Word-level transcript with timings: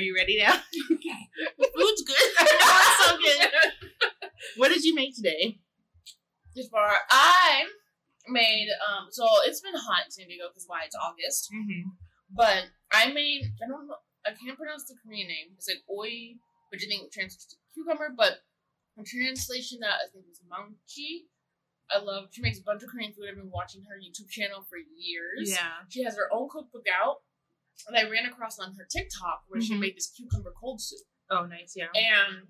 you 0.00 0.14
ready 0.16 0.38
now? 0.38 0.54
The 1.58 1.70
food's 1.74 2.02
good. 2.02 2.16
It's 2.40 3.06
so 3.06 3.16
good. 3.16 3.50
What 4.56 4.68
did 4.68 4.84
you 4.84 4.94
make 4.94 5.14
today? 5.16 5.58
This 6.54 6.68
bar, 6.68 6.92
I 7.10 7.64
made 8.28 8.68
um. 8.88 9.08
So 9.10 9.26
it's 9.44 9.60
been 9.60 9.74
hot 9.74 10.04
in 10.06 10.10
San 10.10 10.26
Diego 10.26 10.44
because 10.48 10.64
why? 10.66 10.82
It's 10.84 10.96
August. 10.96 11.48
Mm-hmm. 11.54 11.90
But 12.34 12.64
I 12.92 13.12
made. 13.12 13.44
I 13.62 13.68
don't 13.68 13.86
know. 13.86 13.96
I 14.26 14.30
can't 14.30 14.58
pronounce 14.58 14.84
the 14.84 14.96
Korean 15.02 15.28
name. 15.28 15.56
It's 15.56 15.68
like 15.68 15.82
oi, 15.88 16.36
which 16.70 16.84
I 16.84 16.88
think 16.88 17.12
translates 17.12 17.46
to 17.46 17.56
cucumber, 17.74 18.12
but 18.16 18.44
in 18.96 19.04
translation 19.04 19.78
that 19.80 19.96
I 20.04 20.10
think 20.12 20.26
is 20.30 20.40
Maangchi. 20.44 21.30
I 21.90 21.98
love. 21.98 22.28
She 22.30 22.42
makes 22.42 22.58
a 22.58 22.62
bunch 22.62 22.82
of 22.82 22.90
Korean 22.90 23.12
food. 23.12 23.26
I've 23.28 23.36
been 23.36 23.50
watching 23.50 23.82
her 23.88 23.98
YouTube 23.98 24.30
channel 24.30 24.62
for 24.68 24.76
years. 24.76 25.50
Yeah. 25.50 25.82
She 25.88 26.04
has 26.04 26.16
her 26.16 26.28
own 26.32 26.48
cookbook 26.48 26.86
out, 26.86 27.16
and 27.88 27.96
I 27.96 28.08
ran 28.08 28.26
across 28.26 28.58
on 28.58 28.74
her 28.74 28.86
TikTok 28.90 29.44
where 29.48 29.60
she 29.60 29.74
Mhm. 29.74 29.80
made 29.80 29.96
this 29.96 30.10
cucumber 30.10 30.52
cold 30.52 30.80
soup. 30.80 31.06
Oh, 31.30 31.46
nice. 31.46 31.74
Yeah. 31.76 31.88
And 31.94 32.48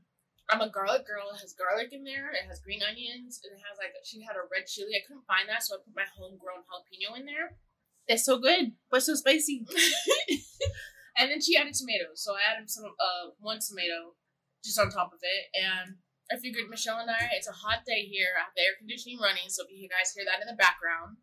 I'm 0.49 0.61
a 0.61 0.69
garlic 0.69 1.07
girl. 1.07 1.31
It 1.31 1.41
has 1.41 1.53
garlic 1.55 1.93
in 1.93 2.03
there. 2.05 2.31
It 2.33 2.45
has 2.47 2.61
green 2.61 2.83
onions. 2.83 3.41
And 3.45 3.53
it 3.59 3.63
has 3.69 3.79
like 3.79 3.93
she 4.05 4.23
had 4.23 4.37
a 4.37 4.43
red 4.51 4.67
chili. 4.67 4.97
I 4.97 5.07
couldn't 5.07 5.27
find 5.27 5.49
that, 5.49 5.63
so 5.63 5.77
I 5.77 5.79
put 5.85 5.95
my 5.95 6.07
homegrown 6.17 6.65
jalapeno 6.67 7.19
in 7.19 7.27
there. 7.27 7.59
That's 8.09 8.25
so 8.25 8.39
good. 8.39 8.75
But 8.91 9.03
so 9.03 9.15
spicy. 9.15 9.65
and 11.17 11.31
then 11.31 11.41
she 11.41 11.57
added 11.57 11.75
tomatoes. 11.75 12.23
So 12.25 12.35
I 12.35 12.43
added 12.51 12.71
some 12.71 12.87
uh 12.99 13.31
one 13.39 13.61
tomato 13.61 14.17
just 14.65 14.79
on 14.79 14.91
top 14.91 15.13
of 15.13 15.21
it. 15.23 15.43
And 15.55 15.99
I 16.31 16.39
figured 16.39 16.69
Michelle 16.71 16.99
and 16.99 17.11
I, 17.11 17.29
it's 17.33 17.49
a 17.49 17.53
hot 17.53 17.85
day 17.87 18.07
here. 18.07 18.35
I 18.39 18.45
have 18.45 18.55
the 18.55 18.63
air 18.63 18.79
conditioning 18.79 19.19
running, 19.19 19.49
so 19.49 19.65
if 19.65 19.71
you 19.75 19.89
guys 19.89 20.13
hear 20.15 20.25
that 20.25 20.41
in 20.41 20.47
the 20.47 20.55
background, 20.55 21.19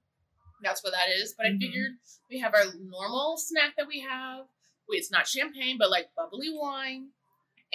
that's 0.62 0.84
what 0.84 0.92
that 0.94 1.10
is. 1.10 1.34
But 1.38 1.46
I 1.48 1.50
Mhm. 1.50 1.60
figured 1.60 1.92
we 2.30 2.40
have 2.40 2.54
our 2.54 2.74
normal 2.80 3.38
snack 3.38 3.76
that 3.78 3.88
we 3.88 4.00
have. 4.02 4.48
Wait, 4.88 4.98
it's 4.98 5.12
not 5.12 5.28
champagne, 5.28 5.78
but 5.78 5.90
like 5.90 6.14
bubbly 6.16 6.50
wine. 6.50 7.12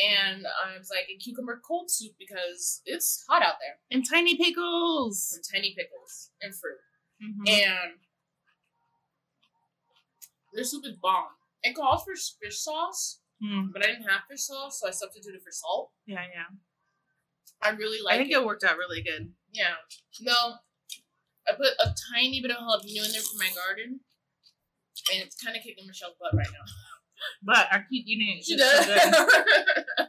And 0.03 0.47
I 0.47 0.79
was 0.79 0.89
like, 0.91 1.07
a 1.11 1.17
cucumber 1.19 1.61
cold 1.63 1.91
soup 1.91 2.15
because 2.19 2.81
it's 2.87 3.25
hot 3.29 3.43
out 3.43 3.57
there. 3.61 3.79
And 3.91 4.09
tiny 4.09 4.37
pickles. 4.37 5.33
And 5.35 5.45
tiny 5.53 5.75
pickles 5.75 6.31
and 6.41 6.55
fruit. 6.57 6.79
Mhm. 7.23 7.49
And 7.49 8.01
this 10.55 10.71
soup 10.71 10.85
is 10.87 10.97
bomb. 10.97 11.29
It 11.63 11.75
calls 11.75 12.05
for 12.05 12.15
fish 12.17 12.59
sauce, 12.61 13.21
Mm. 13.43 13.73
but 13.73 13.85
I 13.85 13.89
didn't 13.89 14.09
have 14.09 14.23
fish 14.29 14.41
sauce, 14.43 14.81
so 14.81 14.89
I 14.89 14.93
substituted 14.93 15.43
for 15.43 15.51
salt. 15.53 15.93
Yeah, 16.07 16.27
yeah. 16.33 16.47
I 17.61 17.71
really 17.71 18.01
like 18.01 18.15
I 18.15 18.19
think 18.19 18.31
it. 18.31 18.35
it 18.39 18.45
worked 18.45 18.65
out 18.65 18.77
really 18.79 19.03
good. 19.03 19.35
Yeah. 19.53 19.77
No, 20.21 20.59
I 21.49 21.53
put 21.53 21.73
a 21.85 21.95
tiny 22.15 22.41
bit 22.41 22.51
of 22.53 22.57
jalapeno 22.59 23.05
in 23.07 23.13
there 23.13 23.21
for 23.23 23.37
my 23.39 23.51
garden, 23.55 24.01
and 25.13 25.23
it's 25.23 25.37
kind 25.43 25.57
of 25.57 25.63
kicking 25.63 25.87
Michelle's 25.87 26.15
butt 26.21 26.35
right 26.37 26.47
now. 26.53 26.65
But 27.41 27.69
I 27.71 27.85
keep 27.89 28.05
eating 28.09 28.37
it. 28.39 28.45
She 28.45 28.55
It's 28.55 28.63
so 28.63 28.83
does. 28.85 30.07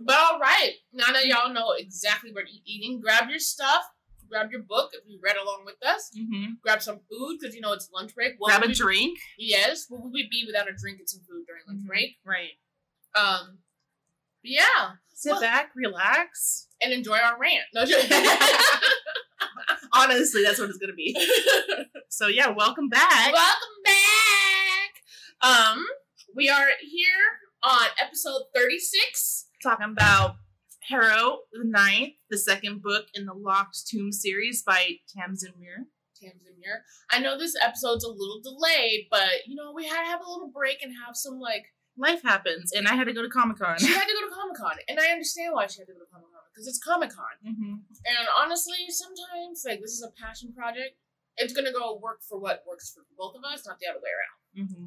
but 0.00 0.16
all 0.16 0.38
right, 0.38 0.72
now 0.94 1.12
that 1.12 1.26
y'all 1.26 1.52
know 1.52 1.72
exactly 1.76 2.32
what 2.32 2.44
you're 2.50 2.62
eating, 2.64 3.00
grab 3.00 3.28
your 3.28 3.38
stuff. 3.38 3.82
Grab 4.30 4.50
your 4.50 4.62
book 4.62 4.90
if 4.94 5.00
you 5.06 5.18
read 5.22 5.36
along 5.36 5.64
with 5.66 5.76
us. 5.86 6.10
Mhm. 6.18 6.60
Grab 6.62 6.80
some 6.82 7.00
food 7.10 7.38
because 7.40 7.54
you 7.54 7.60
know 7.60 7.72
it's 7.74 7.90
lunch 7.94 8.14
break. 8.14 8.34
What 8.38 8.48
Grab 8.48 8.64
a 8.64 8.68
we- 8.68 8.74
drink. 8.74 9.18
Yes. 9.38 9.86
What 9.90 10.02
would 10.04 10.12
we 10.12 10.26
be 10.30 10.44
without 10.46 10.68
a 10.70 10.72
drink 10.74 11.00
and 11.00 11.08
some 11.08 11.20
food 11.28 11.44
during 11.46 11.62
lunch 11.66 11.82
Mhm. 11.82 11.86
break? 11.86 12.18
Right. 12.24 12.52
Um, 13.14 13.58
yeah, 14.42 14.96
Sit 15.14 15.32
Well- 15.32 15.40
back, 15.40 15.72
relax. 15.74 16.68
and 16.80 16.92
enjoy 16.94 17.18
our 17.18 17.38
rant. 17.38 17.64
No, 17.74 17.84
Honestly, 19.98 20.42
that's 20.44 20.60
what 20.60 20.68
it's 20.68 20.78
gonna 20.78 20.92
be. 20.94 21.16
So 22.10 22.26
yeah, 22.26 22.48
welcome 22.48 22.88
back. 22.88 23.32
Welcome 23.32 23.76
back. 23.84 24.90
Um, 25.42 25.84
we 26.34 26.48
are 26.48 26.68
here 26.80 27.28
on 27.62 27.86
episode 28.02 28.42
thirty-six. 28.54 29.46
Talking 29.62 29.90
about 29.92 30.36
Harrow 30.88 31.40
the 31.52 31.64
Ninth, 31.64 32.14
the 32.30 32.38
second 32.38 32.82
book 32.82 33.06
in 33.14 33.26
the 33.26 33.34
Locked 33.34 33.86
Tomb 33.86 34.10
series 34.10 34.62
by 34.62 34.96
Tamsyn 35.14 35.58
Muir. 35.58 35.86
Tamsyn 36.20 36.58
Muir. 36.58 36.82
I 37.10 37.20
know 37.20 37.38
this 37.38 37.54
episode's 37.62 38.04
a 38.04 38.08
little 38.08 38.40
delayed, 38.42 39.06
but 39.10 39.46
you 39.46 39.54
know 39.54 39.72
we 39.76 39.86
had 39.86 40.02
to 40.02 40.08
have 40.08 40.20
a 40.20 40.30
little 40.30 40.50
break 40.52 40.82
and 40.82 40.92
have 41.06 41.14
some 41.14 41.38
like. 41.38 41.66
Life 41.96 42.22
happens, 42.22 42.72
and 42.72 42.88
I 42.88 42.94
had 42.94 43.04
to 43.04 43.12
go 43.12 43.22
to 43.22 43.28
Comic 43.28 43.58
Con. 43.58 43.78
She 43.78 43.86
had 43.92 44.06
to 44.06 44.12
go 44.12 44.28
to 44.28 44.34
Comic 44.34 44.56
Con, 44.56 44.76
and 44.88 44.98
I 44.98 45.08
understand 45.08 45.52
why 45.52 45.66
she 45.66 45.80
had 45.80 45.88
to 45.88 45.92
go 45.92 46.00
to 46.00 46.10
Comic 46.10 46.32
Con 46.32 46.37
because 46.58 46.66
it's 46.66 46.82
Comic 46.82 47.10
Con. 47.14 47.38
hmm 47.54 47.74
And 48.02 48.26
honestly, 48.42 48.90
sometimes 48.90 49.62
like 49.64 49.80
this 49.80 49.92
is 49.92 50.02
a 50.02 50.10
passion 50.20 50.52
project. 50.52 50.98
It's 51.36 51.52
gonna 51.52 51.72
go 51.72 52.00
work 52.02 52.18
for 52.28 52.38
what 52.38 52.64
works 52.66 52.90
for 52.92 53.04
both 53.16 53.36
of 53.36 53.44
us, 53.46 53.62
not 53.66 53.78
the 53.78 53.86
other 53.86 54.00
way 54.02 54.10
around. 54.10 54.68
hmm 54.68 54.86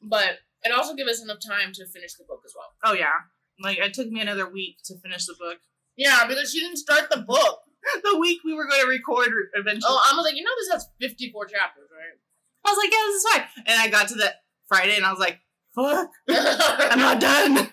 But 0.00 0.38
it 0.64 0.72
also 0.72 0.94
give 0.94 1.08
us 1.08 1.22
enough 1.22 1.40
time 1.44 1.72
to 1.74 1.84
finish 1.86 2.14
the 2.14 2.24
book 2.24 2.40
as 2.46 2.54
well. 2.56 2.72
Oh 2.84 2.94
yeah, 2.94 3.28
like 3.60 3.76
it 3.78 3.92
took 3.92 4.08
me 4.10 4.20
another 4.20 4.48
week 4.48 4.78
to 4.84 4.96
finish 4.98 5.26
the 5.26 5.34
book. 5.38 5.58
Yeah, 5.96 6.24
because 6.26 6.50
she 6.50 6.60
didn't 6.60 6.78
start 6.78 7.10
the 7.10 7.18
book. 7.20 7.60
The 8.04 8.16
week 8.16 8.42
we 8.44 8.54
were 8.54 8.68
going 8.68 8.80
to 8.80 8.86
record 8.86 9.28
eventually. 9.54 9.82
Oh, 9.90 10.00
I 10.08 10.14
was 10.16 10.24
like, 10.24 10.36
you 10.36 10.44
know, 10.44 10.52
this 10.56 10.70
has 10.72 10.88
fifty-four 11.00 11.46
chapters, 11.46 11.88
right? 11.90 12.16
I 12.64 12.70
was 12.70 12.78
like, 12.78 12.92
yeah, 12.92 13.04
this 13.08 13.16
is 13.16 13.32
fine. 13.32 13.64
And 13.66 13.80
I 13.80 13.88
got 13.88 14.06
to 14.10 14.14
that 14.22 14.34
Friday, 14.68 14.94
and 14.96 15.04
I 15.04 15.10
was 15.10 15.18
like, 15.18 15.40
fuck, 15.74 16.08
I'm 16.30 17.00
not 17.00 17.20
done. 17.20 17.72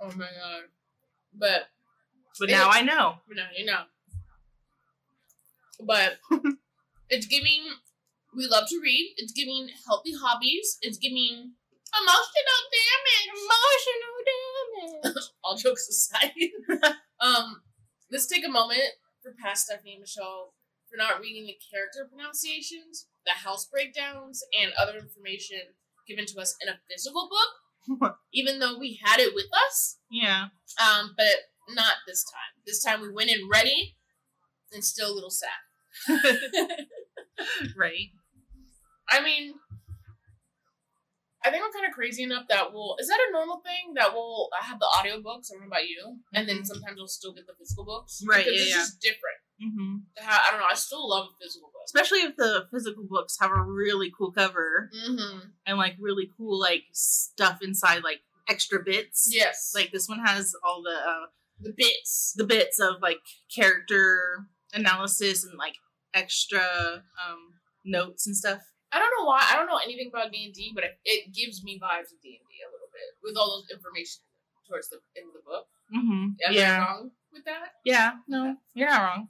oh 0.00 0.10
my 0.16 0.26
god! 0.26 0.62
But 1.32 1.68
But 2.38 2.50
now 2.50 2.68
I 2.70 2.82
know. 2.82 3.16
but 3.28 3.36
no, 3.36 3.44
you 3.56 3.64
know. 3.66 3.82
But 5.80 6.18
it's 7.08 7.26
giving. 7.26 7.62
We 8.36 8.46
love 8.48 8.68
to 8.68 8.80
read. 8.82 9.14
It's 9.16 9.32
giving 9.32 9.68
healthy 9.86 10.12
hobbies. 10.20 10.78
It's 10.82 10.98
giving 10.98 11.52
emotional 11.94 12.60
damage. 12.74 13.28
Emotional 13.46 15.04
damage. 15.12 15.24
All 15.44 15.56
jokes 15.56 15.88
aside, 15.88 16.32
um, 17.20 17.62
let's 18.10 18.26
take 18.26 18.44
a 18.44 18.50
moment 18.50 18.82
for 19.22 19.32
past 19.40 19.66
Stephanie 19.66 19.92
and 19.94 20.00
Michelle 20.00 20.54
for 20.90 20.96
not 20.96 21.20
reading 21.20 21.46
the 21.46 21.56
character 21.72 22.08
pronunciations, 22.10 23.06
the 23.24 23.32
house 23.32 23.66
breakdowns, 23.66 24.42
and 24.60 24.72
other 24.80 24.98
information 24.98 25.58
given 26.08 26.26
to 26.26 26.40
us 26.40 26.56
in 26.60 26.68
a 26.68 26.78
physical 26.90 27.28
book. 27.30 28.16
even 28.32 28.58
though 28.58 28.78
we 28.78 28.98
had 29.04 29.20
it 29.20 29.34
with 29.34 29.46
us, 29.66 29.98
Yeah. 30.10 30.46
um, 30.82 31.14
but 31.16 31.26
not 31.68 31.96
this 32.06 32.24
time. 32.24 32.62
This 32.66 32.82
time 32.82 33.00
we 33.00 33.12
went 33.12 33.30
in 33.30 33.48
ready 33.50 33.96
and 34.72 34.84
still 34.84 35.10
a 35.12 35.14
little 35.14 35.30
sad. 35.30 35.50
right. 37.76 38.10
I 39.08 39.22
mean, 39.22 39.54
I 41.44 41.50
think 41.50 41.62
we're 41.62 41.72
kind 41.78 41.86
of 41.86 41.92
crazy 41.94 42.22
enough 42.22 42.44
that 42.48 42.72
we'll. 42.72 42.96
Is 42.98 43.06
that 43.08 43.18
a 43.28 43.32
normal 43.32 43.60
thing 43.64 43.92
that 43.96 44.12
we'll 44.14 44.48
I 44.58 44.64
have 44.64 44.78
the 44.80 44.86
audiobooks? 44.96 45.50
I 45.50 45.54
don't 45.54 45.60
know 45.62 45.66
about 45.66 45.86
you. 45.88 46.18
And 46.32 46.48
then 46.48 46.60
Mhm. 46.60 46.66
sometimes 46.66 46.96
we'll 46.96 47.06
still 47.08 47.34
get 47.34 47.46
the 47.46 47.52
physical 47.58 47.84
books. 47.84 48.22
Right, 48.26 48.44
Because 48.46 48.54
yeah, 48.56 48.62
it's 48.62 48.70
yeah. 48.70 48.76
just 48.78 49.00
different. 49.00 49.38
hmm 49.60 49.96
I 50.26 50.48
don't 50.50 50.60
know. 50.60 50.66
I 50.70 50.74
still 50.74 51.06
love 51.08 51.28
physical 51.40 51.70
books. 51.72 51.92
Especially 51.94 52.20
if 52.20 52.34
the 52.36 52.66
physical 52.72 53.04
books 53.04 53.36
have 53.40 53.50
a 53.52 53.62
really 53.62 54.10
cool 54.16 54.32
cover 54.32 54.90
Mm-hmm. 54.94 55.48
and 55.66 55.76
like 55.78 55.96
really 56.00 56.30
cool 56.36 56.58
like 56.58 56.84
stuff 56.92 57.58
inside, 57.62 58.02
like 58.02 58.20
extra 58.48 58.82
bits. 58.82 59.28
Yes. 59.30 59.72
Like 59.74 59.92
this 59.92 60.08
one 60.08 60.20
has 60.24 60.54
all 60.64 60.82
the 60.82 60.96
uh, 60.96 61.26
the 61.64 61.72
bits. 61.76 62.34
the 62.36 62.44
bits 62.44 62.78
of 62.80 63.02
like 63.02 63.20
character 63.54 64.46
analysis 64.72 65.44
and 65.44 65.56
like 65.58 65.74
extra 66.14 67.02
um 67.26 67.54
notes 67.84 68.26
and 68.26 68.36
stuff. 68.36 68.60
I 68.92 68.98
don't 68.98 69.10
know 69.18 69.26
why. 69.26 69.42
I 69.50 69.56
don't 69.56 69.66
know 69.66 69.80
anything 69.82 70.08
about 70.12 70.30
D 70.30 70.44
and 70.44 70.54
D, 70.54 70.72
but 70.74 70.84
it, 70.84 70.98
it 71.04 71.34
gives 71.34 71.64
me 71.64 71.80
vibes 71.82 72.12
of 72.14 72.20
D 72.22 72.38
and 72.38 72.46
D 72.48 72.54
a 72.62 72.70
little 72.70 72.88
bit 72.92 73.10
with 73.22 73.36
all 73.36 73.50
those 73.58 73.70
information 73.76 74.22
towards 74.68 74.88
the 74.88 74.98
end 75.16 75.26
of 75.28 75.34
the 75.34 75.44
book. 75.44 75.66
Mm-hmm. 75.94 76.24
Am 76.46 76.50
I 76.50 76.54
Yeah. 76.54 76.78
wrong 76.78 77.10
with 77.32 77.44
that? 77.44 77.74
Yeah. 77.84 78.12
No, 78.28 78.56
you're 78.74 78.88
not 78.88 79.02
wrong. 79.02 79.28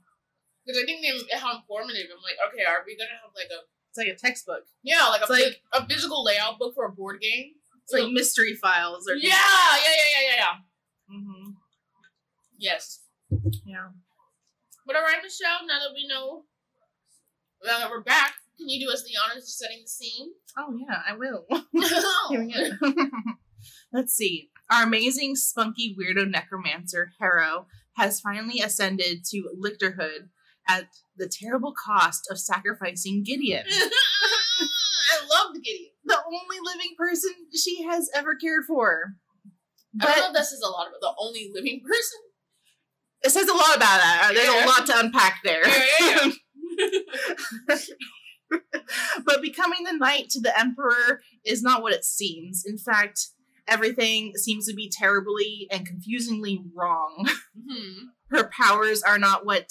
Because 0.67 0.83
I 0.83 0.87
think 0.87 1.03
they, 1.03 1.37
how 1.37 1.57
informative. 1.57 2.07
I'm 2.13 2.23
like, 2.23 2.37
okay, 2.53 2.65
are 2.65 2.85
we 2.87 2.97
gonna 2.97 3.17
have 3.21 3.33
like 3.35 3.49
a 3.53 3.65
It's 3.91 3.99
like 3.99 4.09
a 4.09 4.17
textbook. 4.17 4.65
yeah, 4.83 5.09
like 5.09 5.21
a 5.21 5.25
It's 5.25 5.31
like- 5.33 5.61
a 5.73 5.87
physical 5.89 6.25
layout 6.25 6.59
book 6.59 6.75
for 6.75 6.85
a 6.87 6.93
board 6.93 7.21
game? 7.21 7.53
It's 7.85 7.93
like 7.93 8.11
mystery 8.13 8.55
files 8.55 9.07
or 9.09 9.15
yeah, 9.15 9.29
yeah, 9.29 9.77
yeah, 9.85 10.09
yeah, 10.13 10.23
yeah, 10.31 10.37
yeah. 10.37 10.55
hmm 11.09 11.51
Yes. 12.65 13.01
Yeah. 13.67 13.89
But 14.87 14.97
all 14.97 15.03
right, 15.03 15.23
Michelle. 15.23 15.67
Now 15.67 15.81
that 15.81 15.93
we 15.95 16.09
know, 16.09 16.45
now 17.63 17.79
that 17.79 17.91
we're 17.91 18.03
back, 18.03 18.37
can 18.57 18.71
you 18.71 18.87
do 18.87 18.91
us 18.91 19.03
the 19.03 19.13
honors 19.23 19.45
of 19.45 19.51
setting 19.51 19.83
the 19.83 19.89
scene? 19.89 20.31
Oh 20.57 20.75
yeah, 20.75 21.03
I 21.07 21.15
will. 21.15 21.47
Oh. 21.77 22.29
Here 22.31 22.43
we 22.43 22.53
go. 22.55 22.93
Let's 23.93 24.15
see. 24.15 24.49
Our 24.71 24.85
amazing, 24.85 25.37
spunky, 25.37 25.95
weirdo 25.95 26.31
necromancer, 26.31 27.13
Harrow, 27.21 27.67
has 27.99 28.21
finally 28.21 28.61
ascended 28.61 29.25
to 29.27 29.51
lictorhood 29.61 30.31
at 30.67 30.87
the 31.19 31.29
terrible 31.29 31.75
cost 31.75 32.27
of 32.31 32.39
sacrificing 32.41 33.23
Gideon, 33.23 33.65
I 33.69 35.21
loved 35.29 35.63
Gideon. 35.63 35.91
the 36.07 36.17
only 36.27 36.57
living 36.65 36.95
person 36.97 37.31
she 37.55 37.83
has 37.83 38.09
ever 38.15 38.35
cared 38.35 38.65
for. 38.67 39.17
I 40.01 40.07
don't 40.07 40.19
know 40.19 40.27
if 40.29 40.33
this 40.33 40.53
is 40.53 40.63
a 40.63 40.71
lot 40.71 40.87
of 40.87 40.95
the 41.03 41.13
only 41.19 41.51
living 41.53 41.81
person. 41.81 42.21
It 43.25 43.31
says 43.31 43.49
a 43.49 43.55
lot 43.55 43.77
about 43.77 43.99
that. 44.01 44.31
There's 44.35 44.47
Yeah. 44.49 44.65
a 44.65 44.67
lot 44.67 44.87
to 44.87 44.99
unpack 45.01 45.41
there. 45.45 45.63
Yeah, 45.67 46.31
yeah, 46.89 47.77
but 49.25 49.43
becoming 49.43 49.85
the 49.85 49.93
knight 49.97 50.29
to 50.31 50.41
the 50.41 50.59
emperor 50.59 51.21
is 51.45 51.63
not 51.63 51.83
what 51.83 51.93
it 51.95 52.05
seems. 52.05 52.65
In 52.67 52.79
fact, 52.79 53.29
everything 53.67 54.33
seems 54.37 54.67
to 54.69 54.75
be 54.75 54.91
terribly 54.91 55.67
and 55.71 55.87
confusingly 55.87 56.63
wrong. 56.75 57.29
hmm 57.69 58.07
Her 58.31 58.49
powers 58.49 59.03
are 59.03 59.19
not 59.19 59.47
what 59.47 59.71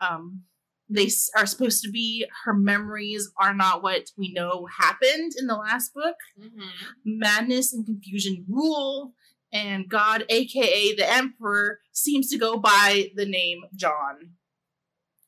um, 0.00 0.42
they 0.88 1.08
are 1.36 1.46
supposed 1.46 1.82
to 1.84 1.90
be. 1.90 2.26
Her 2.44 2.52
memories 2.54 3.30
are 3.40 3.54
not 3.54 3.82
what 3.82 4.10
we 4.18 4.32
know 4.32 4.66
happened 4.78 5.32
in 5.38 5.46
the 5.46 5.56
last 5.56 5.94
book. 5.94 6.16
hmm 6.40 6.60
Madness 7.04 7.72
and 7.72 7.86
confusion 7.86 8.44
rule, 8.48 9.14
and 9.52 9.88
God, 9.88 10.24
aka 10.28 10.94
the 10.94 11.10
Emperor, 11.10 11.80
seems 11.92 12.28
to 12.30 12.38
go 12.38 12.56
by 12.58 13.10
the 13.14 13.26
name 13.26 13.62
John. 13.74 14.32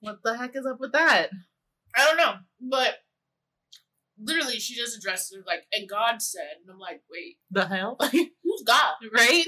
What 0.00 0.18
the 0.22 0.36
heck 0.36 0.54
is 0.56 0.66
up 0.66 0.80
with 0.80 0.92
that? 0.92 1.28
I 1.96 2.04
don't 2.04 2.16
know, 2.16 2.34
but 2.60 2.96
literally, 4.18 4.58
she 4.58 4.74
just 4.74 4.96
addressed 4.96 5.34
it 5.34 5.44
like, 5.46 5.64
and 5.72 5.88
God 5.88 6.20
said, 6.22 6.56
and 6.62 6.70
I'm 6.72 6.78
like, 6.78 7.02
wait, 7.10 7.36
The 7.50 7.66
hell? 7.66 7.96
who's 8.12 8.62
God? 8.66 8.94
right? 9.16 9.44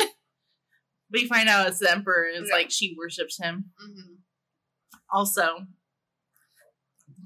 We 1.13 1.27
find 1.27 1.49
out 1.49 1.69
it's 1.69 1.79
the 1.79 1.91
Emperor, 1.91 2.27
and 2.33 2.43
it's 2.43 2.51
Yeah. 2.51 2.57
like 2.57 2.71
she 2.71 2.95
worships 2.99 3.39
him. 3.41 3.67
hmm 3.79 4.15
Also, 5.13 5.67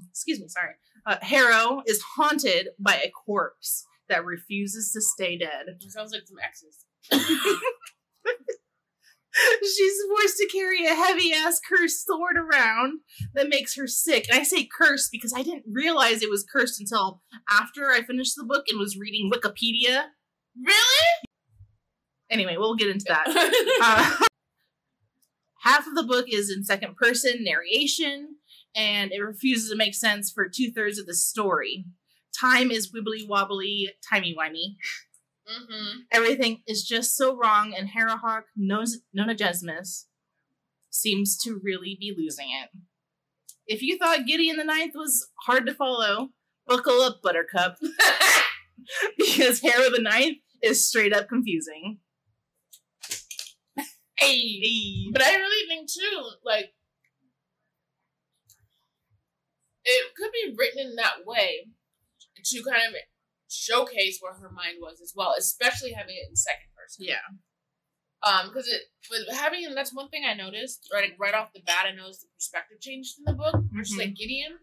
excuse 0.09 0.39
me, 0.39 0.47
sorry. 0.47 0.73
Uh, 1.05 1.17
Harrow 1.21 1.81
is 1.87 2.01
haunted 2.15 2.69
by 2.79 2.95
a 2.95 3.09
corpse 3.09 3.85
that 4.07 4.23
refuses 4.25 4.91
to 4.91 5.01
stay 5.01 5.37
dead. 5.37 5.65
It 5.79 5.91
sounds 5.91 6.11
like 6.11 6.27
some 6.27 6.37
exes. 6.43 6.85
She's 9.61 9.97
forced 10.09 10.37
to 10.37 10.49
carry 10.51 10.85
a 10.85 10.93
heavy 10.93 11.33
ass 11.33 11.59
cursed 11.67 12.05
sword 12.05 12.35
around 12.37 12.99
that 13.33 13.49
makes 13.49 13.75
her 13.75 13.87
sick. 13.87 14.27
And 14.29 14.37
I 14.37 14.43
say 14.43 14.67
cursed 14.67 15.09
because 15.11 15.33
I 15.33 15.41
didn't 15.41 15.63
realize 15.71 16.21
it 16.21 16.29
was 16.29 16.43
cursed 16.43 16.81
until 16.81 17.21
after 17.49 17.91
I 17.91 18.01
finished 18.01 18.35
the 18.35 18.43
book 18.43 18.65
and 18.67 18.77
was 18.77 18.97
reading 18.97 19.31
Wikipedia. 19.33 20.07
Really? 20.61 21.27
Anyway, 22.29 22.55
we'll 22.57 22.75
get 22.75 22.89
into 22.89 23.05
that. 23.07 23.27
Uh, 23.83 24.15
half 25.61 25.87
of 25.87 25.95
the 25.95 26.03
book 26.03 26.27
is 26.29 26.51
in 26.51 26.63
second 26.63 26.95
person 26.95 27.43
narration, 27.43 28.35
and 28.75 29.11
it 29.11 29.19
refuses 29.19 29.69
to 29.69 29.75
make 29.75 29.95
sense 29.95 30.31
for 30.31 30.47
two 30.47 30.71
thirds 30.71 30.99
of 30.99 31.07
the 31.07 31.15
story. 31.15 31.85
Time 32.39 32.69
is 32.69 32.91
wibbly 32.91 33.27
wobbly, 33.27 33.89
timey 34.07 34.35
wimey. 34.37 34.75
Hmm 35.51 35.99
Everything 36.11 36.61
is 36.67 36.83
just 36.83 37.15
so 37.15 37.35
wrong, 37.35 37.73
and 37.77 37.89
Harrowhark, 37.89 38.43
knows 38.55 38.99
Nonagesimus, 39.17 40.05
seems 40.89 41.37
to 41.43 41.59
really 41.63 41.97
be 41.99 42.13
losing 42.17 42.49
it. 42.49 42.69
If 43.67 43.81
you 43.81 43.97
thought 43.97 44.25
Gideon 44.25 44.57
the 44.57 44.63
Ninth 44.63 44.93
was 44.95 45.29
hard 45.45 45.65
to 45.65 45.73
follow, 45.73 46.29
buckle 46.67 47.01
up, 47.01 47.21
Buttercup, 47.21 47.77
because 49.17 49.61
Harrow 49.61 49.89
the 49.89 50.01
Ninth 50.01 50.37
is 50.61 50.87
straight 50.87 51.13
up 51.13 51.29
confusing. 51.29 51.99
Hey. 54.17 55.09
But 55.11 55.23
I 55.23 55.35
really 55.35 55.67
think 55.67 55.89
too, 55.89 56.23
like, 56.43 56.73
it 59.83 60.15
could 60.15 60.31
be 60.31 60.55
written 60.57 60.91
in 60.91 60.95
that 60.95 61.25
way 61.25 61.67
to 62.43 62.63
kind 62.63 62.87
of 62.87 62.93
showcase 63.51 64.19
where 64.21 64.33
her 64.33 64.49
mind 64.49 64.77
was 64.79 65.01
as 65.01 65.13
well, 65.15 65.35
especially 65.37 65.91
having 65.91 66.15
it 66.15 66.29
in 66.29 66.35
second 66.35 66.71
person. 66.75 67.05
Yeah. 67.05 67.21
Um, 68.23 68.47
because 68.49 68.67
it 68.67 68.81
with 69.09 69.27
having 69.35 69.65
and 69.65 69.75
that's 69.75 69.93
one 69.93 70.09
thing 70.09 70.23
I 70.25 70.33
noticed 70.35 70.87
right 70.93 71.11
right 71.19 71.33
off 71.33 71.53
the 71.53 71.61
bat. 71.61 71.85
I 71.89 71.95
noticed 71.95 72.21
the 72.21 72.27
perspective 72.37 72.79
changed 72.79 73.17
in 73.17 73.25
the 73.25 73.33
book. 73.33 73.55
Versus 73.73 73.95
Mhm. 73.95 73.99
like 73.99 74.15
Gideon 74.15 74.59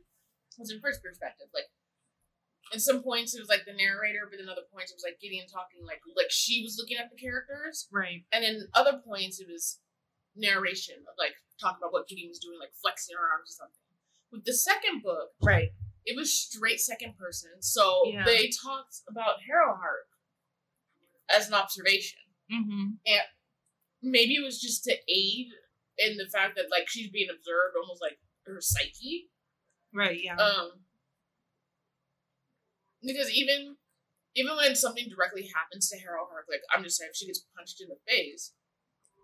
was 0.58 0.70
in 0.70 0.80
first 0.80 1.02
perspective. 1.02 1.48
Like, 1.52 1.66
in 2.72 2.78
some 2.80 3.02
points 3.02 3.34
it 3.34 3.40
was 3.40 3.48
like 3.48 3.64
the 3.64 3.72
narrator, 3.72 4.28
but 4.30 4.38
in 4.38 4.48
other 4.48 4.62
points 4.70 4.92
it 4.92 4.96
was 4.96 5.02
like 5.02 5.18
Gideon 5.20 5.48
talking 5.48 5.84
like 5.84 6.00
like 6.16 6.30
she 6.30 6.62
was 6.62 6.76
looking 6.78 6.98
at 6.98 7.10
the 7.10 7.16
characters 7.16 7.88
Right. 7.90 8.24
and 8.30 8.44
in 8.44 8.68
other 8.74 9.00
points 9.04 9.40
it 9.40 9.48
was 9.48 9.80
narration 10.36 10.96
of 11.08 11.14
like 11.18 11.34
talking 11.60 11.78
about 11.82 11.92
what 11.92 12.06
Gideon 12.06 12.28
was 12.28 12.38
doing, 12.38 12.58
like 12.60 12.74
flexing 12.80 13.16
her 13.16 13.26
arms 13.26 13.50
or 13.50 13.66
something. 13.66 13.82
With 14.30 14.44
the 14.44 14.54
second 14.54 15.02
book, 15.02 15.30
Right. 15.42 15.70
It 16.08 16.16
was 16.16 16.32
straight 16.32 16.80
second 16.80 17.18
person, 17.18 17.50
so 17.60 18.02
Yeah. 18.06 18.24
they 18.24 18.48
talked 18.48 19.02
about 19.08 19.40
Harrowhark 19.44 20.08
as 21.28 21.48
an 21.48 21.54
observation. 21.54 22.20
Mm-hmm. 22.50 22.86
And 23.06 23.22
maybe 24.02 24.34
it 24.36 24.42
was 24.42 24.58
just 24.60 24.84
to 24.84 24.96
aid 25.06 25.48
in 25.98 26.16
the 26.16 26.26
fact 26.32 26.56
that 26.56 26.70
like 26.70 26.88
she's 26.88 27.10
being 27.10 27.28
observed, 27.28 27.76
almost 27.76 28.00
like 28.00 28.18
her 28.46 28.58
psyche. 28.60 29.28
Right. 29.92 30.18
Yeah. 30.22 30.36
Um, 30.36 30.80
because 33.02 33.30
even 33.30 33.76
even 34.34 34.56
when 34.56 34.74
something 34.76 35.08
directly 35.08 35.50
happens 35.54 35.88
to 35.90 35.96
Harrowhark, 35.96 36.48
like 36.48 36.62
I'm 36.74 36.82
just 36.84 36.96
saying, 36.96 37.10
if 37.12 37.16
she 37.16 37.26
gets 37.26 37.44
punched 37.56 37.80
in 37.82 37.88
the 37.88 37.98
face, 38.06 38.52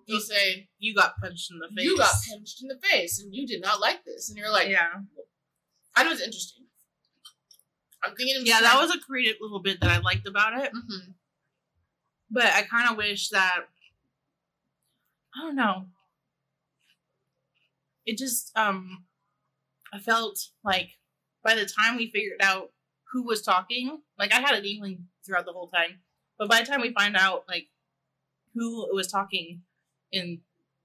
they'll 0.08 0.20
say, 0.20 0.68
you 0.78 0.94
got 0.94 1.14
punched 1.22 1.50
in 1.50 1.58
the 1.60 1.68
face. 1.68 1.84
you 1.86 1.96
got 1.96 2.14
punched 2.30 2.62
in 2.62 2.68
the 2.68 2.78
face 2.86 3.20
and 3.22 3.34
you 3.34 3.46
did 3.46 3.62
not 3.62 3.80
like 3.80 4.04
this 4.04 4.28
and 4.28 4.36
you're 4.36 4.50
like 4.50 4.68
yeah. 4.68 5.00
i 5.96 6.04
know 6.04 6.10
it's 6.10 6.20
interesting 6.20 6.63
i'm 8.04 8.14
thinking 8.16 8.42
Yeah, 8.44 8.60
that 8.60 8.80
was 8.80 8.94
a 8.94 8.98
creative 8.98 9.36
little 9.40 9.60
bit 9.60 9.80
that 9.80 9.90
I 9.90 9.98
liked 9.98 10.26
about 10.26 10.58
it. 10.62 10.70
hmm 10.72 11.10
But 12.30 12.46
I 12.46 12.62
kind 12.62 12.90
of 12.90 12.96
wish 12.96 13.28
that 13.30 13.64
I 15.36 15.40
don't 15.42 15.56
know. 15.56 15.86
It 18.06 18.18
just 18.18 18.56
um 18.56 19.04
I 19.92 19.98
felt 19.98 20.48
like 20.64 20.90
by 21.42 21.54
the 21.54 21.66
time 21.66 21.96
we 21.96 22.10
figured 22.10 22.40
out 22.42 22.72
who 23.12 23.22
was 23.24 23.42
talking, 23.42 24.02
like 24.18 24.32
I 24.32 24.40
had 24.40 24.54
an 24.54 24.64
inkling 24.64 25.06
throughout 25.24 25.46
the 25.46 25.52
whole 25.52 25.68
time, 25.68 26.00
but 26.38 26.48
by 26.48 26.60
the 26.60 26.66
time 26.66 26.80
we 26.80 26.92
find 26.92 27.16
out 27.16 27.44
like 27.48 27.68
who 28.54 28.88
was 28.94 29.08
talking 29.08 29.62
in 30.12 30.40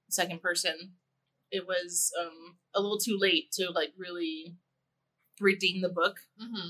second 0.10 0.42
person, 0.42 0.94
it 1.52 1.66
was 1.68 2.12
um 2.20 2.58
a 2.74 2.82
little 2.82 3.00
too 3.00 3.18
late 3.20 3.52
to 3.54 3.70
like 3.72 3.94
really 3.98 4.56
redeem 5.40 5.82
the 5.82 5.90
book. 5.90 6.18
hmm 6.40 6.70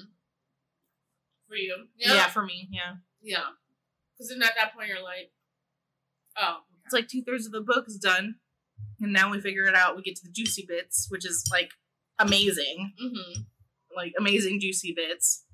for 1.49 1.55
you 1.55 1.75
Yeah, 1.97 2.13
yeah 2.13 2.27
for 2.29 2.45
me, 2.45 2.69
yeah. 2.71 2.93
yeah 3.21 3.49
because 4.13 4.29
then 4.29 4.41
at 4.43 4.53
that 4.55 4.73
point 4.73 4.87
you're 4.87 5.03
like 5.03 5.33
oh 6.37 6.57
It's 6.85 6.93
like 6.93 7.07
two 7.09 7.23
thirds 7.23 7.45
of 7.45 7.51
the 7.51 7.61
book 7.61 7.85
is 7.87 7.97
done, 7.97 8.35
and 9.01 9.11
now 9.11 9.31
we 9.31 9.41
figure 9.41 9.65
it 9.65 9.75
out. 9.75 9.95
We 9.95 10.01
get 10.03 10.15
to 10.18 10.23
the 10.25 10.31
juicy 10.31 10.65
bits, 10.68 11.07
which 11.09 11.25
is 11.25 11.44
like 11.51 11.71
amazing, 12.19 12.94
hmm 12.99 13.41
like 13.95 14.13
amazing 14.19 14.59
juicy 14.61 14.94
bits. 14.95 15.45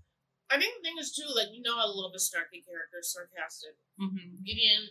i 0.52 0.58
think 0.60 0.76
the 0.78 0.84
thing 0.84 0.98
is 1.00 1.14
too 1.16 1.26
like 1.36 1.48
you 1.54 1.62
know 1.64 1.76
how 1.78 1.86
a 1.88 1.96
little 1.96 2.12
bit 2.12 2.22
snarky 2.22 2.60
character 2.68 3.00
is 3.00 3.12
sarcastic 3.12 3.76
Mm-hmm. 4.00 4.44
gideon 4.46 4.90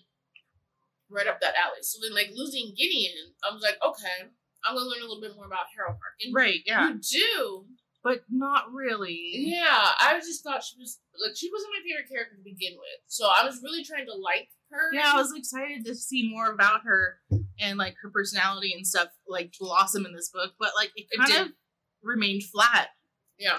right 1.11 1.27
up 1.27 1.41
that 1.41 1.55
alley 1.61 1.83
so 1.83 1.99
then 2.03 2.15
like 2.15 2.31
losing 2.35 2.73
gideon 2.77 3.37
i 3.45 3.53
was 3.53 3.63
like 3.63 3.77
okay 3.85 4.33
i'm 4.65 4.75
gonna 4.75 4.89
learn 4.89 5.01
a 5.05 5.07
little 5.07 5.21
bit 5.21 5.37
more 5.37 5.45
about 5.47 5.67
Harrowhark. 5.77 6.17
and 6.25 6.35
Right, 6.35 6.61
yeah, 6.65 6.89
you 6.89 7.01
do 7.05 7.67
but 8.05 8.21
not 8.31 8.71
really. 8.73 9.19
Yeah, 9.35 9.65
I 9.99 10.21
just 10.23 10.45
thought 10.45 10.63
she 10.63 10.77
was 10.79 11.01
like 11.21 11.35
she 11.35 11.51
wasn't 11.51 11.73
my 11.73 11.83
favorite 11.83 12.09
character 12.09 12.37
to 12.37 12.43
begin 12.45 12.75
with. 12.75 13.01
So 13.09 13.27
I 13.27 13.45
was 13.45 13.61
really 13.65 13.83
trying 13.83 14.07
to 14.07 14.15
like 14.15 14.51
her. 14.71 14.93
Yeah, 14.93 15.13
I 15.15 15.17
was 15.17 15.33
excited 15.35 15.85
to 15.87 15.95
see 15.95 16.29
more 16.31 16.53
about 16.53 16.83
her 16.85 17.19
and 17.59 17.79
like 17.79 17.97
her 18.03 18.11
personality 18.11 18.75
and 18.77 18.87
stuff 18.87 19.09
like 19.27 19.55
blossom 19.59 20.05
in 20.07 20.15
this 20.15 20.29
book, 20.29 20.53
but 20.61 20.71
like 20.77 20.93
it 20.95 21.07
It 21.11 21.19
kind 21.19 21.33
did. 21.33 21.41
of 21.47 21.53
remained 22.03 22.45
flat. 22.45 22.89
Yeah. 23.39 23.59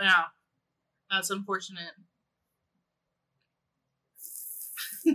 Yeah, 0.00 0.22
that's 1.10 1.30
unfortunate. 1.30 1.92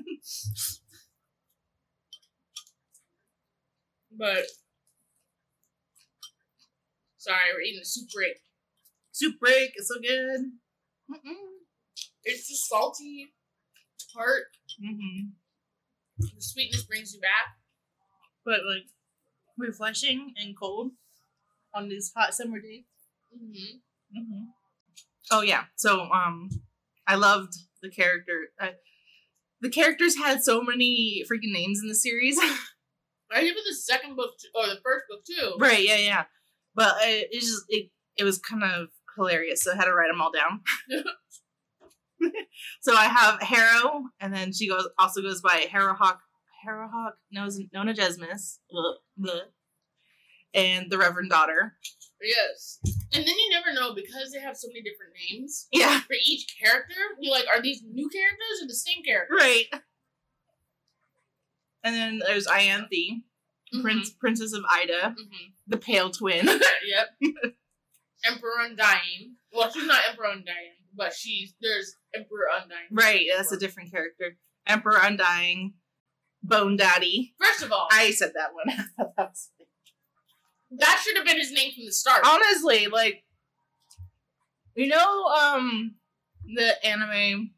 But 4.12 4.46
sorry, 7.18 7.38
we're 7.54 7.62
eating 7.62 7.82
a 7.82 7.86
soup 7.86 8.10
break. 8.14 8.38
Soup 9.20 9.38
break 9.38 9.72
is 9.76 9.90
so 9.90 9.96
good. 10.02 10.46
Mm-mm. 11.12 11.36
It's 12.24 12.48
just 12.48 12.70
salty, 12.70 13.34
tart. 14.16 14.44
Mm-hmm. 14.82 15.32
The 16.20 16.42
sweetness 16.42 16.84
brings 16.84 17.14
you 17.14 17.20
back. 17.20 17.58
But 18.46 18.62
like 18.66 18.86
refreshing 19.58 20.36
and 20.38 20.58
cold 20.58 20.92
on 21.76 21.90
these 21.90 22.14
hot 22.16 22.34
summer 22.34 22.62
days. 22.62 22.86
Mm-hmm. 23.36 23.78
hmm 24.16 24.44
Oh 25.32 25.42
yeah. 25.42 25.64
So 25.76 26.04
um, 26.12 26.50
I 27.06 27.16
loved 27.16 27.54
the 27.84 27.90
character. 27.90 28.52
Uh, 28.58 28.70
the 29.60 29.70
characters 29.70 30.16
had 30.16 30.46
so 30.46 30.62
many 30.62 31.26
freaking 31.30 31.52
names 31.52 31.82
in 31.82 31.90
the 31.90 31.96
series. 31.96 32.40
I 33.32 33.42
even 33.42 33.64
the 33.68 33.76
second 33.76 34.16
book 34.16 34.32
t- 34.40 34.48
or 34.56 34.66
the 34.68 34.80
first 34.82 35.08
book 35.10 35.26
too. 35.26 35.56
right. 35.60 35.84
Yeah. 35.86 35.98
Yeah. 35.98 36.24
But 36.74 36.96
it, 37.02 37.28
it 37.34 37.42
just 37.42 37.66
it 37.68 37.90
it 38.16 38.24
was 38.24 38.40
kind 38.40 38.64
of 38.64 38.88
hilarious. 39.20 39.64
So 39.64 39.74
I 39.74 39.76
had 39.76 39.86
to 39.86 39.94
write 39.94 40.08
them 40.10 40.22
all 40.22 40.32
down. 40.32 40.62
so 42.82 42.94
I 42.96 43.06
have 43.06 43.42
Harrow, 43.42 44.04
and 44.20 44.34
then 44.34 44.52
she 44.54 44.68
goes 44.68 44.88
also 44.98 45.22
goes 45.22 45.42
by 45.42 45.66
Harrowhark. 45.72 46.18
Harrowhark 46.68 47.14
knows 47.32 47.60
Nonagesimus, 47.74 48.60
Bleh, 48.74 48.96
bleh. 49.20 49.42
and 50.54 50.92
the 50.92 50.98
Reverend 50.98 51.30
Daughter. 51.30 51.76
Yes. 52.22 52.80
And 52.84 53.26
then 53.26 53.28
you 53.38 53.50
never 53.52 53.74
know 53.74 53.94
because 53.96 54.32
they 54.34 54.42
have 54.42 54.58
so 54.58 54.68
many 54.68 54.82
different 54.82 55.14
names 55.30 55.68
Yeah. 55.72 56.02
for 56.02 56.14
each 56.26 56.54
character. 56.62 56.96
You're 57.20 57.32
like, 57.32 57.46
are 57.56 57.62
these 57.62 57.82
new 57.82 58.10
characters 58.10 58.62
or 58.62 58.68
the 58.68 58.74
same 58.76 59.02
character? 59.04 59.36
Right. 59.36 59.68
And 61.84 61.96
then 61.96 62.20
there's 62.20 62.46
Ianthe, 62.48 63.24
Mhm. 63.74 63.82
Prince 63.82 64.10
Princess 64.10 64.52
of 64.52 64.64
Ida, 64.70 65.16
Mhm. 65.18 65.54
the 65.68 65.78
Pale 65.78 66.12
Twin. 66.12 66.46
yep. 66.86 67.18
Emperor 68.26 68.60
Undying. 68.62 69.36
Well, 69.54 69.72
she's 69.72 69.86
not 69.88 70.02
Emperor 70.10 70.26
Undying, 70.32 70.76
but 70.96 71.14
she's 71.14 71.54
there's 71.62 71.96
Emperor 72.16 72.48
Undying. 72.62 72.88
right, 72.92 73.26
that's 73.36 73.52
a 73.52 73.58
different 73.58 73.92
character. 73.92 74.38
Emperor 74.68 75.00
Undying, 75.02 75.74
Bone 76.44 76.76
Daddy. 76.78 77.34
First 77.42 77.64
of 77.64 77.72
all, 77.72 77.88
I 77.92 78.12
said 78.12 78.32
that 78.36 78.54
one. 78.54 78.86
That 79.18 79.30
was- 79.30 79.50
that 80.78 81.02
should 81.04 81.18
have 81.18 81.26
been 81.26 81.40
his 81.40 81.52
name 81.52 81.72
from 81.74 81.86
the 81.88 81.92
start. 81.92 82.24
Honestly, 82.24 82.86
like, 82.86 83.24
you 84.76 84.86
know, 84.86 85.24
um, 85.26 85.96
the 86.46 86.86
anime 86.86 87.50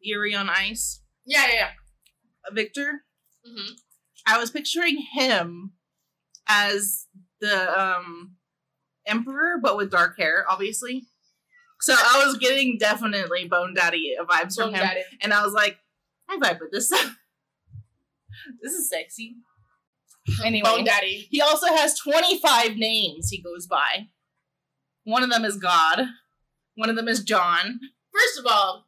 Yuri 0.00 0.34
on 0.34 0.50
Ice, 0.50 1.00
yeah, 1.24 1.46
yeah. 1.50 1.70
Victor. 2.52 3.02
yeah. 3.44 3.50
hmm 3.52 3.72
I 4.26 4.38
was 4.38 4.50
picturing 4.50 4.98
him 5.14 5.72
as 6.46 7.06
the 7.40 7.80
um 7.80 8.35
emperor, 9.06 9.58
but 9.62 9.76
with 9.76 9.90
dark 9.90 10.18
hair, 10.18 10.44
obviously. 10.48 11.04
So 11.80 11.94
I 11.94 12.24
was 12.24 12.38
getting 12.38 12.78
definitely 12.78 13.46
Bone 13.48 13.74
Daddy 13.74 14.14
vibes 14.28 14.56
from 14.56 14.70
him, 14.70 14.80
Daddy. 14.80 15.02
and 15.22 15.32
I 15.32 15.42
was 15.44 15.52
like, 15.52 15.78
I 16.28 16.38
vibe 16.38 16.60
with 16.60 16.72
this. 16.72 16.88
this 18.62 18.72
is 18.72 18.88
sexy. 18.90 19.36
Anyway, 20.44 20.68
Bone 20.68 20.84
Daddy. 20.84 21.28
he 21.30 21.40
also 21.40 21.66
has 21.66 21.98
twenty 21.98 22.38
five 22.40 22.76
names 22.76 23.28
he 23.30 23.40
goes 23.40 23.66
by. 23.66 24.08
One 25.04 25.22
of 25.22 25.30
them 25.30 25.44
is 25.44 25.56
God. 25.56 26.06
One 26.74 26.90
of 26.90 26.96
them 26.96 27.08
is 27.08 27.22
John. 27.22 27.78
First 28.12 28.38
of 28.40 28.46
all, 28.46 28.86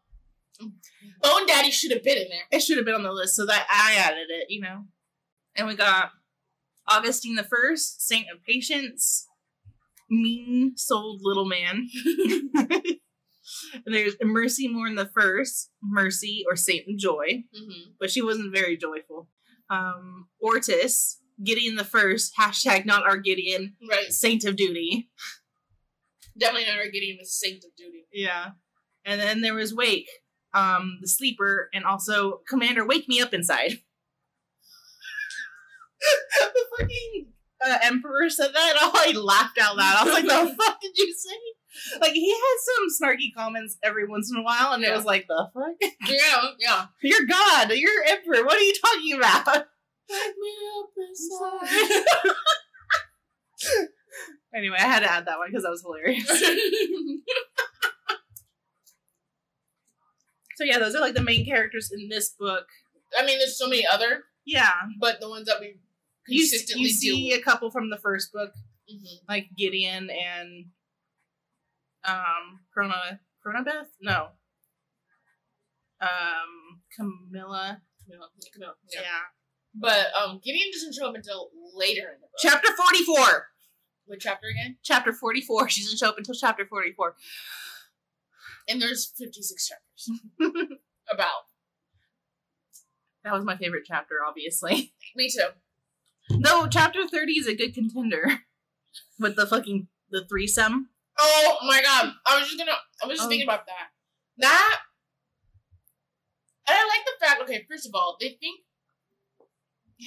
Bone 1.23 1.47
Daddy 1.47 1.71
should 1.71 1.93
have 1.93 2.03
been 2.03 2.19
in 2.19 2.29
there. 2.29 2.43
It 2.51 2.61
should 2.61 2.77
have 2.77 2.87
been 2.87 2.95
on 2.95 3.05
the 3.05 3.13
list, 3.13 3.37
so 3.37 3.47
that 3.47 3.67
I 3.71 3.95
added 3.97 4.31
it, 4.31 4.51
you 4.51 4.61
know. 4.61 4.85
And 5.55 5.69
we 5.69 5.77
got 5.77 6.11
Augustine 6.89 7.37
the 7.37 7.45
First, 7.45 8.07
Saint 8.07 8.27
of 8.35 8.43
Patience, 8.45 9.28
mean 10.11 10.73
souled 10.77 11.21
little 11.23 11.45
man. 11.45 11.89
and 13.87 13.95
there's 13.95 14.17
Mercymorn 14.17 14.97
the 14.97 15.11
First, 15.15 15.71
Mercy 15.83 16.45
or 16.49 16.57
Saint 16.57 16.85
Joy, 16.99 17.45
hmm 17.55 17.91
but 18.01 18.11
she 18.11 18.23
wasn't 18.23 18.55
very 18.55 18.77
joyful. 18.77 19.29
Um, 19.71 20.29
Ortis, 20.43 21.19
Gideon 21.43 21.77
the 21.77 21.85
First, 21.85 22.33
hashtag 22.39 22.87
not 22.87 23.05
our 23.05 23.17
Gideon, 23.17 23.77
Right. 23.89 24.13
Saint 24.13 24.45
of 24.45 24.57
Duty. 24.57 25.11
Definitely 26.39 26.69
not 26.69 26.93
getting 26.93 27.17
the 27.19 27.27
Saint 27.27 27.65
of 27.65 27.75
Duty. 27.77 28.07
Yeah. 28.13 28.51
And 29.05 29.21
then 29.21 29.41
there 29.41 29.55
was 29.55 29.75
Wake, 29.75 30.09
um, 30.55 30.99
the 31.01 31.09
sleeper, 31.09 31.69
and 31.75 31.85
also 31.85 32.41
Commander 32.49 32.87
Wake 32.87 33.09
Me 33.09 33.21
Up 33.21 33.35
Inside. 33.35 33.79
the 36.01 36.65
fucking 36.79 37.33
uh, 37.65 37.79
Emperor 37.83 38.29
said 38.31 38.51
that, 38.55 38.77
and 38.81 38.91
I 39.17 39.19
laughed 39.19 39.59
out 39.59 39.77
loud. 39.77 39.97
I 39.99 40.05
was 40.05 40.13
like, 40.15 40.25
the 40.25 40.55
fuck 40.65 40.81
did 40.81 40.97
you 40.97 41.13
say? 41.15 41.99
Like, 42.01 42.13
he 42.13 42.31
had 42.31 42.57
some 42.61 42.89
snarky 43.09 43.33
comments 43.35 43.77
every 43.83 44.07
once 44.09 44.31
in 44.31 44.37
a 44.39 44.43
while, 44.43 44.73
and 44.73 44.83
it 44.85 44.95
was 44.95 45.05
like, 45.05 45.27
the 45.29 45.49
fuck? 45.55 45.75
Yeah, 46.09 46.43
yeah. 46.59 46.87
You're 47.03 47.27
God, 47.29 47.71
you're 47.73 48.05
Emperor, 48.07 48.45
what 48.45 48.57
are 48.57 48.63
you 48.63 48.75
talking 48.85 49.17
about? 49.17 49.47
Wake 50.11 50.35
me 50.41 50.53
up 50.81 50.89
anyway, 54.55 54.77
I 54.79 54.87
had 54.87 55.01
to 55.01 55.11
add 55.13 55.27
that 55.27 55.39
one 55.39 55.49
because 55.51 55.65
that 55.65 55.71
was 55.71 55.83
hilarious. 55.83 56.27
So, 60.57 60.65
yeah, 60.65 60.79
those 60.81 60.95
are 60.97 61.01
like 61.01 61.15
the 61.15 61.23
main 61.23 61.45
characters 61.47 61.93
in 61.93 62.09
this 62.09 62.31
book. 62.31 62.67
I 63.17 63.25
mean, 63.25 63.39
there's 63.39 63.57
so 63.57 63.69
many 63.69 63.87
other, 63.87 64.25
Yeah. 64.45 64.73
but 65.01 65.21
the 65.21 65.29
ones 65.29 65.47
that 65.47 65.61
we 65.61 65.77
You, 66.29 66.47
you 66.77 66.89
see 66.89 67.33
a 67.33 67.41
couple 67.43 67.71
from 67.71 67.91
the 67.91 67.99
first 67.99 68.33
book. 68.33 68.53
Mhm. 68.91 69.19
like 69.29 69.49
Gideon 69.57 70.09
and 70.09 70.67
um 72.05 72.61
Chrono 72.73 72.95
Coronabeth? 73.45 73.89
No. 74.01 74.29
Um 76.01 76.81
Camilla. 76.97 77.83
Camille, 78.05 78.29
Camille, 78.55 78.75
Yeah. 78.93 79.01
yeah. 79.03 79.21
But 79.75 80.07
um, 80.21 80.41
Gideon 80.43 80.71
doesn't 80.73 80.95
show 80.95 81.09
up 81.11 81.15
until 81.15 81.51
later 81.75 82.09
in 82.15 82.21
the 82.21 82.27
book. 82.27 82.31
Chapter 82.41 82.69
44. 82.75 83.47
What 84.07 84.19
chapter 84.21 84.47
again? 84.49 84.79
Chapter 84.83 85.13
44. 85.13 85.69
She 85.69 85.83
doesn't 85.83 85.99
show 85.99 86.09
up 86.09 86.17
until 86.19 86.35
chapter 86.35 86.65
44. 86.67 87.15
And 88.69 88.81
there's 88.81 89.13
56 89.19 89.69
chapters. 89.69 90.21
About. 91.13 91.43
That 93.25 93.35
was 93.35 93.45
my 93.45 93.57
favorite 93.59 93.85
chapter, 93.87 94.17
obviously. 94.27 94.95
Me 95.15 95.29
too. 95.29 95.49
Though 96.31 96.67
chapter 96.71 97.07
30 97.09 97.33
is 97.33 97.47
a 97.47 97.55
good 97.55 97.75
contender. 97.75 98.41
With 99.19 99.37
the 99.37 99.47
fucking 99.47 99.89
the 100.11 100.25
threesome. 100.27 100.91
Oh 101.19 101.57
my 101.67 101.83
god. 101.83 102.13
I 102.27 102.39
was 102.39 102.47
just 102.49 102.59
gonna 102.59 102.73
I 103.03 103.07
was 103.07 103.17
just 103.19 103.27
Oh. 103.27 103.29
thinking 103.29 103.47
about 103.47 103.67
that. 103.67 103.89
That 104.39 104.79
and 106.69 106.77
I 106.77 106.87
like 106.87 107.05
the 107.07 107.25
fact, 107.27 107.43
okay, 107.43 107.65
first 107.69 107.87
of 107.87 107.95
all, 107.95 108.17
they 108.21 108.37
think 108.41 108.61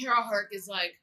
Harrowhark 0.01 0.45
is 0.51 0.67
like 0.67 0.93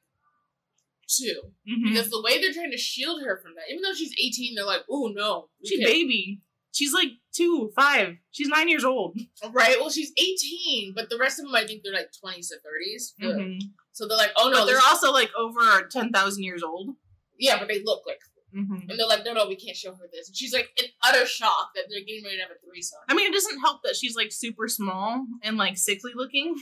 two. 1.08 1.52
Mhm. 1.68 1.88
Because 1.90 2.10
the 2.10 2.22
way 2.22 2.40
they're 2.40 2.52
trying 2.52 2.70
to 2.70 2.76
shield 2.78 3.22
her 3.22 3.38
from 3.42 3.54
that, 3.56 3.64
even 3.70 3.82
though 3.82 3.94
she's 3.94 4.14
18, 4.18 4.54
they're 4.54 4.64
like, 4.64 4.84
oh 4.88 5.08
no. 5.14 5.50
She's 5.64 5.80
can't." 5.80 5.90
baby. 5.90 6.40
She's 6.72 6.92
like 6.92 7.08
two, 7.34 7.72
five. 7.74 8.16
She's 8.30 8.48
nine 8.48 8.68
years 8.68 8.84
old. 8.84 9.18
Right? 9.50 9.76
Well, 9.80 9.90
she's 9.90 10.12
18, 10.16 10.92
but 10.94 11.10
the 11.10 11.18
rest 11.18 11.38
of 11.40 11.46
them, 11.46 11.54
I 11.54 11.66
think 11.66 11.82
they're 11.82 11.92
like 11.92 12.10
20s 12.22 12.48
to 12.50 12.56
30s. 12.56 13.14
Mhm. 13.20 13.58
So 13.98 14.06
they're 14.06 14.16
like, 14.16 14.30
oh 14.36 14.48
no, 14.48 14.60
but 14.60 14.66
they're 14.66 14.80
also 14.88 15.12
like 15.12 15.30
over 15.36 15.82
10,000 15.90 16.42
years 16.44 16.62
old. 16.62 16.94
yeah, 17.38 17.58
but 17.58 17.66
they 17.68 17.82
look 17.82 18.04
like, 18.06 18.20
Mm-hmm. 18.56 18.88
and 18.88 18.98
they're 18.98 19.06
like, 19.06 19.26
no, 19.26 19.34
no, 19.34 19.46
we 19.46 19.56
can't 19.56 19.76
show 19.76 19.90
her 19.92 20.08
this. 20.10 20.28
And 20.28 20.34
she's 20.36 20.54
like 20.54 20.70
in 20.78 20.86
utter 21.04 21.26
shock 21.26 21.72
that 21.74 21.84
they're 21.90 22.00
getting 22.00 22.24
ready 22.24 22.36
to 22.36 22.42
have 22.44 22.50
a 22.50 22.66
threesome. 22.66 23.00
I 23.06 23.12
mean, 23.14 23.30
it 23.30 23.34
doesn't 23.34 23.60
help 23.60 23.82
that 23.82 23.94
she's 23.94 24.16
like 24.16 24.32
super 24.32 24.68
small 24.68 25.26
and 25.42 25.58
like 25.58 25.76
sickly 25.76 26.12
looking. 26.14 26.54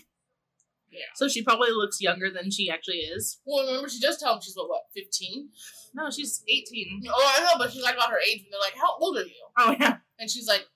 Yeah. 0.90 1.05
So 1.14 1.28
she 1.28 1.43
probably 1.45 1.71
looks 1.71 2.00
younger 2.00 2.28
than 2.28 2.50
she 2.50 2.69
actually 2.71 2.97
is. 3.14 3.38
Well, 3.47 3.64
remember, 3.66 3.88
she 3.88 4.00
does 4.00 4.19
tell 4.19 4.33
them 4.33 4.40
she's 4.43 4.57
what, 4.57 4.69
what, 4.69 4.83
15? 4.97 5.49
No, 5.95 6.11
she's 6.11 6.43
18. 6.49 7.02
Oh, 7.09 7.35
I 7.38 7.45
know, 7.45 7.50
but 7.57 7.71
she's 7.73 7.83
like 7.85 7.95
about 7.95 8.11
her 8.11 8.19
age, 8.19 8.40
and 8.43 8.49
they're 8.50 8.61
like, 8.61 8.75
how 8.75 8.97
old 8.99 9.16
are 9.19 9.23
you? 9.23 9.47
Oh, 9.57 9.76
yeah. 9.78 9.99
And 10.19 10.28
she's 10.28 10.49
like, 10.49 10.66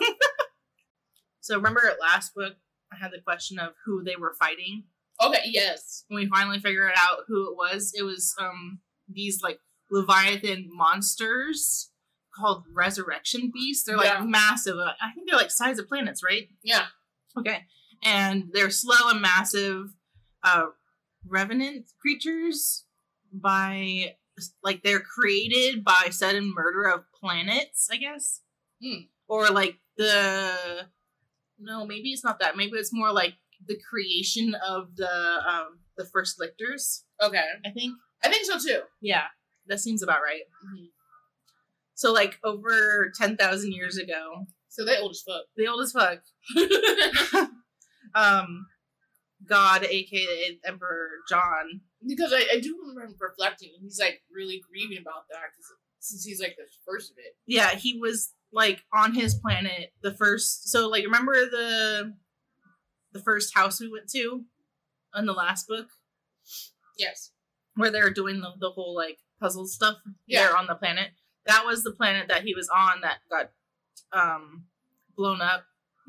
15. 0.00 0.16
So 1.40 1.56
remember 1.56 1.86
at 1.88 2.00
last 2.00 2.34
book, 2.34 2.54
I 2.92 2.96
had 2.96 3.12
the 3.12 3.20
question 3.20 3.58
of 3.58 3.72
who 3.84 4.02
they 4.02 4.16
were 4.16 4.34
fighting. 4.38 4.84
Okay, 5.22 5.40
yes. 5.46 6.04
When 6.08 6.22
we 6.22 6.28
finally 6.28 6.58
figured 6.60 6.92
out 6.96 7.20
who 7.26 7.50
it 7.50 7.56
was, 7.56 7.92
it 7.96 8.02
was 8.02 8.34
um 8.38 8.80
these 9.08 9.40
like 9.42 9.58
Leviathan 9.90 10.68
monsters 10.72 11.90
called 12.34 12.64
Resurrection 12.74 13.50
Beasts. 13.52 13.84
They're 13.84 13.96
like 13.96 14.06
Yeah. 14.06 14.24
massive. 14.24 14.76
Uh, 14.76 14.92
I 15.00 15.12
think 15.14 15.28
they're 15.28 15.38
like 15.38 15.50
size 15.50 15.78
of 15.78 15.88
planets, 15.88 16.22
right? 16.22 16.48
Yeah. 16.62 16.86
Okay. 17.38 17.64
And 18.04 18.50
they're 18.52 18.70
slow 18.70 19.08
and 19.10 19.20
massive 19.22 19.86
uh 20.42 20.66
revenant 21.26 21.86
creatures 22.00 22.84
by 23.32 24.16
like 24.62 24.82
they're 24.82 25.00
created 25.00 25.82
by 25.82 26.08
sudden 26.10 26.52
murder 26.54 26.84
of 26.84 27.04
planets, 27.18 27.88
I 27.90 27.96
guess. 27.96 28.42
Hmm. 28.82 29.04
Or 29.28 29.48
like 29.48 29.76
the 29.96 30.86
no, 31.58 31.86
maybe 31.86 32.10
it's 32.10 32.22
not 32.24 32.40
that. 32.40 32.56
Maybe 32.56 32.76
it's 32.76 32.92
more 32.92 33.12
like 33.12 33.34
the 33.66 33.78
creation 33.88 34.54
of 34.66 34.96
the 34.96 35.08
um 35.48 35.78
the 35.96 36.04
first 36.04 36.38
lictors, 36.38 37.04
Okay. 37.22 37.44
I 37.64 37.70
think. 37.70 37.94
I 38.24 38.28
think 38.28 38.44
so 38.46 38.58
too. 38.58 38.82
Yeah. 39.00 39.24
That 39.66 39.80
seems 39.80 40.02
about 40.02 40.20
right. 40.22 40.42
Mhm. 40.74 40.86
So 41.94 42.12
like 42.12 42.38
over 42.44 43.10
ten 43.18 43.36
thousand 43.36 43.72
years 43.72 43.96
ago, 43.96 44.46
So 44.68 44.84
they 44.84 44.98
old 44.98 45.12
as 45.12 45.22
fuck. 45.26 45.44
the 45.56 45.66
old 45.68 45.82
as 45.82 45.92
fuck, 45.92 46.20
um 48.14 48.66
God, 49.48 49.84
aka 49.84 50.58
Emperor 50.64 51.08
John, 51.28 51.80
because 52.06 52.32
I, 52.32 52.44
I 52.54 52.60
do 52.60 52.76
remember 52.80 53.02
him 53.02 53.14
reflecting, 53.20 53.70
and 53.74 53.82
he's 53.84 53.98
like 54.00 54.22
really 54.34 54.60
grieving 54.68 54.98
about 54.98 55.24
that 55.30 55.40
because 55.52 55.66
since 56.00 56.24
he's 56.24 56.40
like 56.40 56.56
the 56.56 56.64
first 56.86 57.10
of 57.10 57.16
it. 57.18 57.36
yeah, 57.46 57.70
he 57.74 57.98
was 57.98 58.32
like 58.52 58.82
on 58.94 59.14
his 59.14 59.34
planet 59.34 59.92
the 60.02 60.14
first. 60.14 60.70
So 60.70 60.88
like, 60.88 61.04
remember 61.04 61.34
the 61.34 62.14
the 63.16 63.22
first 63.22 63.54
house 63.54 63.80
we 63.80 63.90
went 63.90 64.08
to 64.10 64.44
in 65.14 65.26
the 65.26 65.32
last 65.32 65.66
book 65.66 65.88
Yes. 66.98 67.32
where 67.74 67.90
they're 67.90 68.10
doing 68.10 68.40
the, 68.40 68.50
the 68.58 68.70
whole 68.70 68.94
like 68.94 69.18
puzzle 69.40 69.66
stuff 69.66 69.96
Yeah. 70.26 70.42
there 70.48 70.56
on 70.56 70.66
the 70.66 70.74
planet. 70.74 71.10
That 71.46 71.64
was 71.64 71.82
the 71.82 71.92
planet 71.92 72.28
that 72.28 72.42
he 72.44 72.54
was 72.54 72.68
on 72.68 73.00
that 73.02 73.18
got 73.30 73.50
um 74.12 74.64
blown 75.16 75.40
up. 75.40 75.64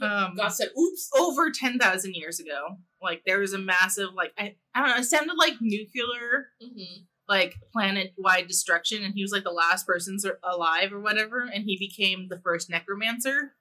um, 0.00 0.34
God 0.36 0.48
said, 0.48 0.68
"Oops." 0.78 1.10
over 1.18 1.50
10,000 1.50 2.14
years 2.14 2.40
ago. 2.40 2.78
Like 3.02 3.22
there 3.26 3.38
was 3.40 3.52
a 3.52 3.58
massive 3.58 4.10
like 4.14 4.32
I, 4.38 4.56
I 4.74 4.80
don't 4.80 4.90
know, 4.90 4.96
it 4.96 5.04
sounded 5.04 5.36
like 5.36 5.54
nuclear 5.60 6.48
hmm 6.60 7.02
like 7.26 7.54
planet-wide 7.72 8.46
destruction, 8.46 9.02
and 9.02 9.14
he 9.14 9.22
was 9.22 9.32
like 9.32 9.44
the 9.44 9.50
last 9.50 9.86
person 9.86 10.18
alive 10.42 10.92
or 10.92 11.00
whatever, 11.00 11.40
and 11.40 11.64
he 11.64 11.78
became 11.78 12.28
the 12.28 12.38
first 12.38 12.68
necromancer. 12.68 13.54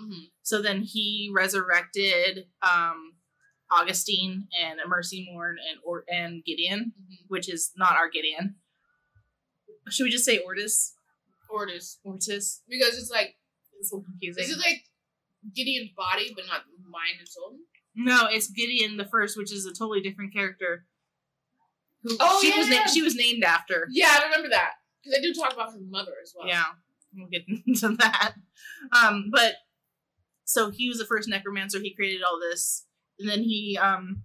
Hmm 0.00 0.24
So 0.42 0.62
then 0.62 0.82
he 0.82 1.30
resurrected 1.34 2.46
um, 2.62 3.14
Augustine 3.70 4.48
and 4.60 4.80
Mercymorn 4.90 5.54
and 5.68 5.78
or 5.84 6.04
and 6.08 6.44
Gideon, 6.44 6.92
hmm 6.96 7.14
which 7.28 7.48
is 7.48 7.70
not 7.76 7.92
our 7.92 8.08
Gideon. 8.10 8.56
Should 9.88 10.04
we 10.04 10.10
just 10.10 10.24
say 10.24 10.38
Ortis? 10.44 10.92
Ortis. 11.50 11.98
Ortis. 12.04 12.60
Because 12.68 12.96
it's 12.98 13.10
like 13.10 13.36
It's 13.78 13.92
a 13.92 13.96
little 13.96 14.04
confusing. 14.10 14.42
this 14.42 14.50
is 14.50 14.58
like 14.64 14.82
Gideon's 15.54 15.90
body, 15.96 16.32
but 16.34 16.44
not 16.46 16.62
mind 16.84 17.16
and 17.18 17.28
soul. 17.28 17.56
no, 17.94 18.26
it's 18.30 18.48
Gideon 18.50 18.96
the 18.96 19.04
first, 19.06 19.36
which 19.36 19.52
is 19.52 19.64
a 19.66 19.70
totally 19.72 20.00
different 20.00 20.32
character. 20.32 20.86
Who 22.02 22.16
Oh, 22.20 22.38
she 22.42 22.56
was 22.58 22.68
yeah. 22.68 22.80
na- 22.80 22.86
she 22.86 23.02
was 23.02 23.14
named 23.14 23.44
after. 23.44 23.86
Yeah, 23.90 24.08
I 24.18 24.24
remember 24.24 24.48
that 24.50 24.72
because 25.02 25.16
they 25.16 25.22
do 25.22 25.32
talk 25.34 25.52
about 25.52 25.72
her 25.72 25.78
mother 25.88 26.12
as 26.22 26.32
well. 26.36 26.46
Yeah, 26.48 26.64
we'll 27.14 27.28
get 27.28 27.42
into 27.66 27.88
that. 27.96 28.34
Um, 28.92 29.30
but 29.32 29.54
so 30.52 30.70
he 30.70 30.88
was 30.88 30.98
the 30.98 31.04
first 31.04 31.28
necromancer. 31.28 31.78
He 31.80 31.94
created 31.94 32.22
all 32.22 32.38
this, 32.40 32.86
and 33.18 33.28
then 33.28 33.42
he 33.42 33.78
um, 33.80 34.24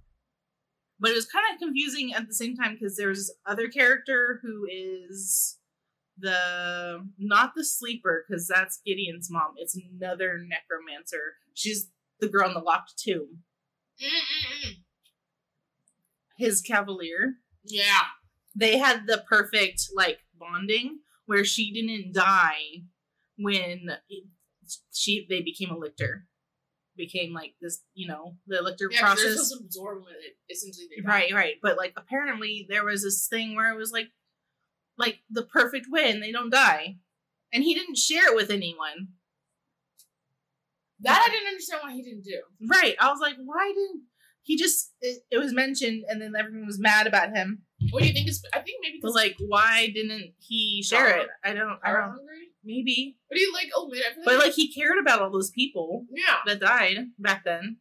but 1.00 1.12
it 1.12 1.16
was 1.16 1.26
kind 1.26 1.46
of 1.54 1.60
confusing 1.60 2.14
at 2.14 2.28
the 2.28 2.34
same 2.34 2.56
time 2.56 2.74
because 2.74 2.96
there's 2.98 3.32
other 3.46 3.68
character 3.68 4.40
who 4.42 4.66
is 4.72 5.58
the 6.18 7.06
not 7.18 7.54
the 7.56 7.64
sleeper 7.66 8.26
because 8.28 8.48
that's 8.48 8.82
Gideon's 8.86 9.30
mom. 9.30 9.54
It's 9.58 9.76
another 9.78 10.38
necromancer. 10.40 11.36
She's 11.54 11.90
the 12.20 12.30
girl 12.30 12.48
in 12.48 12.54
the 12.54 12.62
locked 12.62 12.98
tomb. 12.98 13.44
Mm-mm-mm. 14.02 14.72
His 16.38 16.62
cavalier. 16.62 17.36
Yeah. 17.66 18.04
they 18.56 18.78
had 18.78 19.08
the 19.08 19.24
perfect 19.28 19.90
like 19.94 20.20
bonding 20.38 21.00
where 21.26 21.44
she 21.44 21.74
didn't 21.74 22.14
die 22.14 22.84
when 23.38 23.90
she 24.94 25.26
they 25.30 25.42
became 25.42 25.70
a 25.72 25.78
lictor. 25.78 26.26
Became 26.98 27.34
like 27.34 27.56
this 27.62 27.84
you 27.94 28.08
know 28.08 28.38
the 28.48 28.62
lictor 28.62 28.88
Yeah, 28.90 29.02
process. 29.02 29.34
supposed 29.34 29.52
to 29.60 29.66
absorb 29.66 30.04
when 30.06 30.14
it 30.14 30.38
essentially 30.54 30.88
they 30.96 31.02
right 31.06 31.34
right. 31.34 31.56
But 31.62 31.78
like 31.78 31.94
apparently 31.98 32.66
there 32.70 32.86
was 32.86 33.04
this 33.04 33.28
thing 33.28 33.56
where 33.56 33.72
it 33.74 33.78
was 33.78 33.92
like 33.92 34.08
like 34.98 35.20
the 35.30 35.44
perfect 35.44 35.88
way 35.90 36.10
and 36.10 36.24
they 36.24 36.32
don't 36.32 36.50
die. 36.50 36.98
And 37.54 37.64
he 37.64 37.74
didn't 37.74 37.98
share 37.98 38.32
it 38.32 38.36
with 38.36 38.50
anyone. 38.50 39.10
That 41.02 41.24
I 41.28 41.30
didn't 41.30 41.48
understand 41.50 41.82
why 41.84 41.94
he 41.94 42.02
didn't 42.02 42.24
do. 42.24 42.42
right. 42.70 42.96
I 43.00 43.10
was 43.12 43.20
like 43.20 43.36
why 43.44 43.72
didn't 43.76 44.04
he 44.44 44.56
just 44.58 44.94
it, 45.02 45.24
it 45.32 45.38
was 45.38 45.52
mentioned 45.54 46.06
and 46.08 46.22
then 46.22 46.34
everyone 46.38 46.66
was 46.66 46.80
mad 46.80 47.08
about 47.08 47.36
him. 47.36 47.64
What 47.92 48.02
do 48.02 48.08
you 48.08 48.14
think 48.14 48.30
is? 48.30 48.42
I 48.54 48.60
think 48.60 48.78
maybe 48.82 49.00
but 49.02 49.14
like 49.14 49.36
why 49.40 49.92
didn't 49.94 50.34
he 50.40 50.82
share 50.82 51.18
it? 51.18 51.28
I 51.44 51.54
don't 51.54 51.78
i 51.84 51.92
don't 51.92 52.02
hungry. 52.04 52.45
Maybe 52.66 53.18
But 53.30 53.38
he 53.38 53.48
like 53.54 53.70
oh 53.76 53.90
I 53.94 54.14
feel 54.14 54.24
But 54.26 54.40
like 54.40 54.54
he 54.54 54.74
cared 54.74 54.98
about 55.00 55.22
all 55.22 55.32
those 55.32 55.52
people 55.52 56.06
yeah. 56.12 56.38
that 56.46 56.60
died 56.60 56.98
back 57.20 57.44
then, 57.46 57.78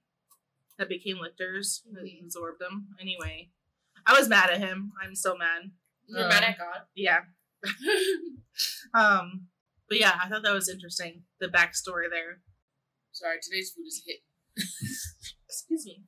that 0.79 0.89
became 0.89 1.19
lictors, 1.19 1.83
that 1.93 2.05
Mhm. 2.05 2.25
absorbed 2.25 2.61
them. 2.61 2.89
Anyway, 3.01 3.51
I 4.07 4.13
was 4.19 4.29
mad 4.29 4.51
at 4.51 4.61
him. 4.61 4.93
I'm 5.03 5.15
so 5.15 5.37
mad. 5.37 5.71
You're 6.07 6.23
Um, 6.25 6.29
mad 6.29 6.45
at 6.45 6.59
God. 6.59 6.83
Yeah. 6.95 7.21
Um. 8.95 9.49
But 9.89 9.99
yeah, 9.99 10.19
I 10.23 10.29
thought 10.29 10.43
that 10.45 10.55
was 10.55 10.69
interesting. 10.69 11.25
The 11.41 11.49
backstory 11.49 12.09
there. 12.11 12.41
Sorry, 13.13 13.39
today's 13.43 13.73
food 13.73 13.87
is 13.87 14.03
hit. 14.07 14.21
Excuse 15.49 15.85
me. 15.87 16.05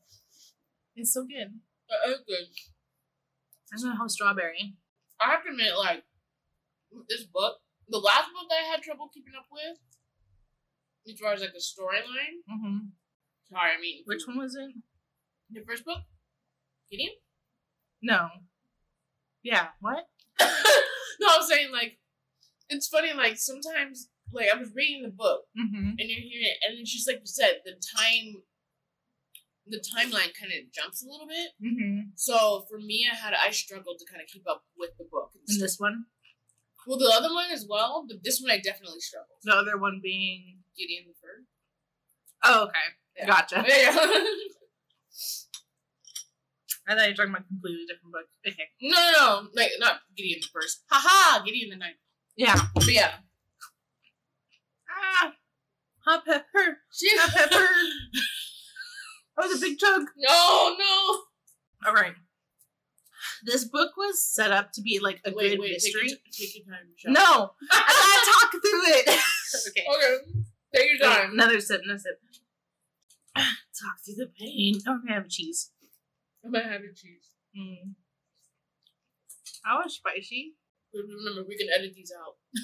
It's 0.95 1.13
so 1.13 1.25
good. 1.25 1.61
Uh, 1.91 2.11
uh, 2.11 2.17
good. 2.27 2.47
I 3.75 3.81
don't 3.81 3.97
have 3.97 4.11
strawberry. 4.11 4.77
I 5.21 5.31
have 5.33 5.43
to 5.45 5.51
admit, 5.51 5.77
like 5.77 6.05
this 7.09 7.25
book, 7.25 7.59
the 7.89 7.99
last 7.99 8.29
book 8.33 8.49
that 8.51 8.61
I 8.65 8.71
had 8.71 8.83
trouble 8.83 9.09
keeping 9.13 9.35
up 9.39 9.47
with, 9.51 9.79
as 11.13 11.19
far 11.21 11.33
as 11.35 11.41
like 11.41 11.53
the 11.53 11.63
storyline. 11.63 12.43
hmm 12.49 12.79
Sorry, 13.49 13.71
I 13.77 13.81
mean 13.81 14.03
Which 14.07 14.23
one 14.27 14.39
was 14.39 14.57
it? 14.57 14.75
The 15.51 15.61
first 15.67 15.85
book, 15.85 15.99
Gideon. 16.91 17.13
No. 18.03 18.29
Yeah. 19.43 19.69
What? 19.81 20.09
no, 20.41 21.27
I'm 21.31 21.43
saying 21.43 21.71
like 21.73 21.99
it's 22.69 22.89
funny. 22.89 23.13
Like 23.15 23.39
sometimes, 23.39 24.09
like 24.33 24.49
I 24.53 24.59
was 24.59 24.73
reading 24.75 25.03
the 25.05 25.15
book 25.15 25.43
Mm-hmm. 25.57 25.91
and 25.99 26.11
you're 26.11 26.19
hearing 26.27 26.51
it, 26.51 26.59
and 26.67 26.79
it's 26.81 26.93
just 26.93 27.07
like 27.09 27.21
you 27.21 27.27
said, 27.27 27.61
the 27.65 27.73
time, 27.79 28.43
the 29.67 29.79
timeline 29.79 30.35
kind 30.35 30.51
of 30.51 30.73
jumps 30.75 31.05
a 31.05 31.09
little 31.09 31.29
bit. 31.29 31.51
Mm-hmm. 31.63 32.11
So 32.17 32.67
for 32.69 32.79
me, 32.79 33.07
I 33.11 33.15
had 33.15 33.33
I 33.35 33.51
struggled 33.53 33.99
to 34.01 34.11
kind 34.11 34.21
of 34.21 34.27
keep 34.29 34.43
up 34.51 34.65
with 34.77 34.91
the 34.99 35.05
book. 35.11 35.31
And 35.47 35.61
this 35.63 35.79
one, 35.79 36.07
well, 36.87 36.99
the 36.99 37.13
other 37.15 37.33
one 37.33 37.51
as 37.53 37.67
well, 37.69 38.05
but 38.09 38.23
this 38.25 38.41
one 38.41 38.51
I 38.51 38.59
definitely 38.59 39.01
struggled. 39.01 39.39
the 39.43 39.55
other 39.55 39.79
one 39.79 40.01
being. 40.03 40.59
Gideon 40.79 41.05
the 41.09 41.15
Third. 41.15 41.47
Oh, 42.45 42.65
okay. 42.65 42.75
Yeah. 43.17 43.27
Gotcha. 43.27 43.65
Yeah. 43.69 43.97
I 46.89 46.95
thought 46.95 47.05
you 47.07 47.11
were 47.13 47.17
talking 47.17 47.31
about 47.31 47.43
a 47.43 47.49
completely 47.49 47.85
different 47.89 48.13
book. 48.13 48.29
Okay. 48.47 48.69
no, 48.81 48.91
no, 48.97 49.41
no, 49.43 49.49
like 49.57 49.71
not 49.81 50.01
Gideon 50.17 50.39
the 50.41 50.49
First. 50.53 50.85
Haha, 50.89 51.43
Gideon 51.45 51.71
the 51.71 51.77
Ninth. 51.77 51.97
Yeah. 52.37 52.55
But 52.75 52.87
yeah, 52.93 53.11
Ah, 54.89 55.33
hot 56.05 56.25
pepper, 56.25 56.79
hot 56.93 57.35
pepper. 57.35 57.67
That 59.37 59.49
was 59.49 59.59
a 59.59 59.67
big 59.67 59.79
chunk. 59.79 60.09
No, 60.17 60.77
no. 60.79 61.21
All 61.87 61.93
right. 61.93 62.15
This 63.45 63.65
book 63.65 63.97
was 63.97 64.25
set 64.25 64.51
up 64.51 64.73
to 64.73 64.83
be 64.83 64.99
like 65.01 65.21
a 65.25 65.33
wait, 65.33 65.51
good 65.51 65.61
wait, 65.61 65.73
mystery. 65.73 66.09
Take 66.09 66.11
your, 66.11 66.19
take 66.33 66.57
your 66.57 66.65
time. 66.75 66.87
Michelle. 66.91 67.13
No, 67.13 67.51
I 67.71 67.79
gotta 67.81 68.31
talk 68.33 68.51
through 68.53 68.87
it. 68.87 69.09
okay. 69.69 69.85
Okay. 69.97 70.41
Take 70.75 70.99
your 70.99 71.09
time. 71.09 71.33
Another 71.33 71.61
sip. 71.61 71.81
Another 71.85 71.99
sip. 71.99 72.21
Talk 73.37 73.99
through 74.05 74.15
the 74.15 74.31
pain. 74.39 74.81
Oh, 74.87 75.01
I 75.09 75.13
have 75.13 75.29
cheese. 75.29 75.71
I'm 76.45 76.53
gonna 76.53 76.65
have 76.69 76.81
cheese. 76.95 77.31
Mm. 77.57 77.95
I 79.67 79.77
was 79.83 79.95
spicy. 79.95 80.55
Remember, 80.95 81.45
we 81.47 81.57
can 81.59 81.69
edit 81.77 81.95
these 81.95 82.13
out. 82.19 82.35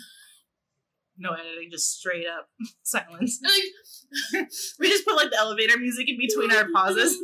No 1.18 1.32
editing, 1.34 1.70
just 1.70 1.98
straight 1.98 2.26
up 2.26 2.48
silence. 2.82 3.38
Like, 3.44 4.48
We 4.80 4.88
just 4.88 5.04
put 5.04 5.14
like 5.14 5.30
the 5.30 5.36
elevator 5.36 5.78
music 5.78 6.08
in 6.08 6.16
between 6.18 6.50
our 6.50 6.66
pauses. 6.72 7.18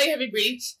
They 0.00 0.10
heavy 0.10 0.30
breathe. 0.30 0.60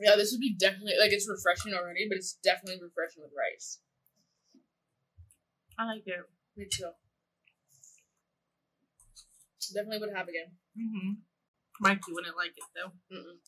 yeah, 0.00 0.16
this 0.16 0.32
would 0.32 0.40
be 0.40 0.54
definitely 0.58 0.94
like 1.00 1.12
it's 1.12 1.28
refreshing 1.28 1.74
already, 1.74 2.06
but 2.08 2.16
it's 2.18 2.38
definitely 2.42 2.80
refreshing 2.82 3.22
with 3.22 3.32
rice. 3.36 3.80
I 5.78 5.86
like 5.86 6.02
it. 6.06 6.20
Me 6.56 6.66
too. 6.70 6.90
Definitely 9.74 9.98
would 9.98 10.16
have 10.16 10.28
again. 10.28 10.52
Mm-hmm. 10.78 11.12
Mikey 11.80 12.12
wouldn't 12.12 12.36
like 12.36 12.56
it 12.56 12.64
though. 12.74 12.92
Mm-mm. 13.14 13.38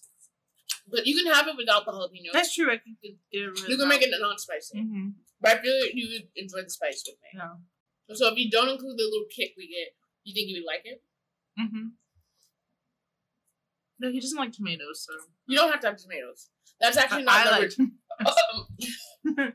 But 0.91 1.07
you 1.07 1.17
can 1.23 1.33
have 1.33 1.47
it 1.49 1.57
without 1.57 1.85
the 1.85 1.93
jalapeno. 1.93 2.33
That's 2.33 2.55
true. 2.55 2.71
I 2.71 2.77
could 2.79 2.97
get 3.03 3.13
it 3.31 3.69
You 3.69 3.77
can 3.79 3.89
make 3.89 4.03
it 4.03 4.11
non-spicy, 4.19 4.79
Mm-hmm. 4.79 5.09
but 5.41 5.59
I 5.59 5.63
feel 5.63 5.75
like 5.81 5.95
you 5.95 6.09
would 6.13 6.29
enjoy 6.37 6.63
the 6.63 6.71
spice 6.71 7.03
with 7.07 7.17
me. 7.23 7.41
Yeah. 7.41 8.15
So 8.15 8.27
if 8.33 8.39
you 8.39 8.51
don't 8.51 8.69
include 8.69 8.99
the 8.99 9.05
little 9.05 9.27
kick 9.35 9.53
we 9.57 9.69
get, 9.69 9.95
you 10.25 10.35
think 10.35 10.49
you 10.49 10.61
would 10.63 10.67
like 10.67 10.83
it? 10.85 11.03
Mm-hmm. 11.61 11.87
No, 14.01 14.11
he 14.11 14.19
doesn't 14.21 14.39
like 14.39 14.53
tomatoes, 14.53 15.07
so 15.07 15.13
You 15.47 15.57
don't 15.57 15.71
have 15.71 15.81
to 15.81 15.87
have 15.89 15.97
tomatoes. 15.97 16.49
That's 16.81 16.97
actually 16.97 17.23
I, 17.29 17.45
not 17.45 17.47
I 17.47 17.51
number 17.51 17.69
like. 19.37 19.55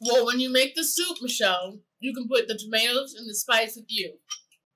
well, 0.00 0.26
when 0.26 0.38
you 0.40 0.50
make 0.50 0.74
the 0.76 0.84
soup, 0.84 1.18
Michelle, 1.20 1.80
you 2.00 2.14
can 2.14 2.28
put 2.28 2.46
the 2.48 2.56
tomatoes 2.56 3.14
and 3.18 3.28
the 3.28 3.34
spice 3.34 3.76
with 3.76 3.86
you. 3.88 4.18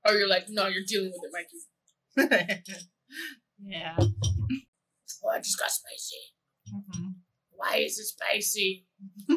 Or 0.07 0.15
you're 0.15 0.29
like, 0.29 0.47
no, 0.49 0.67
you're 0.67 0.83
dealing 0.87 1.13
with 1.13 1.23
it, 1.25 1.33
Mikey. 1.33 2.63
yeah. 3.65 3.97
Oh, 3.99 5.29
I 5.29 5.39
just 5.39 5.59
got 5.59 5.71
spicy. 5.71 6.17
Mm-hmm. 6.75 7.09
Why 7.51 7.77
is 7.77 7.99
it 7.99 8.07
spicy? 8.07 8.87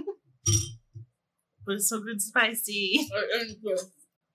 But 1.66 1.76
it's 1.76 1.90
so 1.90 2.02
good 2.02 2.22
spicy. 2.22 3.08
Or, 3.14 3.22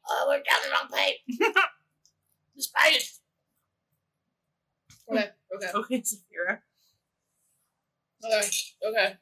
oh, 0.09 0.25
we're 0.29 0.37
down 0.37 0.63
the 0.65 0.71
wrong 0.71 0.89
pipe. 0.91 1.17
the 2.57 2.63
spice. 2.63 3.21
Okay, 5.11 5.29
okay, 5.55 5.71
Okay, 5.75 6.03
Saphira. 6.03 6.59
okay, 8.25 8.49
okay. 8.87 9.15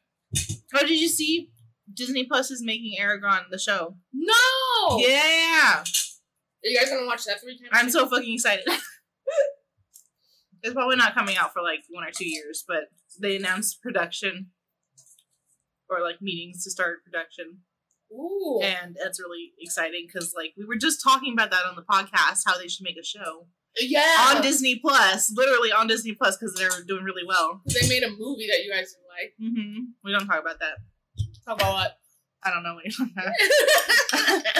Oh, 0.74 0.86
did 0.86 1.00
you 1.00 1.08
see? 1.08 1.50
Disney 1.92 2.24
Plus 2.24 2.50
is 2.50 2.62
making 2.62 2.96
Eragon 3.00 3.44
the 3.50 3.58
show. 3.58 3.96
No! 4.12 4.98
Yeah, 4.98 5.78
Are 5.80 5.84
you 6.64 6.78
guys 6.78 6.90
gonna 6.90 7.06
watch 7.06 7.24
that 7.24 7.40
three 7.40 7.56
times? 7.58 7.70
I'm 7.72 7.90
so 7.90 8.06
fucking 8.08 8.34
excited. 8.34 8.66
it's 10.66 10.74
probably 10.74 10.96
not 10.96 11.14
coming 11.14 11.36
out 11.36 11.52
for 11.52 11.62
like 11.62 11.84
one 11.90 12.04
or 12.04 12.10
two 12.10 12.28
years, 12.28 12.64
but 12.66 12.90
they 13.20 13.36
announced 13.36 13.80
production 13.80 14.48
or 15.88 16.02
like 16.02 16.20
meetings 16.20 16.64
to 16.64 16.70
start 16.70 17.04
production. 17.04 17.58
Ooh. 18.12 18.60
And 18.62 18.96
that's 19.02 19.20
really 19.20 19.52
exciting 19.60 20.06
because 20.06 20.34
like 20.36 20.52
we 20.58 20.64
were 20.64 20.76
just 20.76 21.02
talking 21.02 21.32
about 21.32 21.50
that 21.50 21.64
on 21.68 21.76
the 21.76 21.82
podcast 21.82 22.42
how 22.46 22.58
they 22.58 22.68
should 22.68 22.84
make 22.84 22.98
a 22.98 23.04
show 23.04 23.46
yeah. 23.78 24.32
on 24.34 24.42
Disney 24.42 24.76
Plus, 24.78 25.32
literally 25.34 25.72
on 25.72 25.86
Disney 25.86 26.12
Plus 26.12 26.36
because 26.36 26.54
they're 26.54 26.84
doing 26.86 27.04
really 27.04 27.24
well. 27.26 27.62
They 27.66 27.88
made 27.88 28.02
a 28.02 28.10
movie 28.10 28.48
that 28.48 28.64
you 28.64 28.72
guys 28.72 28.92
didn't 28.92 29.08
like. 29.08 29.34
Mm-hmm. 29.40 29.80
We 30.04 30.12
don't 30.12 30.26
talk 30.26 30.40
about 30.40 30.58
that. 30.60 30.78
Talk 31.44 31.60
about 31.60 31.72
what? 31.72 31.98
I 32.46 32.50
don't 32.50 32.62
know 32.62 32.74
what 32.74 32.84
you're 32.84 32.92
talking 32.92 33.14
about. 33.16 33.32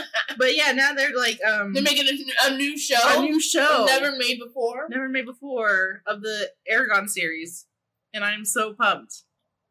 But 0.39 0.55
yeah, 0.55 0.73
now 0.73 0.93
they're 0.93 1.17
like 1.17 1.41
um 1.45 1.73
They're 1.73 1.83
making 1.83 2.07
a, 2.07 2.53
a 2.53 2.57
new 2.57 2.77
show. 2.79 2.99
a 3.05 3.21
new 3.23 3.41
show 3.41 3.87
Never 3.87 4.15
made 4.17 4.39
before. 4.39 4.87
never 4.91 5.09
made 5.09 5.25
before 5.25 6.03
of 6.07 6.21
the 6.21 6.51
Eragon 6.71 7.09
series, 7.09 7.65
and 8.13 8.23
I'm 8.23 8.45
so 8.45 8.75
pumped, 8.75 9.23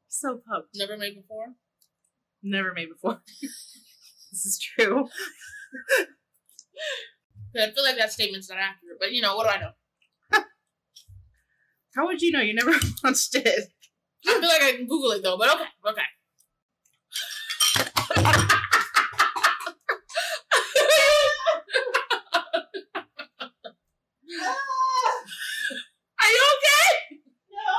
so 0.08 0.41
pumped. 0.49 0.69
Never 0.75 0.97
made 0.97 1.15
before. 1.15 1.54
Never 2.41 2.73
made 2.73 2.89
before. 2.89 3.21
this 3.41 4.45
is 4.45 4.60
true. 4.60 5.08
I 7.58 7.71
feel 7.71 7.84
like 7.84 7.97
that 7.97 8.12
statement's 8.12 8.49
not 8.49 8.58
accurate. 8.58 8.97
But 8.99 9.12
you 9.12 9.21
know, 9.21 9.36
what 9.36 9.45
do 9.45 9.49
I 9.51 9.60
know? 9.60 10.43
How 11.95 12.06
would 12.08 12.21
you 12.21 12.32
know? 12.32 12.41
You 12.41 12.54
never 12.54 12.71
watched 13.04 13.36
it. 13.36 13.69
I 14.28 14.39
feel 14.39 14.49
like 14.49 14.63
I 14.63 14.71
can 14.78 14.88
Google 14.88 15.12
it 15.12 15.23
though. 15.23 15.38
But 15.38 15.54
okay, 15.56 15.69
okay. 15.89 16.01
Are 26.19 26.32
you 26.32 26.43
okay? 26.56 27.19
No. 27.51 27.69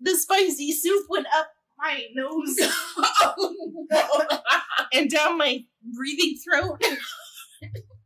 the 0.00 0.16
spicy 0.16 0.72
soup 0.72 1.06
went 1.08 1.26
up 1.36 1.48
my 1.78 2.04
nose 2.14 2.58
oh, 2.96 3.54
no. 3.90 4.08
and 4.92 5.10
down 5.10 5.38
my 5.38 5.64
breathing 5.94 6.36
throat. 6.44 6.82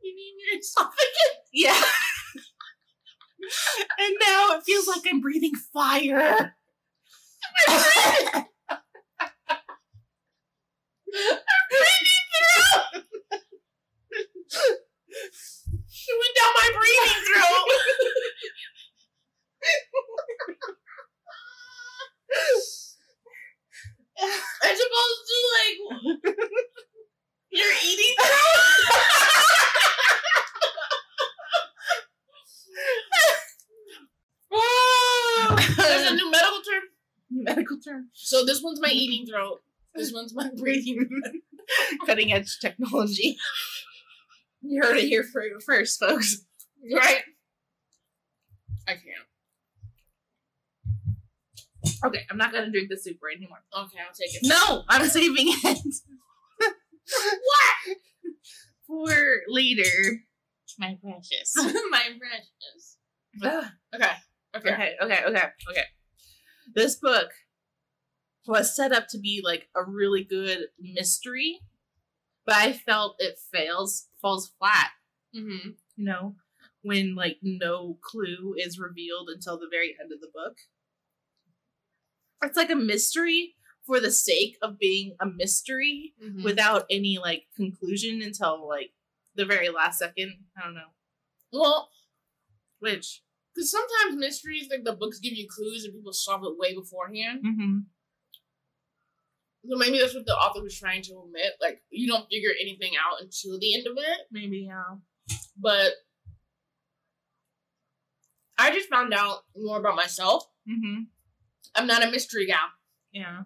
You 0.03 0.15
mean 0.15 0.35
your 0.39 0.61
esophagus? 0.61 1.33
Yeah. 1.53 1.83
and 3.99 4.17
now 4.21 4.57
it 4.57 4.63
feels 4.65 4.87
like 4.87 5.03
I'm 5.11 5.21
breathing 5.21 5.55
fire. 5.73 6.55
It 16.09 16.15
went 16.21 16.35
down 16.37 16.53
my 16.55 16.69
breathing 16.77 17.23
throat. 17.25 17.67
As 24.65 24.79
opposed 24.81 25.23
to 25.27 25.37
like 25.55 25.79
your 27.51 27.73
eating 27.85 28.15
throat. 28.21 28.83
There's 35.77 36.11
a 36.11 36.15
new 36.15 36.31
medical 36.31 36.63
term. 36.63 36.85
Medical 37.31 37.79
term. 37.81 38.11
So 38.13 38.45
this 38.45 38.63
one's 38.63 38.81
my 38.81 38.91
eating 38.91 39.27
throat. 39.27 39.63
This 39.97 40.13
one's 40.13 40.35
my 40.35 40.51
breathing. 40.57 41.09
Cutting 42.07 42.33
edge 42.33 42.59
technology. 42.61 43.37
You 44.69 44.83
heard 44.83 44.97
it 44.97 45.05
here 45.05 45.23
for 45.23 45.45
first, 45.65 46.01
folks. 46.01 46.39
Right? 46.93 47.23
I 48.89 48.95
can't. 48.95 49.27
Okay, 52.05 52.27
I'm 52.29 52.37
not 52.37 52.53
gonna 52.53 52.71
drink 52.73 52.89
the 52.89 52.97
soup 52.97 53.19
right 53.23 53.37
anymore. 53.37 53.63
Okay, 53.73 53.99
I'll 54.05 54.13
take 54.13 54.35
it. 54.35 54.41
No, 54.43 54.83
I'm 54.89 55.07
saving 55.09 55.47
it. 55.49 55.95
what? 57.45 57.97
For 58.89 59.43
later. 59.47 60.23
My 60.81 60.99
precious. 61.01 61.55
my 61.91 62.09
precious. 62.19 62.97
Okay. 63.45 63.69
Okay. 63.95 64.13
Okay, 64.57 64.95
okay, 65.03 65.25
okay, 65.27 65.43
okay. 65.71 65.85
This 66.75 66.97
book 66.97 67.31
was 68.47 68.75
set 68.75 68.93
up 68.93 69.09
to 69.09 69.19
be 69.19 69.41
like 69.45 69.69
a 69.75 69.83
really 69.85 70.25
good 70.25 70.67
mystery, 70.81 71.61
but 72.45 72.55
I 72.57 72.73
felt 72.73 73.17
it 73.19 73.39
fails, 73.53 74.09
falls 74.21 74.53
flat, 74.59 74.91
Mm-hmm. 75.35 75.71
you 75.97 76.05
know, 76.05 76.37
when 76.83 77.15
like 77.15 77.39
no 77.43 77.99
clue 78.03 78.55
is 78.57 78.79
revealed 78.79 79.29
until 79.29 79.59
the 79.59 79.69
very 79.71 79.95
end 80.01 80.13
of 80.13 80.21
the 80.21 80.31
book. 80.33 80.57
It's 82.43 82.57
like 82.57 82.71
a 82.71 82.77
mystery 82.77 83.55
for 83.87 84.01
the 84.01 84.11
sake 84.11 84.57
of 84.63 84.79
being 84.79 85.15
a 85.21 85.27
mystery 85.27 86.15
mm-hmm. 86.23 86.43
without 86.43 86.85
any 86.91 87.19
like 87.19 87.45
conclusion 87.55 88.21
until 88.23 88.67
like 88.67 88.91
the 89.35 89.45
very 89.45 89.69
last 89.69 89.99
second. 89.99 90.39
I 90.57 90.65
don't 90.65 90.75
know. 90.75 90.93
well, 91.53 91.91
Which 92.79 93.23
because 93.55 93.71
sometimes 93.71 94.17
mysteries, 94.19 94.69
like 94.71 94.85
the 94.85 94.93
books, 94.93 95.19
give 95.19 95.33
you 95.33 95.47
clues 95.49 95.85
and 95.85 95.95
people 95.95 96.13
solve 96.13 96.43
it 96.45 96.59
way 96.59 96.75
beforehand. 96.75 97.43
mm-hmm. 97.45 97.79
So 99.69 99.77
maybe 99.77 99.99
that's 99.99 100.15
what 100.15 100.27
the 100.27 100.35
author 100.35 100.63
was 100.63 100.79
trying 100.79 101.03
to 101.03 101.15
omit. 101.15 101.53
Like 101.61 101.83
you 101.91 102.07
don't 102.09 102.29
figure 102.31 102.51
anything 102.61 102.93
out 102.97 103.21
until 103.21 103.59
the 103.59 103.75
end 103.75 103.87
of 103.87 103.95
it. 103.97 104.19
maybe 104.31 104.67
yeah. 104.69 104.97
But 105.59 105.93
I 108.59 108.71
just 108.73 108.89
found 108.89 109.13
out 109.13 109.41
more 109.57 109.79
about 109.79 109.97
myself. 109.97 110.45
Mm-hmm. 110.69 111.03
I'm 111.75 111.87
not 111.87 112.03
a 112.05 112.11
mystery 112.11 112.47
gal. 112.47 112.59
Yeah. 113.13 113.43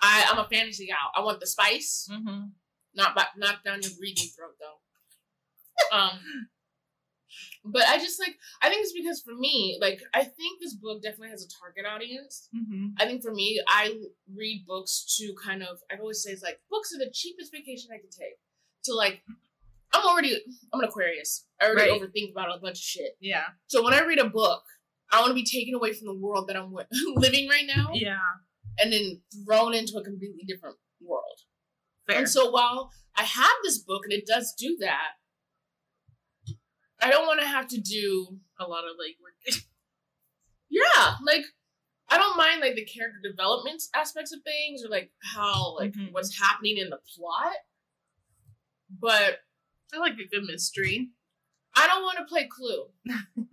I, 0.00 0.28
I'm 0.30 0.38
a 0.38 0.48
fantasy 0.48 0.86
gal. 0.86 0.96
I 1.14 1.20
want 1.20 1.40
the 1.40 1.46
spice, 1.46 2.08
Mm-hmm. 2.10 2.48
not 2.94 3.14
back, 3.14 3.28
not 3.36 3.64
down 3.64 3.82
your 3.82 3.92
breathing 3.98 4.28
throat 4.36 4.54
though. 4.60 5.96
um, 5.96 6.20
but 7.64 7.82
I 7.88 7.98
just 7.98 8.18
like 8.20 8.36
I 8.62 8.68
think 8.68 8.82
it's 8.82 8.92
because 8.92 9.20
for 9.22 9.34
me, 9.34 9.78
like 9.80 10.00
I 10.14 10.24
think 10.24 10.60
this 10.60 10.74
book 10.74 11.02
definitely 11.02 11.30
has 11.30 11.44
a 11.44 11.48
target 11.60 11.84
audience. 11.90 12.48
Mm-hmm. 12.56 12.88
I 12.98 13.06
think 13.06 13.22
for 13.22 13.32
me, 13.32 13.60
I 13.68 13.94
read 14.34 14.64
books 14.66 15.16
to 15.18 15.34
kind 15.42 15.62
of 15.62 15.78
I 15.92 15.96
always 15.98 16.22
say 16.22 16.30
it's 16.32 16.42
like 16.42 16.60
books 16.70 16.92
are 16.94 16.98
the 16.98 17.10
cheapest 17.12 17.52
vacation 17.52 17.90
I 17.92 17.98
can 17.98 18.10
take. 18.10 18.38
To 18.84 18.94
like, 18.94 19.22
I'm 19.92 20.04
already 20.06 20.36
I'm 20.72 20.80
an 20.80 20.86
Aquarius. 20.88 21.46
I 21.60 21.66
already 21.66 21.90
Right. 21.90 22.00
overthink 22.00 22.30
about 22.32 22.54
a 22.56 22.60
bunch 22.60 22.78
of 22.78 22.82
shit. 22.84 23.16
Yeah. 23.20 23.44
So 23.66 23.82
when 23.82 23.94
I 23.94 24.00
read 24.04 24.18
a 24.18 24.28
book, 24.28 24.62
I 25.10 25.20
want 25.20 25.30
to 25.30 25.34
be 25.34 25.44
taken 25.44 25.74
away 25.74 25.92
from 25.92 26.06
the 26.06 26.14
world 26.14 26.48
that 26.48 26.56
I'm 26.56 26.72
living 27.16 27.48
right 27.48 27.66
now, 27.66 27.90
Yeah. 27.94 28.18
and 28.78 28.92
then 28.92 29.20
thrown 29.44 29.74
into 29.74 29.96
a 29.98 30.04
completely 30.04 30.44
different 30.46 30.76
world. 31.00 31.40
Fair. 32.08 32.18
And 32.18 32.28
so 32.28 32.50
while 32.50 32.92
I 33.16 33.22
have 33.24 33.56
this 33.64 33.78
book 33.78 34.02
and 34.04 34.12
it 34.12 34.26
does 34.26 34.54
do 34.58 34.76
that, 34.80 35.12
I 37.06 37.10
don't 37.10 37.26
want 37.26 37.40
to 37.40 37.46
have 37.46 37.68
to 37.68 37.80
do 37.80 38.38
a 38.58 38.64
lot 38.66 38.84
of 38.84 38.96
like 38.98 39.16
work. 39.22 39.34
yeah, 40.70 41.14
like 41.24 41.44
I 42.08 42.18
don't 42.18 42.36
mind 42.36 42.60
like 42.60 42.74
the 42.76 42.84
character 42.84 43.18
development 43.22 43.82
aspects 43.94 44.32
of 44.32 44.40
things 44.42 44.84
or 44.84 44.88
like 44.88 45.10
how 45.22 45.76
like 45.76 45.92
Mhm. 45.92 46.12
what's 46.12 46.38
happening 46.38 46.78
in 46.78 46.90
the 46.90 46.98
plot. 47.16 47.54
But 48.90 49.40
I 49.94 49.98
like 49.98 50.14
a 50.18 50.28
good 50.28 50.44
mystery. 50.44 51.10
I 51.74 51.86
don't 51.86 52.02
want 52.02 52.18
to 52.18 52.24
play 52.24 52.48
Clue. 52.48 52.86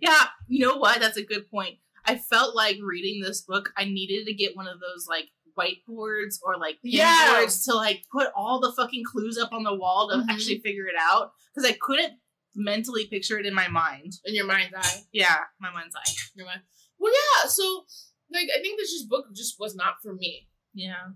Yeah. 0.00 0.24
You 0.46 0.66
know 0.66 0.76
what? 0.76 1.00
That's 1.00 1.16
a 1.16 1.24
good 1.24 1.50
point. 1.50 1.78
I 2.04 2.16
felt 2.18 2.54
like 2.54 2.76
reading 2.82 3.22
this 3.22 3.40
book, 3.40 3.72
I 3.78 3.84
needed 3.86 4.26
to 4.26 4.34
get 4.34 4.54
one 4.54 4.68
of 4.68 4.78
those 4.78 5.06
like 5.08 5.28
whiteboards 5.58 6.34
or 6.44 6.58
like 6.58 6.78
Yeah. 6.82 7.32
boards 7.34 7.64
to 7.64 7.74
like 7.74 8.04
put 8.12 8.28
all 8.36 8.60
the 8.60 8.72
fucking 8.72 9.04
clues 9.10 9.38
up 9.38 9.52
on 9.52 9.62
the 9.64 9.74
wall 9.74 10.10
to 10.10 10.16
Mhm. 10.16 10.26
actually 10.28 10.60
figure 10.60 10.86
it 10.86 10.96
out 11.00 11.32
because 11.54 11.68
I 11.68 11.76
couldn't 11.80 12.18
mentally 12.54 13.06
picture 13.06 13.38
it 13.38 13.46
in 13.46 13.54
my 13.54 13.68
mind. 13.68 14.14
In 14.24 14.34
your 14.34 14.46
mind's 14.46 14.74
eye. 14.76 15.02
Yeah, 15.12 15.38
my 15.60 15.72
mind's 15.72 15.94
eye. 15.94 16.12
Your 16.34 16.46
mind. 16.46 16.60
Well, 16.98 17.12
yeah. 17.12 17.48
So, 17.48 17.84
like, 18.32 18.48
I 18.56 18.60
think 18.60 18.78
this 18.78 18.92
just 18.92 19.08
book 19.08 19.26
just 19.34 19.56
was 19.58 19.74
not 19.74 19.94
for 20.02 20.14
me. 20.14 20.48
Yeah. 20.74 21.10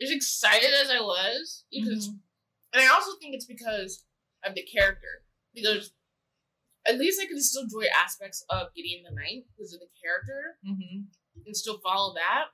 As 0.00 0.10
excited 0.10 0.70
as 0.72 0.90
I 0.90 1.00
was, 1.00 1.64
because, 1.70 2.08
Mhm. 2.08 2.20
and 2.72 2.82
I 2.82 2.86
also 2.88 3.18
think 3.18 3.34
it's 3.34 3.46
because 3.46 4.04
of 4.44 4.54
the 4.54 4.62
character. 4.62 5.24
Because 5.54 5.92
at 6.86 6.98
least 6.98 7.20
I 7.20 7.26
could 7.26 7.40
still 7.42 7.62
enjoy 7.62 7.86
aspects 7.94 8.44
of 8.48 8.74
Gideon 8.74 9.04
the 9.04 9.14
Ninth 9.14 9.46
because 9.56 9.72
of 9.74 9.80
the 9.80 9.90
character 10.02 10.58
Mhm. 10.66 11.06
and 11.46 11.56
still 11.56 11.78
follow 11.80 12.14
that. 12.14 12.46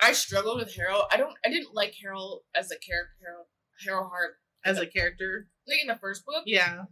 I 0.00 0.12
struggled 0.12 0.58
with 0.58 0.74
Harold. 0.74 1.04
I 1.10 1.16
don't. 1.16 1.36
I 1.44 1.50
didn't 1.50 1.74
like 1.74 1.94
Harold 2.02 2.44
as 2.54 2.70
a 2.70 2.78
character. 2.78 3.14
Harold, 3.22 3.46
Harrowhark. 3.84 4.34
As 4.64 4.78
a 4.78 4.86
character. 4.86 5.50
Like 5.66 5.80
in 5.80 5.88
the 5.88 5.96
first 5.96 6.24
book, 6.24 6.44
Yeah. 6.46 6.84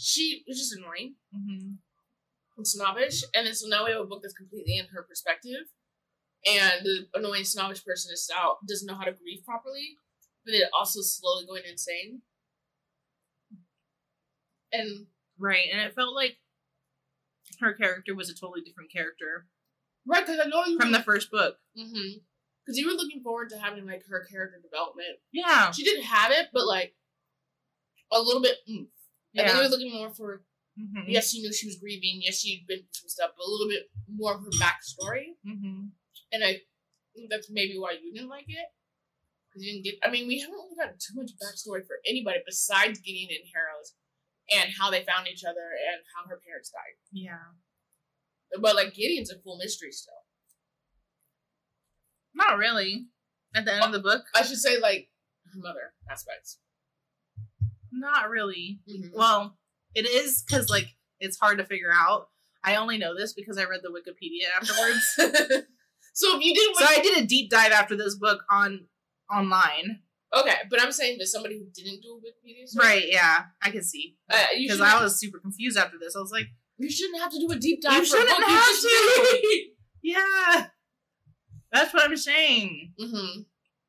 She 0.00 0.44
was 0.46 0.58
just 0.58 0.74
annoying. 0.76 1.16
hmm 1.32 1.74
and 2.58 2.68
snobbish, 2.68 3.22
and 3.34 3.46
then 3.46 3.54
so 3.54 3.66
now 3.66 3.82
we 3.82 3.92
have 3.92 4.00
a 4.02 4.04
book 4.04 4.20
that's 4.22 4.34
completely 4.34 4.76
in 4.76 4.84
her 4.92 5.02
perspective, 5.02 5.72
and 6.46 6.84
the 6.84 7.06
annoying 7.14 7.44
snobbish 7.44 7.82
person 7.82 8.12
is 8.12 8.30
out 8.36 8.58
doesn't 8.68 8.86
know 8.86 8.94
how 8.94 9.04
to 9.04 9.12
grieve 9.12 9.42
properly, 9.42 9.96
but 10.44 10.54
it 10.54 10.68
also 10.76 11.00
slowly 11.00 11.46
going 11.46 11.62
insane. 11.68 12.20
And 14.70 15.06
Right. 15.38 15.66
And 15.72 15.80
it 15.80 15.94
felt 15.94 16.14
like 16.14 16.36
her 17.60 17.72
character 17.72 18.14
was 18.14 18.30
a 18.30 18.34
totally 18.34 18.60
different 18.60 18.92
character 18.92 19.46
Right, 20.04 20.26
because 20.26 20.40
I 20.44 20.48
know 20.48 20.64
you 20.64 20.80
from 20.80 20.90
the 20.90 21.02
first 21.02 21.30
book. 21.30 21.58
Mm-hmm. 21.78 22.18
Because 22.64 22.76
you 22.76 22.88
were 22.88 22.94
looking 22.94 23.22
forward 23.22 23.50
to 23.50 23.58
having 23.58 23.86
like 23.86 24.02
her 24.08 24.26
character 24.28 24.58
development. 24.60 25.18
Yeah. 25.32 25.70
She 25.70 25.84
didn't 25.84 26.04
have 26.04 26.32
it, 26.32 26.48
but 26.52 26.66
like 26.66 26.94
a 28.10 28.20
little 28.20 28.42
bit. 28.42 28.56
Mm. 28.68 28.86
I 29.34 29.38
think 29.38 29.48
Yeah. 29.48 29.56
you 29.56 29.62
were 29.62 29.68
looking 29.68 29.92
more 29.92 30.14
for. 30.14 30.44
Mhm. 30.78 31.04
Yes, 31.08 31.34
you 31.34 31.42
knew 31.42 31.52
she 31.52 31.66
was 31.66 31.76
grieving. 31.78 32.22
Yes, 32.22 32.38
she'd 32.40 32.66
been 32.66 32.78
through 32.80 32.92
some 32.92 33.08
stuff, 33.08 33.32
but 33.36 33.44
a 33.46 33.50
little 33.50 33.68
bit 33.68 33.90
more 34.08 34.34
of 34.34 34.40
her 34.42 34.50
backstory. 34.60 35.36
Mhm. 35.46 35.92
And 36.32 36.44
I 36.44 36.62
think 37.14 37.30
that's 37.30 37.50
maybe 37.50 37.78
why 37.78 37.92
you 37.92 38.12
didn't 38.12 38.28
like 38.30 38.48
it. 38.48 38.68
Because 39.48 39.64
you 39.66 39.72
didn't 39.72 39.84
get. 39.84 39.98
I 40.02 40.10
mean, 40.10 40.26
we 40.26 40.38
haven't 40.40 40.54
really 40.54 40.76
gotten 40.76 40.98
too 40.98 41.14
much 41.14 41.32
backstory 41.36 41.86
for 41.86 42.00
anybody 42.06 42.40
besides 42.46 43.00
Gideon 43.00 43.30
and 43.30 43.50
Harrow's, 43.54 43.94
and 44.50 44.72
how 44.72 44.90
they 44.90 45.04
found 45.04 45.28
each 45.28 45.44
other 45.44 45.72
and 45.72 46.02
how 46.16 46.26
her 46.26 46.38
parents 46.40 46.70
died. 46.70 46.96
Yeah. 47.12 47.52
But 48.58 48.76
like 48.76 48.94
Gideon's 48.94 49.30
a 49.30 49.38
full 49.40 49.58
mystery 49.58 49.92
still. 49.92 50.26
Not 52.34 52.56
really. 52.56 53.08
At 53.54 53.66
the 53.66 53.74
end 53.74 53.84
of 53.84 53.92
the 53.92 54.00
book, 54.00 54.24
I 54.34 54.42
should 54.42 54.56
say 54.58 54.78
like 54.78 55.10
her 55.52 55.58
mother 55.58 55.94
aspects. 56.10 56.58
Not 57.92 58.30
really. 58.30 58.80
Mm-hmm. 58.90 59.16
Well, 59.16 59.56
it 59.94 60.06
is 60.06 60.42
because 60.42 60.68
like 60.70 60.86
it's 61.20 61.38
hard 61.38 61.58
to 61.58 61.64
figure 61.64 61.92
out. 61.92 62.28
I 62.64 62.76
only 62.76 62.96
know 62.98 63.14
this 63.16 63.32
because 63.32 63.58
I 63.58 63.64
read 63.64 63.80
the 63.82 63.88
Wikipedia 63.90 64.46
afterwards. 64.56 65.04
so 66.14 66.36
if 66.36 66.44
you 66.44 66.54
didn't, 66.54 66.76
so 66.76 66.84
I 66.88 67.00
did 67.02 67.22
a 67.22 67.26
deep 67.26 67.50
dive 67.50 67.72
after 67.72 67.96
this 67.96 68.14
book 68.16 68.44
on 68.50 68.86
online. 69.32 70.00
okay, 70.34 70.54
but 70.70 70.80
I'm 70.80 70.92
saying 70.92 71.18
that 71.18 71.26
somebody 71.26 71.58
who 71.58 71.66
didn't 71.74 72.02
do 72.02 72.14
a 72.14 72.18
Wikipedia, 72.20 72.66
search, 72.68 72.82
Right? 72.84 73.04
Yeah, 73.08 73.44
I 73.62 73.70
can 73.70 73.82
see 73.82 74.16
Uh, 74.30 74.36
because 74.54 74.76
shouldn't- 74.78 74.94
I 74.94 75.02
was 75.02 75.18
super 75.18 75.38
confused 75.38 75.76
after 75.78 75.98
this. 75.98 76.14
I 76.16 76.20
was 76.20 76.30
like, 76.32 76.46
You 76.78 76.90
shouldn't 76.90 77.20
have 77.20 77.32
to 77.32 77.38
do 77.38 77.50
a 77.50 77.56
deep 77.58 77.82
dive. 77.82 77.98
You 77.98 78.04
shouldn't 78.04 78.28
have 78.30 78.48
just 78.48 78.82
to. 78.82 79.66
yeah, 80.02 80.66
that's 81.72 81.92
what 81.92 82.04
I'm 82.08 82.16
saying. 82.16 82.92
mm-hmm. 83.00 83.40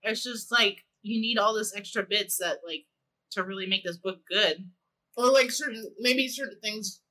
It's 0.03 0.23
just 0.23 0.51
like 0.51 0.83
you 1.03 1.21
need 1.21 1.37
all 1.37 1.53
this 1.53 1.75
extra 1.75 2.03
bits 2.03 2.37
that 2.37 2.57
like 2.65 2.85
to 3.33 3.43
really 3.43 3.65
make 3.67 3.83
this 3.83 3.97
book 3.97 4.19
good. 4.29 4.69
Or 5.15 5.31
like 5.31 5.51
certain, 5.51 5.85
maybe 5.99 6.27
certain 6.27 6.59
things 6.61 7.01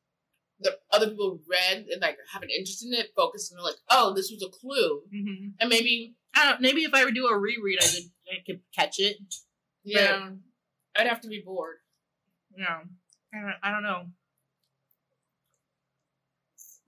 that 0.60 0.74
other 0.92 1.08
people 1.10 1.40
read 1.48 1.86
and 1.90 2.00
like 2.00 2.16
have 2.32 2.42
an 2.42 2.50
interest 2.50 2.84
in 2.84 2.92
it, 2.94 3.10
focus 3.16 3.50
and 3.50 3.58
they're 3.58 3.64
like, 3.64 3.76
oh, 3.90 4.12
this 4.14 4.30
was 4.30 4.42
a 4.42 4.48
clue, 4.50 5.02
Mm-hmm. 5.14 5.46
and 5.60 5.68
maybe 5.70 6.14
I 6.34 6.48
don't. 6.48 6.60
Maybe 6.60 6.82
if 6.82 6.94
I 6.94 7.04
would 7.04 7.14
do 7.14 7.26
a 7.26 7.38
reread, 7.38 7.78
I 7.82 7.86
could 7.86 8.10
I 8.32 8.36
could 8.46 8.60
catch 8.74 8.98
it. 8.98 9.16
yeah, 9.84 10.30
I'd 10.96 11.06
have 11.06 11.20
to 11.22 11.28
be 11.28 11.42
bored. 11.44 11.76
Yeah, 12.56 12.80
I 13.34 13.40
don't, 13.40 13.54
I 13.62 13.70
don't 13.70 13.82
know. 13.82 14.06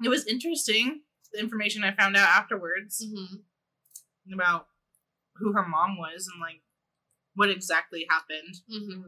It 0.02 0.08
was 0.08 0.26
interesting 0.26 1.00
the 1.32 1.40
information 1.40 1.84
I 1.84 1.94
found 1.94 2.16
out 2.16 2.28
afterwards 2.28 3.04
Mm-hmm. 3.04 4.32
about 4.34 4.66
who 5.36 5.52
her 5.52 5.66
mom 5.66 5.96
was 5.98 6.28
and 6.32 6.40
like 6.40 6.60
what 7.34 7.50
exactly 7.50 8.06
happened. 8.08 8.54
Mm-hmm. 8.72 9.02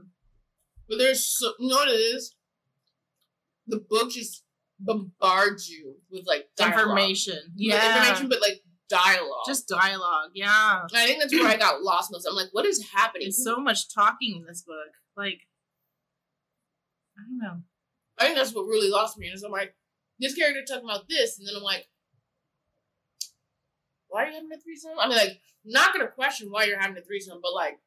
But 0.89 0.99
there's 0.99 1.27
so, 1.27 1.53
you 1.59 1.69
know 1.69 1.77
what 1.77 1.89
it 1.89 1.93
is? 1.93 2.35
The 3.67 3.79
book 3.79 4.11
just 4.11 4.45
bombards 4.79 5.69
you 5.69 5.97
with 6.11 6.27
like 6.27 6.49
dialogue. 6.57 6.81
Information, 6.81 7.39
yeah, 7.57 7.97
information, 7.97 8.29
but 8.29 8.41
like 8.41 8.63
dialogue. 8.89 9.45
just 9.47 9.69
dialogue. 9.69 10.31
Yeah, 10.35 10.83
And 10.83 10.91
I 10.95 11.07
think 11.07 11.21
that's 11.21 11.35
where 11.35 11.49
I 11.49 11.57
got 11.57 11.83
lost 11.83 12.13
most. 12.13 12.27
I'm 12.29 12.37
like, 12.37 12.49
what 12.53 12.67
is 12.67 12.89
happening? 12.91 13.27
There's 13.27 13.43
so 13.43 13.59
much 13.59 13.93
talking 13.93 14.37
in 14.37 14.47
this 14.47 14.63
book. 14.63 14.95
Like, 15.17 15.41
I 17.19 17.23
don't 17.23 17.39
know. 17.39 17.63
I 18.19 18.25
think 18.25 18.37
that's 18.37 18.55
what 18.55 18.67
really 18.67 18.91
lost 18.91 19.19
me. 19.19 19.27
Is 19.27 19.43
I'm 19.43 19.51
like, 19.51 19.75
this 20.19 20.35
character 20.35 20.63
talking 20.67 20.89
about 20.89 21.09
this, 21.09 21.39
and 21.39 21.47
then 21.47 21.55
I'm 21.57 21.63
like, 21.63 21.89
why 24.09 24.25
are 24.25 24.27
you 24.29 24.35
having 24.35 24.51
a 24.53 24.61
threesome? 24.61 24.93
I 24.99 25.09
mean, 25.09 25.19
like, 25.19 25.41
not 25.65 25.93
gonna 25.93 26.09
question 26.09 26.49
why 26.51 26.65
you're 26.65 26.81
having 26.81 26.97
a 26.97 27.03
threesome, 27.03 27.41
but 27.43 27.53
like, 27.55 27.79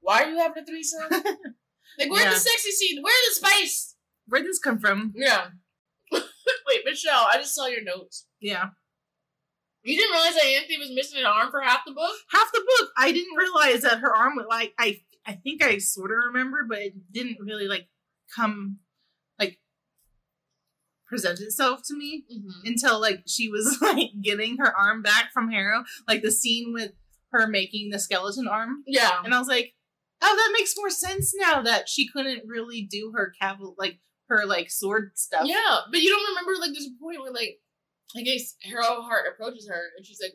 why 0.00 0.22
are 0.22 0.30
you 0.30 0.38
having 0.38 0.62
a 0.62 0.66
threesome? 0.66 1.08
like, 1.98 2.10
where's 2.10 2.24
Yeah. 2.24 2.30
the 2.34 2.40
sexy 2.40 2.70
scene? 2.72 3.02
Where's 3.02 3.28
the 3.28 3.34
spice? 3.46 3.94
Where'd 4.26 4.44
this 4.46 4.58
come 4.58 4.78
from? 4.78 5.12
Yeah. 5.16 5.48
Wait, 6.12 6.80
Michelle, 6.84 7.26
I 7.32 7.36
just 7.38 7.54
saw 7.54 7.66
your 7.66 7.82
notes. 7.84 8.26
Yeah, 8.40 8.66
You 9.82 9.96
didn't 9.96 10.12
realize 10.12 10.34
that 10.34 10.44
Ianthe 10.44 10.78
was 10.78 10.90
missing 10.94 11.18
an 11.20 11.26
arm 11.26 11.50
for 11.50 11.60
half 11.60 11.80
the 11.86 11.92
book? 11.92 12.14
half 12.30 12.50
the 12.52 12.60
book. 12.60 12.90
I 12.96 13.12
didn't 13.12 13.36
realize 13.36 13.82
that 13.82 13.98
her 14.00 14.14
arm 14.14 14.34
was 14.36 14.46
like 14.48 14.74
I. 14.78 15.00
I 15.26 15.32
think 15.34 15.62
I 15.62 15.76
sort 15.76 16.10
of 16.10 16.16
remember, 16.28 16.64
but 16.66 16.78
it 16.78 16.94
didn't 17.12 17.36
really 17.40 17.68
like 17.68 17.86
come 18.34 18.78
like 19.38 19.58
present 21.06 21.40
itself 21.40 21.80
to 21.88 21.94
me 21.96 22.24
Mm-hmm. 22.32 22.66
until 22.66 23.00
like 23.00 23.22
she 23.26 23.48
was 23.48 23.78
like 23.82 24.10
getting 24.22 24.56
her 24.58 24.74
arm 24.76 25.02
back 25.02 25.32
from 25.32 25.50
Harrow, 25.50 25.84
like 26.06 26.22
the 26.22 26.30
scene 26.30 26.72
with 26.72 26.92
her 27.32 27.46
making 27.46 27.90
the 27.90 27.98
skeleton 27.98 28.48
arm, 28.48 28.82
Yeah. 28.86 29.20
and 29.24 29.34
I 29.34 29.38
was 29.38 29.48
like, 29.48 29.74
oh, 30.22 30.36
that 30.36 30.50
makes 30.58 30.74
more 30.76 30.90
sense 30.90 31.32
now 31.36 31.62
that 31.62 31.88
she 31.88 32.08
couldn't 32.08 32.42
really 32.46 32.82
do 32.82 33.12
her 33.16 33.32
caval 33.40 33.74
like 33.78 33.98
her 34.28 34.44
like 34.46 34.70
sword 34.70 35.12
stuff. 35.14 35.46
Yeah, 35.46 35.78
but 35.90 36.00
you 36.00 36.10
don't 36.10 36.28
remember 36.28 36.52
like 36.60 36.72
there's 36.72 36.86
a 36.86 37.02
point 37.02 37.20
where 37.20 37.32
like 37.32 37.58
I 38.16 38.22
guess 38.22 38.54
Harrowhark 38.66 39.28
approaches 39.32 39.68
her 39.68 39.82
and 39.96 40.04
she's 40.06 40.20
like 40.22 40.34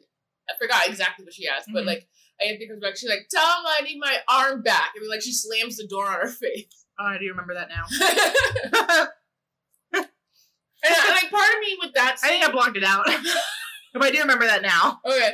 I 0.50 0.54
forgot 0.60 0.88
exactly 0.90 1.24
what 1.26 1.34
she 1.34 1.48
asked, 1.48 1.70
but 1.74 1.84
Mhm. 1.84 1.88
like 1.88 2.08
Ianthe 2.42 2.68
comes 2.68 2.82
back, 2.82 2.98
she's 2.98 3.10
like, 3.10 3.28
Tell 3.30 3.44
him 3.44 3.66
I 3.66 3.82
need 3.84 4.00
my 4.00 4.18
arm 4.28 4.62
back 4.62 4.92
and 4.96 5.08
like 5.08 5.22
she 5.22 5.32
slams 5.32 5.78
the 5.78 5.88
door 5.88 6.06
on 6.08 6.20
her 6.20 6.28
face. 6.28 6.86
Oh, 7.00 7.06
I 7.06 7.18
do 7.18 7.28
remember 7.30 7.54
that 7.56 7.70
now. 7.70 7.86
and, 9.94 10.06
I, 10.84 11.12
like 11.22 11.32
part 11.32 11.54
of 11.54 11.60
me 11.62 11.78
with 11.82 11.94
that 11.94 12.18
I 12.24 12.28
think 12.30 12.44
I 12.48 12.52
blocked 12.52 12.78
it 12.78 12.84
out, 12.84 13.06
but 13.94 14.04
I 14.04 14.12
do 14.12 14.20
remember 14.20 14.46
that 14.46 14.62
now. 14.62 15.00
Okay. 15.06 15.32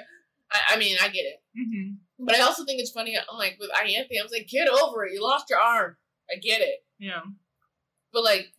I, 0.51 0.59
I 0.75 0.77
mean 0.77 0.97
I 1.01 1.07
get 1.09 1.21
it. 1.21 1.41
Mm-hmm. 1.57 1.95
But 2.19 2.35
I 2.35 2.41
also 2.41 2.65
think 2.65 2.81
it's 2.81 2.91
funny, 2.91 3.17
I'm 3.17 3.37
like 3.37 3.57
with 3.59 3.69
Ianthe, 3.71 4.09
I 4.19 4.23
was 4.23 4.31
like, 4.31 4.47
get 4.47 4.67
over 4.67 5.05
it, 5.05 5.13
you 5.13 5.23
lost 5.23 5.49
your 5.49 5.59
arm. 5.59 5.95
I 6.29 6.35
get 6.35 6.61
it. 6.61 6.83
Yeah, 6.99 7.21
But 8.11 8.23
like 8.23 8.51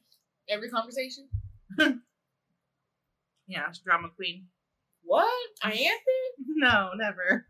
every 0.49 0.71
conversation, 0.71 1.29
yeah, 3.47 3.67
drama 3.85 4.09
queen. 4.17 4.47
what? 5.03 5.29
Ianthe? 5.65 5.77
No, 6.57 6.91
never. 6.95 7.47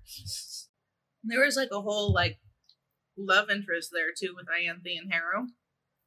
There 1.25 1.45
was 1.45 1.57
like 1.57 1.71
a 1.73 1.81
whole 1.81 2.13
like 2.13 2.39
love 3.17 3.51
interest 3.51 3.91
there 3.93 4.13
too 4.17 4.35
with 4.37 4.47
Ianthe 4.47 4.99
and 5.01 5.13
Harrow. 5.13 5.47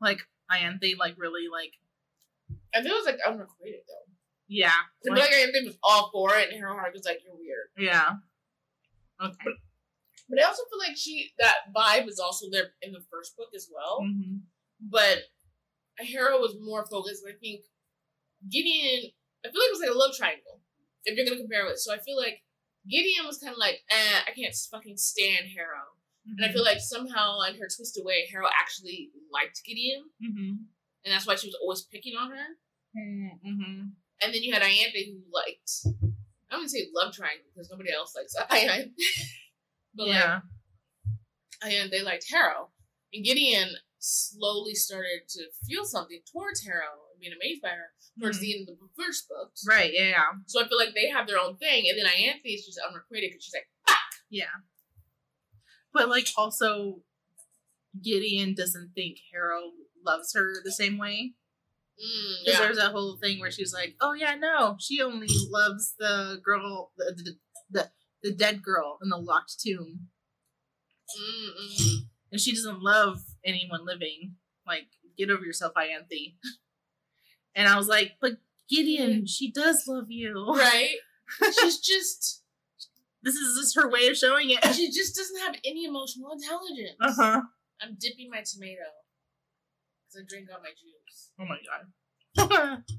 Like 0.02 0.20
Ianthe, 0.52 0.98
like 0.98 1.16
really 1.18 1.48
like 1.52 1.74
I 2.76 2.82
feel 2.82 2.94
it 2.94 2.96
was 2.96 3.06
like 3.06 3.20
unrequited 3.26 3.82
though. 3.88 4.12
yeah, 4.48 4.72
like- 5.06 5.20
like 5.20 5.32
Ianthe 5.32 5.66
was 5.66 5.78
all 5.84 6.10
for 6.14 6.36
it 6.36 6.52
and 6.52 6.62
Harrowhark 6.64 6.94
was 6.94 7.06
like, 7.06 7.20
You're 7.26 7.36
weird. 7.36 7.68
yeah. 7.78 8.14
Okay. 9.22 9.52
But 10.30 10.40
I 10.40 10.44
also 10.48 10.64
feel 10.70 10.80
like 10.80 10.98
she 10.98 11.32
that 11.40 11.70
vibe 11.76 12.08
is 12.08 12.20
also 12.20 12.48
there 12.52 12.74
in 12.82 12.92
the 12.92 13.04
first 13.12 13.36
book 13.38 13.50
as 13.56 13.70
well. 13.74 14.00
hmm 14.02 14.38
But 14.82 15.20
Harrow 16.00 16.40
was 16.40 16.56
more 16.60 16.86
focused. 16.90 17.24
And 17.24 17.34
I 17.36 17.38
think 17.38 17.62
Gideon, 18.50 19.12
I 19.46 19.50
feel 19.52 19.62
like 19.62 19.70
it 19.72 19.78
was 19.78 19.84
like 19.86 19.96
a 19.96 19.98
love 19.98 20.16
triangle. 20.18 20.62
If 21.06 21.16
you're 21.18 21.26
gonna 21.26 21.38
compare 21.40 21.68
it, 21.68 21.78
so 21.80 21.94
I 21.94 22.00
feel 22.00 22.18
like 22.18 22.42
Gideon 22.90 23.26
was 23.28 23.38
kind 23.38 23.52
of 23.54 23.58
like, 23.60 23.80
eh, 23.92 24.20
I 24.28 24.32
can't 24.32 24.56
fucking 24.72 24.98
stand 24.98 25.48
Harrow, 25.56 25.96
and 26.26 26.44
I 26.46 26.52
feel 26.52 26.64
like 26.64 26.80
somehow 26.80 27.40
in 27.48 27.56
her 27.56 27.68
twisted 27.68 28.04
way, 28.06 28.28
Harrow 28.32 28.48
actually 28.60 29.12
liked 29.32 29.62
Gideon, 29.66 30.04
Mm-hmm. 30.24 30.50
and 31.04 31.10
that's 31.14 31.28
why 31.28 31.36
she 31.36 31.48
was 31.48 31.58
always 31.62 31.84
picking 31.84 32.16
on 32.16 32.32
her. 32.32 32.48
Mm-hmm. 32.96 33.82
And 34.22 34.34
then 34.34 34.44
you 34.44 34.54
had 34.54 34.62
Ianthe 34.62 35.12
who 35.12 35.20
liked, 35.34 35.72
I 36.52 36.56
wouldn't 36.56 36.72
say 36.72 36.88
love 36.96 37.14
triangle 37.14 37.48
because 37.54 37.70
nobody 37.70 37.92
else 37.92 38.14
likes 38.16 38.36
Ianthe, 38.52 38.92
but 39.94 40.08
like 40.08 40.16
Yeah. 40.16 40.42
and 41.64 41.92
they 41.92 42.02
liked 42.02 42.26
Harrow. 42.30 42.72
And 43.14 43.24
Gideon 43.24 43.76
slowly 44.00 44.76
started 44.76 45.22
to 45.30 45.44
feel 45.68 45.86
something 45.86 46.22
towards 46.32 46.66
Harrow 46.66 47.08
and 47.12 47.20
being 47.22 47.34
amazed 47.34 47.62
by 47.62 47.70
her 47.70 47.94
towards 48.20 48.38
Mhm. 48.38 48.42
the 48.42 48.60
end 48.60 48.70
of 48.70 48.80
the 48.80 48.90
first 48.96 49.28
books. 49.30 49.64
Right. 49.68 49.94
Yeah. 49.94 50.10
Yeah. 50.10 50.26
So 50.48 50.64
I 50.64 50.68
feel 50.68 50.78
like 50.78 50.94
they 50.94 51.08
have 51.10 51.26
their 51.28 51.40
own 51.40 51.58
thing, 51.58 51.88
and 51.90 51.98
then 51.98 52.06
Ianthe 52.06 52.42
is 52.44 52.66
just 52.66 52.80
unrequited 52.80 53.30
because 53.32 53.44
she's 53.46 53.54
like, 53.54 53.70
Fuck! 53.88 53.98
Yeah. 54.30 54.52
But 55.94 56.10
like 56.10 56.28
also 56.38 57.04
Gideon 58.02 58.56
doesn't 58.56 58.94
think 58.94 59.20
Harrow 59.32 59.72
loves 60.04 60.34
her 60.34 60.56
the 60.64 60.72
same 60.72 60.98
way. 60.98 61.36
mm, 62.04 62.36
Because 62.44 62.60
yeah, 62.60 62.66
there's 62.66 62.78
that 62.78 62.92
whole 62.92 63.18
thing 63.18 63.40
where 63.40 63.52
she's 63.52 63.72
like, 63.74 63.96
"Oh 64.02 64.14
yeah, 64.14 64.34
no, 64.36 64.76
she 64.80 65.00
only 65.02 65.28
loves 65.30 65.94
the 66.00 66.42
girl, 66.44 66.92
the 66.98 67.14
the, 67.16 67.40
the, 67.70 67.92
the 68.24 68.32
dead 68.32 68.64
girl 68.64 68.98
in 69.02 69.10
the 69.10 69.18
locked 69.18 69.60
tomb, 69.60 70.08
mm, 71.20 71.50
mm. 71.50 71.98
and 72.32 72.40
she 72.42 72.54
doesn't 72.54 72.82
love 72.82 73.20
anyone 73.46 73.86
living. 73.86 74.36
Like, 74.66 74.88
get 75.18 75.30
over 75.30 75.44
yourself, 75.46 75.74
Ianthe." 75.76 76.36
And 77.56 77.68
I 77.68 77.78
was 77.78 77.88
like, 77.88 78.14
"But 78.20 78.40
Gideon, 78.68 79.28
she 79.28 79.52
does 79.52 79.84
love 79.88 80.10
you. 80.10 80.56
right? 80.58 80.96
she's 81.60 81.78
just, 81.78 82.42
This 83.22 83.36
is 83.36 83.60
just 83.60 83.76
her 83.76 83.88
way 83.88 84.08
of 84.08 84.18
showing 84.18 84.50
it." 84.50 84.66
she 84.74 84.90
just 84.90 85.16
doesn't 85.16 85.38
have 85.40 85.58
any 85.64 85.86
emotional 85.86 86.32
intelligence. 86.32 86.98
Uh 87.00 87.14
huh. 87.16 87.42
I'm 87.80 87.96
dipping 88.00 88.32
my 88.32 88.42
tomato 88.42 88.90
because 90.08 90.20
I 90.20 90.24
drink 90.28 90.50
all 90.52 90.62
my 90.64 90.70
juice. 90.70 91.30
Oh 91.40 91.46
my 91.46 91.60
god. 91.68 91.86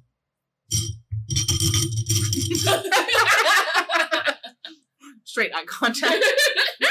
straight 5.25 5.53
eye 5.55 5.65
contact. 5.67 6.25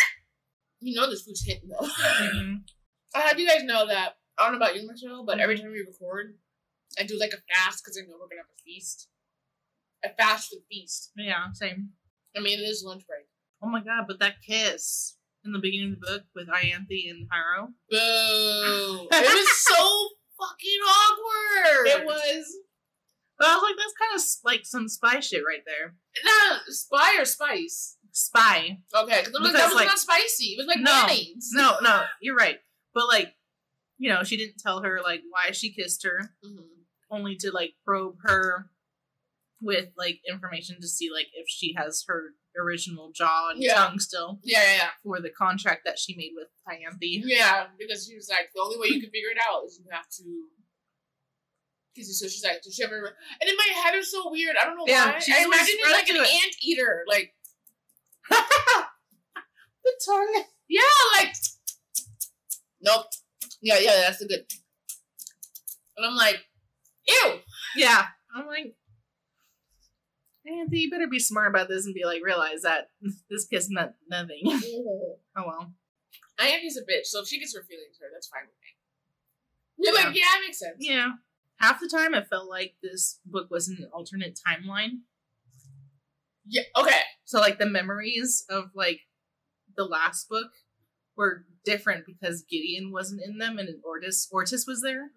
you 0.79 0.95
know 0.95 1.09
this 1.09 1.23
food's 1.23 1.43
hitting 1.45 1.69
though. 1.69 1.87
Mhm. 1.87 2.61
I 3.15 3.21
have 3.21 3.39
you 3.39 3.47
guys 3.47 3.63
know 3.63 3.87
that 3.87 4.17
I 4.37 4.43
don't 4.43 4.53
know 4.53 4.65
about 4.65 4.75
you, 4.75 4.87
Michelle, 4.87 5.23
but 5.23 5.39
every 5.39 5.57
time 5.57 5.71
we 5.71 5.79
record, 5.79 6.35
I 6.99 7.03
do 7.03 7.17
like 7.19 7.33
a 7.33 7.53
fast 7.53 7.83
because 7.83 7.97
I 7.97 8.01
know 8.01 8.15
we're 8.19 8.27
gonna 8.27 8.41
have 8.41 8.55
a 8.57 8.63
feast. 8.63 9.07
A 10.03 10.09
fast 10.09 10.49
with 10.51 10.63
feast. 10.69 11.11
Yeah, 11.15 11.45
same. 11.53 11.89
I 12.35 12.39
mean, 12.41 12.59
it 12.59 12.63
is 12.63 12.83
lunch 12.85 13.05
break. 13.07 13.25
Oh 13.61 13.69
my 13.69 13.81
god, 13.81 14.05
but 14.07 14.19
that 14.19 14.41
kiss 14.45 15.17
in 15.45 15.51
the 15.51 15.59
beginning 15.59 15.93
of 15.93 15.99
the 15.99 16.05
book 16.07 16.23
with 16.35 16.47
Ianthe 16.47 17.09
and 17.09 17.27
Harrow. 17.31 17.67
Boo! 17.89 19.07
it 19.11 19.35
was 19.35 19.63
so 19.67 20.09
fucking 20.39 20.79
awkward. 20.87 21.87
It 22.01 22.05
was. 22.05 22.57
But 23.37 23.47
I 23.47 23.55
was 23.55 23.63
like, 23.63 23.75
that's 23.77 23.93
kind 23.99 24.15
of 24.15 24.21
like 24.43 24.65
some 24.65 24.87
spy 24.87 25.19
shit 25.19 25.43
right 25.45 25.63
there. 25.65 25.95
not 26.23 26.61
spy 26.67 27.19
or 27.19 27.25
spice. 27.25 27.97
Spy. 28.13 28.79
Okay, 28.93 29.23
because 29.25 29.53
that 29.53 29.65
was 29.65 29.73
like- 29.75 29.87
not 29.87 29.99
spicy. 29.99 30.53
It 30.53 30.57
was 30.59 30.67
like 30.67 30.79
No. 30.79 31.05
mayonnaise. 31.07 31.49
No, 31.53 31.79
no, 31.81 32.05
you're 32.21 32.35
right. 32.35 32.59
But 32.93 33.07
like, 33.07 33.35
you 33.97 34.09
know, 34.09 34.23
she 34.23 34.37
didn't 34.37 34.59
tell 34.59 34.81
her 34.83 35.01
like 35.01 35.21
why 35.29 35.51
she 35.51 35.73
kissed 35.73 36.03
her, 36.03 36.35
Mhm. 36.45 36.67
only 37.09 37.35
to 37.37 37.51
like 37.51 37.73
probe 37.85 38.17
her 38.23 38.69
with 39.61 39.89
like 39.97 40.21
information 40.29 40.79
to 40.81 40.87
see 40.87 41.09
like 41.11 41.27
if 41.33 41.47
she 41.49 41.73
has 41.73 42.03
her 42.07 42.35
original 42.55 43.11
jaw 43.11 43.49
and 43.49 43.63
Yeah. 43.63 43.73
tongue 43.75 43.97
still 43.99 44.39
Yeah, 44.43 44.61
yeah, 44.63 44.75
yeah. 44.75 44.91
for 45.01 45.19
the 45.19 45.31
contract 45.31 45.81
that 45.85 45.97
she 45.97 46.15
made 46.15 46.33
with 46.35 46.49
Ianthe. 46.67 47.21
Yeah, 47.25 47.69
because 47.79 48.05
she 48.05 48.15
was 48.15 48.29
like, 48.29 48.51
the 48.53 48.61
only 48.61 48.77
way 48.77 48.87
you 48.89 49.01
can 49.01 49.09
figure 49.09 49.29
it 49.31 49.39
out 49.39 49.63
is 49.65 49.79
you 49.79 49.89
have 49.89 50.07
to. 50.17 50.49
Because 51.95 52.19
so 52.19 52.27
she's 52.27 52.43
like, 52.43 52.61
does 52.61 52.75
she 52.75 52.83
ever? 52.83 53.15
And 53.41 53.49
in 53.49 53.55
my 53.55 53.69
head, 53.83 53.95
it's 53.95 54.11
so 54.11 54.29
weird. 54.31 54.55
I 54.55 54.65
don't 54.65 54.77
know 54.77 54.85
Yeah, 54.87 55.13
why. 55.13 55.19
she's 55.19 55.35
I 55.35 55.43
imagine 55.43 55.75
it 55.79 55.91
like 55.91 56.09
an 56.09 56.15
it. 56.17 56.27
ant 56.27 56.55
eater. 56.61 57.03
Like, 57.07 57.33
The 59.85 59.91
tongue. 60.05 60.43
yeah, 60.69 60.81
like. 61.19 61.33
Nope. 62.81 63.05
Yeah, 63.61 63.79
yeah, 63.79 63.95
that's 64.07 64.21
a 64.21 64.27
good. 64.27 64.45
And 65.97 66.05
I'm 66.05 66.15
like, 66.15 66.37
ew. 67.07 67.39
Yeah. 67.75 68.05
I'm 68.33 68.47
like, 68.47 68.75
Ianthe, 70.47 70.69
you 70.71 70.89
better 70.89 71.07
be 71.07 71.19
smart 71.19 71.49
about 71.49 71.67
this 71.69 71.85
and 71.85 71.93
be 71.93 72.05
like, 72.05 72.23
realize 72.23 72.61
that 72.61 72.87
this 73.29 73.45
kiss 73.45 73.67
meant 73.69 73.91
nothing. 74.09 74.41
oh 74.45 75.17
well. 75.35 75.73
I 76.39 76.59
just 76.63 76.77
a 76.77 76.81
bitch, 76.81 77.05
so 77.05 77.21
if 77.21 77.27
she 77.27 77.39
gets 77.39 77.55
her 77.55 77.63
feelings 77.63 77.97
hurt, 78.01 78.09
that's 78.13 78.27
fine 78.27 78.43
with 78.43 78.55
me. 78.61 79.85
You're 79.85 79.93
Yeah. 79.99 80.07
like, 80.07 80.15
yeah, 80.15 80.37
it 80.39 80.45
makes 80.47 80.59
sense. 80.59 80.77
Yeah. 80.79 81.11
Half 81.57 81.79
the 81.79 81.87
time, 81.87 82.13
it 82.15 82.27
felt 82.27 82.49
like 82.49 82.75
this 82.81 83.19
book 83.25 83.49
was 83.51 83.67
an 83.67 83.87
alternate 83.93 84.39
timeline. 84.47 85.01
Yeah. 86.47 86.63
Okay. 86.77 86.99
So, 87.25 87.39
like, 87.39 87.57
the 87.57 87.65
memories 87.65 88.45
of, 88.49 88.71
like, 88.75 89.01
the 89.75 89.85
last 89.85 90.29
book 90.29 90.51
were 91.15 91.45
different 91.65 92.05
because 92.05 92.43
Gideon 92.49 92.91
wasn't 92.91 93.21
in 93.25 93.37
them 93.37 93.57
and 93.57 93.69
Ortus, 93.83 94.27
Ortus 94.31 94.67
was 94.67 94.81
there. 94.81 95.11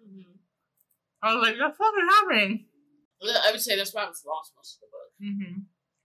I 1.21 1.33
was 1.33 1.41
like, 1.47 1.59
"What 1.59 1.71
the 1.71 1.77
fuck 1.77 1.93
is 2.01 2.15
happening? 2.15 2.65
I 3.23 3.51
would 3.51 3.61
say 3.61 3.75
that's 3.75 3.93
why 3.93 4.03
I 4.03 4.07
was 4.07 4.23
lost 4.25 4.53
most 4.55 4.77
of 4.77 4.81
the 4.81 4.87
book. 4.91 5.33
Mm-hmm. 5.33 5.59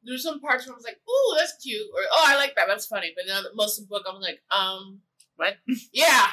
There's 0.05 0.23
some 0.23 0.41
parts 0.41 0.67
where 0.67 0.75
I 0.75 0.77
was 0.77 0.85
like, 0.85 1.01
"Oh, 1.09 1.37
that's 1.39 1.57
cute," 1.63 1.87
or 1.95 2.01
"Oh, 2.11 2.25
I 2.27 2.37
like 2.37 2.55
that. 2.57 2.67
That's 2.67 2.87
funny." 2.87 3.13
But 3.15 3.27
then 3.27 3.45
most 3.55 3.79
of 3.79 3.85
the 3.85 3.89
book, 3.89 4.05
I'm 4.09 4.21
like, 4.21 4.43
"Um, 4.51 5.03
What? 5.37 5.57
Yeah, 5.93 6.29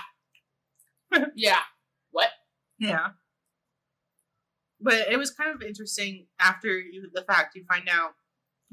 yeah. 1.36 1.60
What? 2.12 2.30
Yeah. 2.80 3.10
But 4.82 5.10
it 5.12 5.18
was 5.18 5.32
kind 5.32 5.54
of 5.54 5.62
interesting 5.62 6.28
after 6.40 6.80
you, 6.80 7.10
the 7.14 7.24
fact 7.24 7.56
you 7.56 7.66
find 7.68 7.90
out 7.90 8.12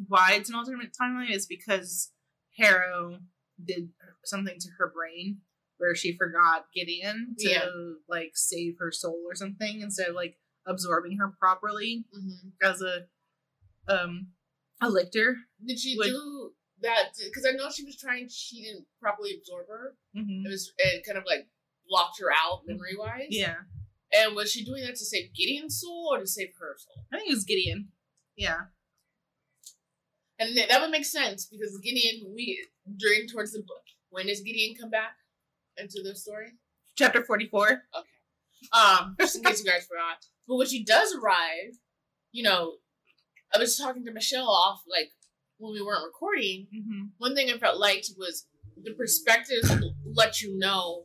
why 0.09 0.33
it's 0.35 0.49
an 0.51 0.55
alternate 0.57 0.95
timeline 1.01 1.31
is 1.31 1.47
because 1.47 2.11
Harrow 2.59 3.19
did 3.63 3.91
something 4.25 4.57
to 4.59 4.69
her 4.79 4.93
brain 4.95 5.39
where 5.79 5.95
she 5.95 6.17
forgot 6.17 6.67
Gideon 6.75 7.35
to 7.39 7.51
Yeah. 7.51 7.67
like 8.09 8.33
save 8.35 8.75
her 8.79 8.91
soul 8.93 9.23
or 9.29 9.35
something 9.35 9.81
instead 9.81 10.09
of 10.09 10.15
like 10.15 10.39
absorbing 10.67 11.19
her 11.19 11.33
properly 11.39 12.05
Mm-hmm. 12.15 12.49
as 12.67 12.83
a 12.83 13.07
um 13.89 14.29
a 14.83 14.89
lictor. 14.91 15.37
Did 15.65 15.79
she 15.79 15.97
do 15.97 16.51
that? 16.83 17.11
Because 17.25 17.47
I 17.47 17.53
know 17.53 17.71
she 17.71 17.85
was 17.85 17.97
trying. 17.97 18.29
She 18.29 18.63
didn't 18.63 18.85
properly 19.01 19.31
absorb 19.39 19.69
her. 19.69 19.95
Mm-hmm. 20.17 20.47
It 20.47 20.51
was 20.51 20.73
it 20.79 21.05
kind 21.07 21.17
of 21.17 21.25
like 21.27 21.47
blocked 21.89 22.21
her 22.21 22.31
out 22.31 22.63
memory 22.67 22.97
wise. 22.99 23.29
Yeah, 23.31 23.55
And 24.13 24.35
was 24.35 24.51
she 24.51 24.65
doing 24.65 24.83
that 24.83 24.97
to 24.97 25.05
save 25.05 25.33
Gideon's 25.35 25.81
soul 25.81 26.11
or 26.13 26.19
to 26.19 26.27
save 26.27 26.49
her 26.59 26.75
soul? 26.79 27.05
I 27.13 27.19
think 27.19 27.31
it 27.31 27.35
was 27.35 27.45
Gideon. 27.45 27.89
Yeah, 28.37 28.63
And 30.39 30.55
th- 30.55 30.69
that 30.69 30.81
would 30.81 30.91
make 30.91 31.05
sense 31.05 31.47
because 31.47 31.79
Gideon, 31.79 32.33
we 32.35 32.67
during 32.99 33.27
towards 33.27 33.53
the 33.53 33.61
book, 33.61 33.83
when 34.11 34.27
does 34.27 34.41
Gideon 34.41 34.77
come 34.79 34.91
back 34.91 35.17
into 35.79 36.03
the 36.03 36.15
story? 36.15 36.53
chapter 36.97 37.23
forty 37.23 37.47
four. 37.47 37.69
Okay. 37.69 38.09
Um, 38.73 39.17
just 39.21 39.37
in 39.37 39.45
case 39.45 39.63
you 39.63 39.71
guys 39.71 39.87
forgot. 39.87 40.25
But 40.49 40.57
when 40.57 40.67
she 40.67 40.83
does 40.83 41.15
arrive, 41.15 41.79
you 42.33 42.43
know, 42.43 42.75
I 43.55 43.59
was 43.59 43.77
talking 43.77 44.05
to 44.07 44.13
Michelle 44.13 44.49
off 44.49 44.83
like 44.91 45.13
when 45.59 45.73
we 45.73 45.83
weren't 45.83 46.05
recording. 46.05 46.67
Mm-hmm. 46.75 47.07
One 47.19 47.35
thing 47.35 47.51
I 47.51 47.59
felt 47.59 47.79
liked 47.79 48.11
was 48.19 48.47
the 48.83 48.95
perspectives 48.95 49.73
let 50.15 50.41
you 50.43 50.59
know 50.59 51.05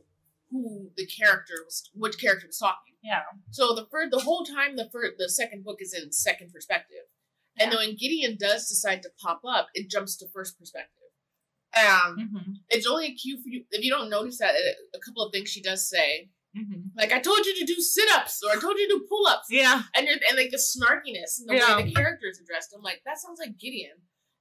who 0.50 0.90
the 0.96 1.06
character 1.06 1.54
was, 1.64 1.90
which 1.94 2.20
character 2.20 2.46
was 2.46 2.58
talking. 2.58 2.94
Yeah. 3.02 3.22
So 3.50 3.74
the 3.74 3.86
first, 3.90 4.10
the 4.10 4.20
whole 4.20 4.44
time, 4.44 4.76
the 4.76 4.88
first, 4.92 5.14
the 5.18 5.28
second 5.28 5.64
book 5.64 5.78
is 5.80 5.94
in 5.94 6.12
second 6.12 6.52
perspective, 6.52 7.04
and 7.58 7.70
then 7.70 7.78
when 7.78 7.96
Gideon 7.96 8.36
does 8.38 8.68
decide 8.68 9.02
to 9.02 9.10
pop 9.20 9.42
up, 9.48 9.68
it 9.74 9.90
jumps 9.90 10.16
to 10.18 10.26
first 10.32 10.58
perspective. 10.58 10.96
Um, 11.76 12.16
Mm-hmm. 12.18 12.52
it's 12.68 12.86
only 12.86 13.06
a 13.06 13.14
cue 13.14 13.40
for 13.42 13.48
you 13.48 13.64
if 13.70 13.82
you 13.84 13.90
don't 13.90 14.10
notice 14.10 14.38
that. 14.38 14.54
A 14.94 14.98
couple 14.98 15.24
of 15.24 15.32
things 15.32 15.48
she 15.50 15.62
does 15.62 15.88
say, 15.88 16.28
Mm-hmm. 16.56 16.88
like 16.98 17.12
I 17.12 17.18
told 17.18 17.46
you 17.46 17.54
to 17.60 17.64
do 17.64 17.80
sit-ups 17.80 18.42
or 18.44 18.52
I 18.54 18.60
told 18.60 18.76
you 18.78 18.86
to 18.88 18.94
do 18.98 19.06
pull-ups, 19.08 19.46
Yeah. 19.50 19.82
and 19.96 20.06
you're, 20.06 20.16
and 20.28 20.36
like 20.36 20.50
the 20.50 20.58
snarkiness 20.58 21.40
and 21.40 21.48
the 21.48 21.54
Yeah. 21.56 21.76
way 21.78 21.84
the 21.84 21.92
character 21.94 22.26
is 22.28 22.38
addressed. 22.40 22.74
I'm 22.76 22.82
like, 22.82 23.00
that 23.06 23.18
sounds 23.18 23.38
like 23.40 23.58
Gideon. 23.58 23.96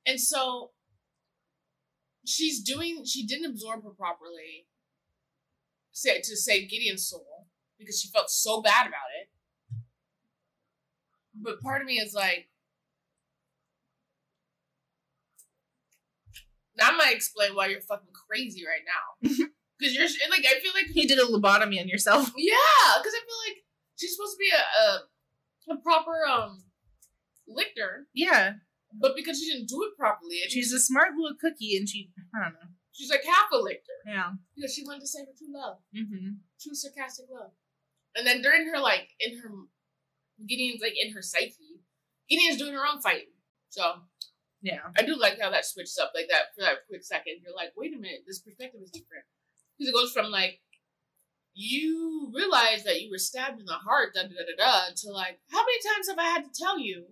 And 0.05 0.19
so 0.19 0.71
she's 2.25 2.61
doing 2.61 3.03
she 3.05 3.25
didn't 3.25 3.49
absorb 3.51 3.83
her 3.83 3.91
properly 3.91 4.67
say 5.93 6.19
to 6.21 6.35
save 6.35 6.69
Gideon's 6.69 7.07
soul 7.09 7.47
because 7.79 7.99
she 8.01 8.09
felt 8.09 8.29
so 8.29 8.61
bad 8.61 8.87
about 8.87 9.09
it. 9.21 9.29
But 11.33 11.61
part 11.61 11.81
of 11.81 11.87
me 11.87 11.95
is 11.95 12.13
like 12.13 12.49
that 16.81 16.97
might 16.97 17.15
explain 17.15 17.53
why 17.55 17.67
you're 17.67 17.81
fucking 17.81 18.13
crazy 18.27 18.63
right 18.65 18.85
now. 18.85 19.45
Because 19.81 19.95
you're 19.95 20.29
like 20.29 20.45
I 20.45 20.59
feel 20.61 20.73
like 20.75 20.93
You 20.93 21.07
did 21.07 21.17
a 21.17 21.25
lobotomy 21.25 21.81
on 21.81 21.87
yourself. 21.89 22.29
yeah, 22.37 22.91
because 23.01 23.15
I 23.17 23.21
feel 23.25 23.39
like 23.49 23.57
she's 23.97 24.13
supposed 24.15 24.37
to 24.37 24.41
be 24.45 24.51
a, 24.53 24.63
a, 24.81 25.73
a 25.73 25.81
proper 25.81 26.21
um 26.29 26.59
lictor, 27.47 28.05
Yeah. 28.13 28.53
but 28.93 29.15
because 29.15 29.39
she 29.39 29.51
didn't 29.51 29.69
do 29.69 29.81
it 29.83 29.97
properly, 29.97 30.41
and 30.43 30.51
She's 30.51 30.71
a 30.71 30.79
smart 30.79 31.09
little 31.17 31.35
cookie 31.39 31.75
and 31.77 31.89
she 31.89 32.11
I 32.35 32.43
don't 32.43 32.53
know. 32.53 32.69
she's 32.91 33.09
like 33.09 33.23
half 33.25 33.49
a 33.51 33.57
lictor 33.57 33.97
Yeah. 34.05 34.31
because 34.55 34.73
she 34.73 34.85
wanted 34.85 35.01
to 35.01 35.07
save 35.07 35.25
her 35.25 35.33
true 35.37 35.49
love, 35.53 35.77
Mm-hmm. 35.95 36.29
true 36.61 36.75
sarcastic 36.75 37.25
love. 37.31 37.51
And 38.15 38.27
then 38.27 38.43
during 38.43 38.67
her 38.71 38.79
like 38.79 39.09
in 39.19 39.39
her 39.39 39.49
Gideon's 40.47 40.81
like 40.81 40.93
in 41.01 41.13
her 41.13 41.21
psyche, 41.21 41.81
Gideon's 42.29 42.57
doing 42.57 42.73
her 42.73 42.85
own 42.85 43.01
fighting. 43.01 43.33
So 43.69 43.81
Yeah. 44.61 44.79
I 44.97 45.01
do 45.03 45.15
like 45.17 45.39
how 45.41 45.49
that 45.49 45.65
switches 45.65 45.97
up 46.01 46.11
like 46.15 46.27
that 46.29 46.53
for 46.55 46.61
that 46.61 46.85
quick 46.87 47.03
second. 47.03 47.41
You're 47.43 47.55
like, 47.55 47.73
wait 47.75 47.93
a 47.93 47.99
minute, 47.99 48.23
this 48.27 48.39
perspective 48.39 48.81
is 48.83 48.91
different 48.91 49.25
because 49.77 49.89
it 49.89 49.93
goes 49.95 50.11
from 50.13 50.29
like 50.31 50.59
you 51.53 52.31
realize 52.33 52.83
that 52.85 53.01
you 53.01 53.09
were 53.09 53.17
stabbed 53.17 53.59
in 53.59 53.65
the 53.65 53.73
heart, 53.73 54.13
da 54.13 54.21
da 54.23 54.29
da 54.29 54.43
da 54.55 54.63
da, 54.87 54.93
to 54.95 55.11
like, 55.11 55.39
how 55.51 55.59
many 55.59 55.79
times 55.95 56.07
have 56.09 56.17
I 56.19 56.29
had 56.29 56.45
to 56.45 56.51
tell 56.57 56.79
you 56.79 57.05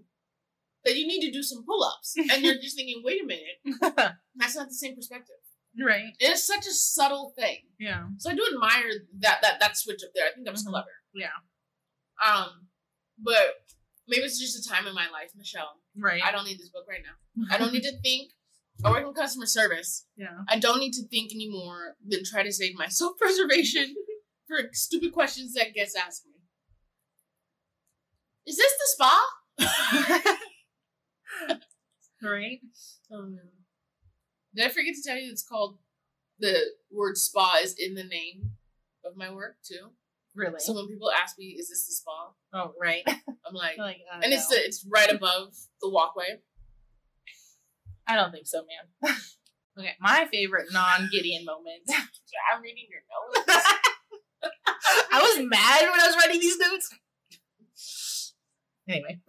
that 0.85 0.95
you 0.95 1.05
need 1.07 1.21
to 1.25 1.31
do 1.31 1.43
some 1.43 1.65
pull 1.65 1.83
ups? 1.83 2.15
and 2.17 2.43
you're 2.43 2.55
just 2.55 2.75
thinking, 2.77 3.01
wait 3.03 3.21
a 3.21 3.25
minute, 3.25 3.81
that's 4.35 4.55
not 4.55 4.69
the 4.69 4.73
same 4.73 4.95
perspective. 4.95 5.35
right. 5.83 6.13
It's 6.19 6.45
such 6.45 6.65
a 6.67 6.71
subtle 6.71 7.33
thing. 7.37 7.57
Yeah. 7.79 8.03
So 8.17 8.29
I 8.29 8.35
do 8.35 8.45
admire 8.53 8.91
that 9.19 9.39
that 9.41 9.59
that 9.59 9.77
switch 9.77 10.01
up 10.03 10.11
there. 10.15 10.25
I 10.27 10.31
think 10.33 10.45
that 10.45 10.51
was 10.53 10.63
Mhm. 10.65 10.69
clever. 10.69 10.87
Yeah. 11.13 11.35
Um, 12.25 12.67
but 13.17 13.63
maybe 14.09 14.23
it's 14.23 14.39
just 14.39 14.65
a 14.65 14.69
time 14.69 14.87
in 14.87 14.93
my 14.93 15.07
life, 15.09 15.31
Michelle. 15.37 15.79
Right. 15.97 16.21
I 16.23 16.31
don't 16.31 16.45
need 16.45 16.59
this 16.59 16.69
book 16.69 16.85
right 16.89 17.01
now. 17.03 17.53
I 17.53 17.57
don't 17.57 17.71
need 17.71 17.83
to 17.83 17.97
think. 18.03 18.31
I 18.83 18.91
work 18.91 19.05
in 19.05 19.13
customer 19.13 19.45
service. 19.45 20.05
Yeah. 20.15 20.43
I 20.47 20.57
don't 20.57 20.79
need 20.79 20.93
to 20.93 21.07
think 21.07 21.33
anymore 21.33 21.95
than 22.05 22.23
try 22.23 22.43
to 22.43 22.51
save 22.51 22.75
my 22.75 22.87
self 22.89 23.17
preservation 23.17 23.95
for 24.47 24.69
stupid 24.73 25.11
questions 25.13 25.53
that 25.53 25.73
gets 25.73 25.95
asked 25.95 26.25
me. 26.25 26.33
Is 28.47 28.57
this 28.57 28.71
the 28.71 28.85
spa? 28.87 29.25
right. 32.23 32.59
Oh 33.11 33.25
no. 33.25 33.41
Did 34.55 34.65
I 34.65 34.69
forget 34.69 34.95
to 34.95 35.03
tell 35.05 35.17
you 35.17 35.29
it's 35.29 35.47
called 35.47 35.77
the 36.39 36.57
word 36.91 37.17
spa 37.17 37.59
is 37.61 37.75
in 37.77 37.95
the 37.95 38.03
name 38.03 38.51
of 39.05 39.15
my 39.15 39.31
work 39.31 39.57
too? 39.63 39.91
Really. 40.39 40.59
So 40.59 40.73
when 40.73 40.87
people 40.87 41.11
ask 41.11 41.37
me, 41.37 41.55
is 41.59 41.69
this 41.69 41.85
the 41.85 41.93
spa? 41.93 42.31
oh, 42.53 42.71
right. 42.79 43.03
I'm 43.07 43.53
like, 43.53 43.77
like, 43.77 43.97
and 44.23 44.31
it's 44.31 44.47
the, 44.47 44.55
it's 44.55 44.85
right 44.89 45.11
above 45.11 45.53
the 45.81 45.89
walkway. 45.89 46.39
I 48.07 48.15
don't 48.15 48.31
think 48.31 48.47
so, 48.47 48.63
man. 49.03 49.15
Okay, 49.77 49.93
my 50.01 50.27
favorite 50.29 50.67
non-Gideon 50.73 51.45
moment. 51.45 51.83
I'm 51.89 52.61
reading 52.61 52.83
your 52.89 52.99
notes. 53.45 53.65
I 55.09 55.21
was 55.21 55.37
mad 55.47 55.89
when 55.89 56.01
I 56.01 56.07
was 56.07 56.17
writing 56.17 56.41
these 56.41 56.57
notes. 56.57 58.33
Anyway. 58.89 59.21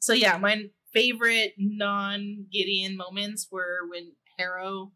so 0.00 0.12
yeah, 0.12 0.38
my 0.38 0.64
favorite 0.92 1.52
non-Gideon 1.56 2.96
moments 2.96 3.46
were 3.52 3.86
when 3.88 4.14
Harrow 4.36 4.90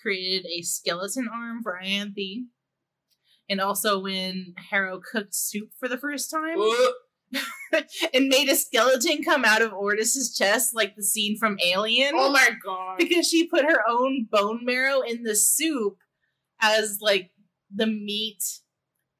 created 0.00 0.46
a 0.46 0.62
skeleton 0.62 1.28
arm 1.32 1.64
for 1.64 1.80
Ianthe. 1.82 2.44
And 3.50 3.60
also 3.60 3.98
when 3.98 4.54
Harrow 4.70 5.00
cooked 5.00 5.34
soup 5.34 5.70
for 5.78 5.88
the 5.88 5.98
first 5.98 6.30
time 6.30 6.58
and 8.14 8.28
made 8.28 8.48
a 8.48 8.54
skeleton 8.54 9.22
come 9.22 9.44
out 9.44 9.62
of 9.62 9.72
Ortus's 9.72 10.36
chest, 10.36 10.74
like 10.74 10.96
the 10.96 11.02
scene 11.02 11.36
from 11.38 11.58
Alien. 11.64 12.12
oh 12.14 12.30
my 12.30 12.50
god. 12.62 12.98
because 12.98 13.26
she 13.26 13.46
put 13.46 13.64
her 13.64 13.80
own 13.88 14.26
bone 14.30 14.64
marrow 14.64 15.00
in 15.00 15.22
the 15.22 15.34
soup 15.34 15.96
as 16.60 16.98
like 17.00 17.30
the 17.74 17.86
meat 17.86 18.42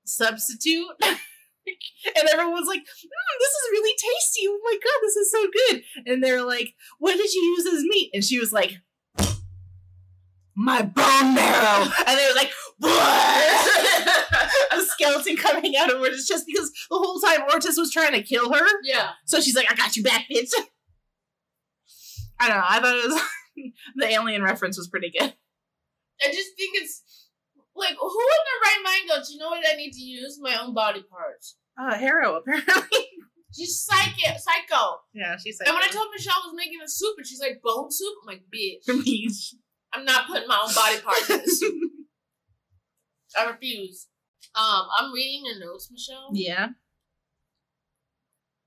substitute. 0.05 0.87
and 1.03 2.29
everyone 2.33 2.55
was 2.55 2.67
like, 2.67 2.81
"Mm, 2.81 3.39
this 3.39 3.51
is 3.51 3.71
really 3.73 3.95
tasty. 3.97 4.47
Oh 4.47 4.61
my 4.65 4.75
god, 4.75 5.01
this 5.03 5.17
is 5.17 5.31
so 5.31 5.47
good. 5.53 5.83
And 6.07 6.25
they're 6.25 6.45
like, 6.45 6.75
what 6.99 7.17
did 7.17 7.33
you 7.33 7.43
use 7.57 7.67
as 7.67 7.83
meat? 7.83 8.11
And 8.15 8.25
she 8.25 8.39
was 8.39 8.53
like, 8.53 8.79
my 10.59 10.83
bone 10.83 11.35
marrow. 11.35 11.87
And 12.07 12.19
they 12.19 12.27
were 12.27 12.35
like, 12.35 12.51
what? 12.79 14.73
a 14.73 14.81
skeleton 14.83 15.37
coming 15.37 15.77
out 15.77 15.91
of 15.91 15.99
Ortus 15.99 16.27
just 16.27 16.47
because 16.47 16.71
the 16.91 16.97
whole 16.99 17.21
time 17.21 17.49
Ortus 17.49 17.79
was 17.79 17.93
trying 17.93 18.13
to 18.13 18.23
kill 18.23 18.53
her. 18.53 18.67
yeah. 18.83 19.11
So 19.25 19.41
she's 19.41 19.55
like, 19.55 19.71
I 19.71 19.77
got 19.77 19.97
you 19.97 20.03
back, 20.03 20.25
bitch. 20.31 20.51
I 22.41 22.49
don't 22.49 22.57
know. 22.57 22.65
I 22.69 22.81
thought 22.81 22.97
it 22.97 23.09
was 23.09 23.23
the 23.97 24.07
alien 24.13 24.43
reference 24.43 24.77
was 24.77 24.89
pretty 24.89 25.11
good. 25.17 25.33
I 26.23 26.27
just 26.33 26.57
think 26.57 26.75
it's 26.75 27.03
like 27.77 27.95
who 28.01 28.07
in 28.09 28.43
their 28.45 28.61
right 28.65 28.81
mind 28.85 29.09
goes, 29.09 29.31
you 29.31 29.39
know 29.39 29.49
what 29.51 29.65
I 29.73 29.77
need 29.77 29.93
to 29.93 30.03
use? 30.03 30.39
My 30.41 30.57
own 30.61 30.75
body 30.75 31.05
parts. 31.09 31.57
Uh, 31.81 31.97
Harrow, 31.97 32.35
apparently. 32.37 33.07
She's 33.57 33.81
psycho 33.81 34.37
psycho. 34.37 34.97
yeah, 35.15 35.37
she's 35.37 35.59
like, 35.61 35.69
And 35.69 35.75
when 35.75 35.83
I 35.85 35.89
told 35.89 36.09
Michelle 36.13 36.35
I 36.35 36.47
was 36.49 36.55
making 36.57 36.81
a 36.85 36.89
soup 36.89 37.15
and 37.17 37.27
she's 37.27 37.41
like, 37.41 37.61
bone 37.63 37.91
soup? 37.91 38.15
I'm 38.23 38.27
like, 38.27 38.43
bitch. 38.55 38.85
for 38.85 38.95
me. 38.95 39.29
I'm 39.93 40.05
not 40.05 40.27
putting 40.27 40.49
my 40.49 40.61
own 40.65 40.75
body 40.75 41.01
parts 41.01 41.31
in 41.31 41.39
the 41.39 41.51
soup. 41.51 41.75
I 43.39 43.51
refuse. 43.51 44.07
Um, 44.55 44.87
I'm 44.99 45.13
reading 45.13 45.45
your 45.47 45.59
notes, 45.61 45.89
Michelle. 45.91 46.31
yeah. 46.33 46.69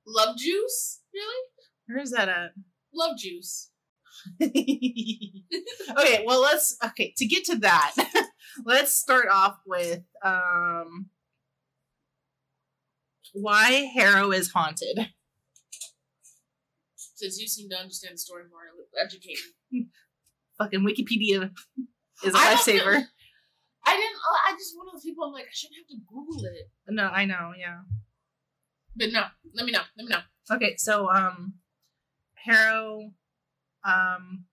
Love 0.05 0.37
juice? 0.37 1.01
Really? 1.13 1.47
Where 1.87 1.99
is 1.99 2.11
that 2.11 2.29
at? 2.29 2.51
Love 2.93 3.17
juice. 3.17 3.69
okay, 4.41 6.23
well 6.25 6.41
let's 6.41 6.77
okay, 6.83 7.13
to 7.17 7.25
get 7.25 7.43
to 7.45 7.55
that, 7.57 7.93
let's 8.65 8.93
start 8.93 9.27
off 9.31 9.57
with 9.65 10.01
um 10.23 11.07
why 13.33 13.89
Harrow 13.95 14.31
is 14.31 14.51
haunted. 14.51 15.07
Since 16.95 17.39
you 17.39 17.47
seem 17.47 17.69
to 17.69 17.77
understand 17.77 18.15
the 18.15 18.19
story 18.19 18.43
more, 18.49 18.61
educate 19.03 19.37
me. 19.71 19.87
Fucking 20.61 20.81
Wikipedia 20.81 21.49
is 22.23 22.33
a 22.33 22.37
I 22.37 22.53
lifesaver. 22.55 23.03
I 23.83 23.95
didn't. 23.97 24.15
uh, 24.15 24.39
I 24.47 24.51
just 24.53 24.77
one 24.77 24.87
of 24.87 24.93
those 24.93 25.03
people. 25.03 25.25
I'm 25.25 25.33
like, 25.33 25.45
I 25.45 25.53
shouldn't 25.53 25.77
have 25.79 25.87
to 25.87 26.03
Google 26.07 26.45
it. 26.45 26.69
No, 26.89 27.05
I 27.07 27.25
know, 27.25 27.51
yeah. 27.59 27.79
But 28.95 29.11
no, 29.11 29.23
let 29.55 29.65
me 29.65 29.71
know. 29.71 29.81
Let 29.97 30.05
me 30.05 30.09
know. 30.11 30.55
Okay, 30.55 30.75
so 30.77 31.09
um 31.09 31.55
Harrow 32.35 33.11
um 33.83 34.45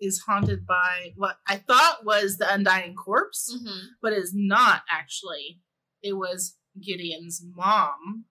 is 0.00 0.20
haunted 0.26 0.64
by 0.66 1.12
what 1.16 1.38
I 1.48 1.56
thought 1.56 2.04
was 2.04 2.36
the 2.36 2.52
undying 2.52 2.94
corpse, 2.94 3.52
Mm-hmm. 3.52 3.86
but 4.00 4.12
is 4.12 4.32
not 4.34 4.82
actually. 4.90 5.60
It 6.02 6.12
was 6.12 6.56
Gideon's 6.80 7.42
mom. 7.56 8.26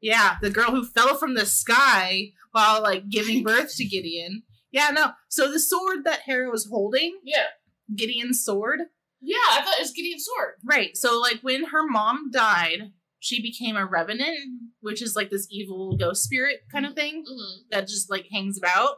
Yeah, 0.00 0.36
the 0.40 0.48
girl 0.50 0.70
who 0.70 0.84
fell 0.86 1.16
from 1.16 1.34
the 1.34 1.44
sky 1.44 2.30
while 2.52 2.80
like 2.82 3.10
giving 3.10 3.42
birth 3.44 3.76
to 3.76 3.84
Gideon. 3.84 4.44
Yeah, 4.72 4.90
no. 4.90 5.12
So 5.28 5.50
the 5.52 5.60
sword 5.60 6.04
that 6.04 6.20
Harrow 6.20 6.52
is 6.52 6.66
holding, 6.70 7.20
Yeah. 7.22 7.46
Gideon's 7.94 8.44
sword, 8.44 8.80
Yeah, 9.20 9.36
I 9.50 9.62
thought 9.62 9.78
it 9.78 9.82
was 9.82 9.92
Gideon's 9.92 10.24
sword. 10.24 10.54
Right. 10.64 10.96
So 10.96 11.20
like 11.20 11.40
when 11.42 11.66
her 11.66 11.86
mom 11.86 12.30
died, 12.32 12.92
she 13.20 13.40
became 13.40 13.76
a 13.76 13.86
revenant, 13.86 14.38
which 14.80 15.00
is 15.02 15.14
like 15.14 15.30
this 15.30 15.46
evil 15.50 15.96
ghost 15.96 16.24
spirit 16.24 16.62
kind 16.72 16.86
of 16.86 16.94
thing 16.94 17.24
Mm-hmm. 17.30 17.60
that 17.70 17.86
just 17.86 18.10
like 18.10 18.26
hangs 18.32 18.58
about. 18.58 18.96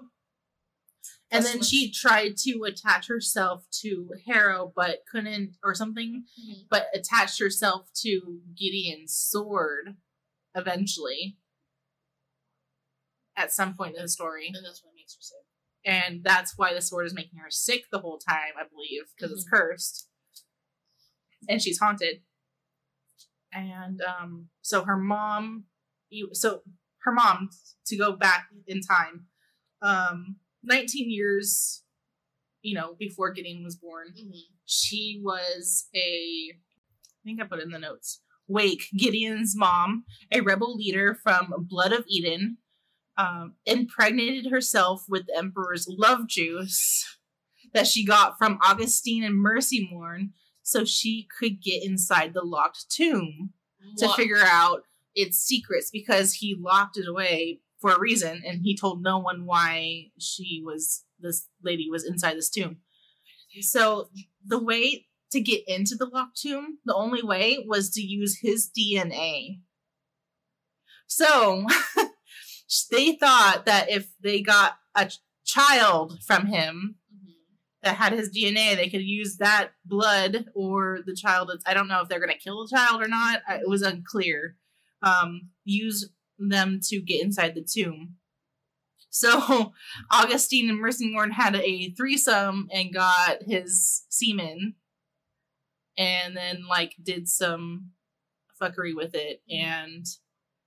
And 1.31 1.43
That's 1.45 1.53
then 1.55 1.62
she 1.62 1.91
tried 1.91 2.37
to 2.45 2.62
attach 2.62 3.09
herself 3.09 3.66
to 3.83 4.11
Harrow, 4.27 4.72
but 4.75 5.01
couldn't, 5.11 5.57
or 5.64 5.75
something, 5.75 6.25
but 6.70 6.87
attached 6.95 7.41
herself 7.41 7.89
to 8.03 8.41
Gideon's 8.57 9.14
sword 9.16 9.97
eventually 10.55 11.39
at 13.37 13.53
some 13.53 13.75
point 13.75 13.97
in 13.97 14.03
the 14.03 14.09
story. 14.09 14.53
And 14.55 14.64
that's 14.64 14.85
what 14.85 14.95
makes 14.95 15.14
her 15.16 15.20
sick. 15.22 15.43
And 15.85 16.22
that's 16.24 16.55
why 16.57 16.72
the 16.72 16.80
sword 16.80 17.07
is 17.07 17.14
making 17.14 17.39
her 17.41 17.51
sick 17.51 17.85
the 17.93 17.99
whole 17.99 18.18
time, 18.18 18.53
I 18.59 18.64
believe, 18.72 19.03
because 19.16 19.32
it's 19.32 19.49
cursed. 19.49 20.09
And 21.49 21.61
she's 21.61 21.78
haunted. 21.78 22.22
And 23.53 24.01
um, 24.03 24.49
so 24.62 24.85
her 24.85 24.97
mom, 24.97 25.64
so 26.32 26.62
her 27.03 27.12
mom, 27.12 27.51
to 27.87 27.97
go 27.97 28.12
back 28.12 28.47
in 28.66 28.80
time, 28.80 29.26
um, 29.82 30.37
19 30.62 31.11
years, 31.11 31.82
you 32.62 32.74
know, 32.74 32.97
before 32.99 33.30
Gideon 33.32 33.62
was 33.62 33.76
born, 33.76 34.09
Mm-hmm. 34.18 34.39
she 34.64 35.20
was 35.22 35.87
a, 35.95 36.53
I 36.55 37.20
think 37.24 37.41
I 37.41 37.45
put 37.45 37.59
it 37.59 37.64
in 37.64 37.70
the 37.70 37.78
notes, 37.78 38.20
Wake, 38.49 38.85
Gideon's 38.97 39.55
mom, 39.55 40.05
a 40.32 40.41
rebel 40.41 40.74
leader 40.74 41.14
from 41.22 41.53
Blood 41.68 41.93
of 41.93 42.05
Eden, 42.09 42.57
um, 43.17 43.55
impregnated 43.67 44.51
herself 44.51 45.05
with 45.09 45.27
the 45.27 45.37
Emperor's 45.37 45.87
love 45.89 46.27
juice 46.27 47.19
that 47.73 47.87
she 47.87 48.05
got 48.05 48.39
from 48.39 48.59
Augustine 48.62 49.25
and 49.25 49.45
Mercymorn 49.45 50.31
so 50.62 50.85
she 50.85 51.29
could 51.39 51.62
get 51.62 51.83
inside 51.85 52.33
the 52.35 52.43
locked 52.43 52.91
tomb 52.91 53.51
to 53.99 54.07
What? 54.07 54.17
figure 54.17 54.43
out 54.43 54.83
its 55.15 55.39
secrets 55.39 55.91
because 55.93 56.35
he 56.35 56.57
locked 56.59 56.97
it 56.97 57.07
away 57.07 57.61
for 57.81 57.93
a 57.93 58.01
reason 58.01 58.43
and 58.47 58.62
he 58.62 58.77
told 58.77 59.03
no 59.03 59.19
one 59.19 59.45
why 59.45 60.07
she 60.19 60.62
was 60.65 61.05
this 61.21 61.49
lady 61.62 61.89
was 61.91 62.05
inside 62.05 62.35
this 62.37 62.51
tomb. 62.51 62.79
So 63.61 64.09
the 64.45 64.62
way 64.62 65.07
to 65.31 65.41
get 65.41 65.62
into 65.67 65.95
the 65.95 66.07
locked 66.07 66.41
tomb, 66.41 66.79
the 66.85 66.95
only 66.95 67.23
way 67.23 67.65
was 67.67 67.91
to 67.91 68.01
use 68.01 68.39
his 68.41 68.71
DNA. 68.77 69.61
So 71.07 71.67
they 72.91 73.12
thought 73.17 73.65
that 73.67 73.91
if 73.91 74.09
they 74.21 74.41
got 74.41 74.79
a 74.95 75.07
ch- 75.07 75.19
child 75.45 76.23
from 76.25 76.47
him 76.47 76.97
Mhm. 77.15 77.35
that 77.83 77.97
had 77.97 78.12
his 78.12 78.31
DNA, 78.31 78.75
they 78.75 78.89
could 78.89 79.03
use 79.03 79.37
that 79.37 79.73
blood 79.85 80.47
or 80.55 81.01
the 81.05 81.15
child. 81.15 81.49
That's, 81.51 81.62
I 81.67 81.75
don't 81.75 81.89
know 81.89 82.01
if 82.01 82.09
they're 82.09 82.21
going 82.25 82.33
to 82.33 82.39
kill 82.39 82.65
the 82.67 82.75
child 82.77 83.03
or 83.03 83.09
not. 83.09 83.43
It 83.49 83.69
was 83.69 83.83
unclear. 83.83 84.57
Um, 85.03 85.51
use 85.65 86.09
them 86.39 86.81
to 86.85 87.01
get 87.01 87.23
inside 87.23 87.55
the 87.55 87.62
tomb. 87.62 88.17
So 89.11 89.73
Augustine 90.11 90.69
and 90.71 90.81
Mercymorn 90.83 91.33
had 91.33 91.55
a 91.57 91.91
threesome 91.91 92.69
and 92.73 92.93
got 92.93 93.43
his 93.43 94.05
semen, 94.09 94.75
and 95.97 96.37
then 96.37 96.67
like 96.67 96.95
did 97.03 97.29
some 97.29 97.91
fuckery 98.61 98.95
with 98.95 99.15
it 99.15 99.43
and 99.49 100.07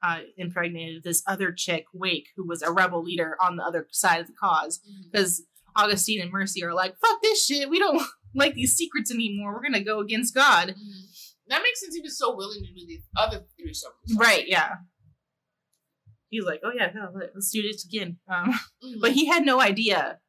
uh, 0.03 0.19
impregnated 0.37 1.03
this 1.03 1.23
other 1.27 1.51
chick, 1.51 1.85
Wake, 1.93 2.27
who 2.35 2.47
was 2.47 2.61
a 2.61 2.71
rebel 2.71 3.03
leader 3.03 3.35
on 3.41 3.55
the 3.55 3.63
other 3.63 3.87
side 3.91 4.21
of 4.21 4.27
the 4.27 4.33
cause 4.33 4.79
Mhm. 4.79 5.11
because 5.11 5.43
Augustine 5.75 6.21
and 6.21 6.31
Mercy 6.31 6.63
are 6.63 6.73
like, 6.73 6.97
fuck 6.99 7.21
this 7.21 7.45
shit. 7.45 7.69
We 7.69 7.79
don't 7.79 8.01
like 8.35 8.53
these 8.55 8.75
secrets 8.75 9.11
anymore. 9.11 9.53
We're 9.53 9.63
gonna 9.63 9.83
go 9.83 9.99
against 9.99 10.33
God. 10.35 10.69
Mhm. 10.69 11.01
That 11.49 11.61
makes 11.63 11.79
sense. 11.81 11.95
He 11.95 12.01
was 12.01 12.17
so 12.17 12.35
willing 12.35 12.61
to 12.63 12.73
do 12.73 12.85
the 12.85 12.99
other 13.15 13.45
three 13.59 13.73
summers. 13.73 13.95
Right, 14.17 14.45
yeah. 14.47 14.75
He's 16.29 16.43
like, 16.43 16.59
oh 16.63 16.71
yeah, 16.75 16.91
let- 17.15 17.33
let's 17.33 17.51
do 17.51 17.61
this 17.61 17.85
again. 17.85 18.19
Um, 18.27 18.51
Mhm. 18.83 18.99
but 19.01 19.13
he 19.13 19.27
had 19.27 19.45
no 19.45 19.61
idea 19.61 20.19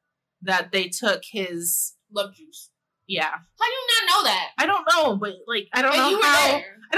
that 0.43 0.71
they 0.71 0.89
took 0.89 1.23
his, 1.31 1.95
love 2.11 2.35
juice. 2.35 2.71
yeah. 3.09 3.31
How 3.31 3.67
do 3.67 3.73
you 3.73 3.87
not 3.89 4.11
know 4.11 4.23
that? 4.25 4.51
I 4.59 4.67
don't 4.67 4.87
know, 4.93 5.17
but 5.17 5.35
like, 5.47 5.69
I 5.73 5.83
don't 5.83 5.93
and 5.93 6.01
know 6.13 6.23
how. 6.23 6.47
there. 6.53 6.77
I 6.93 6.97
don't 6.97 6.97
know 6.97 6.98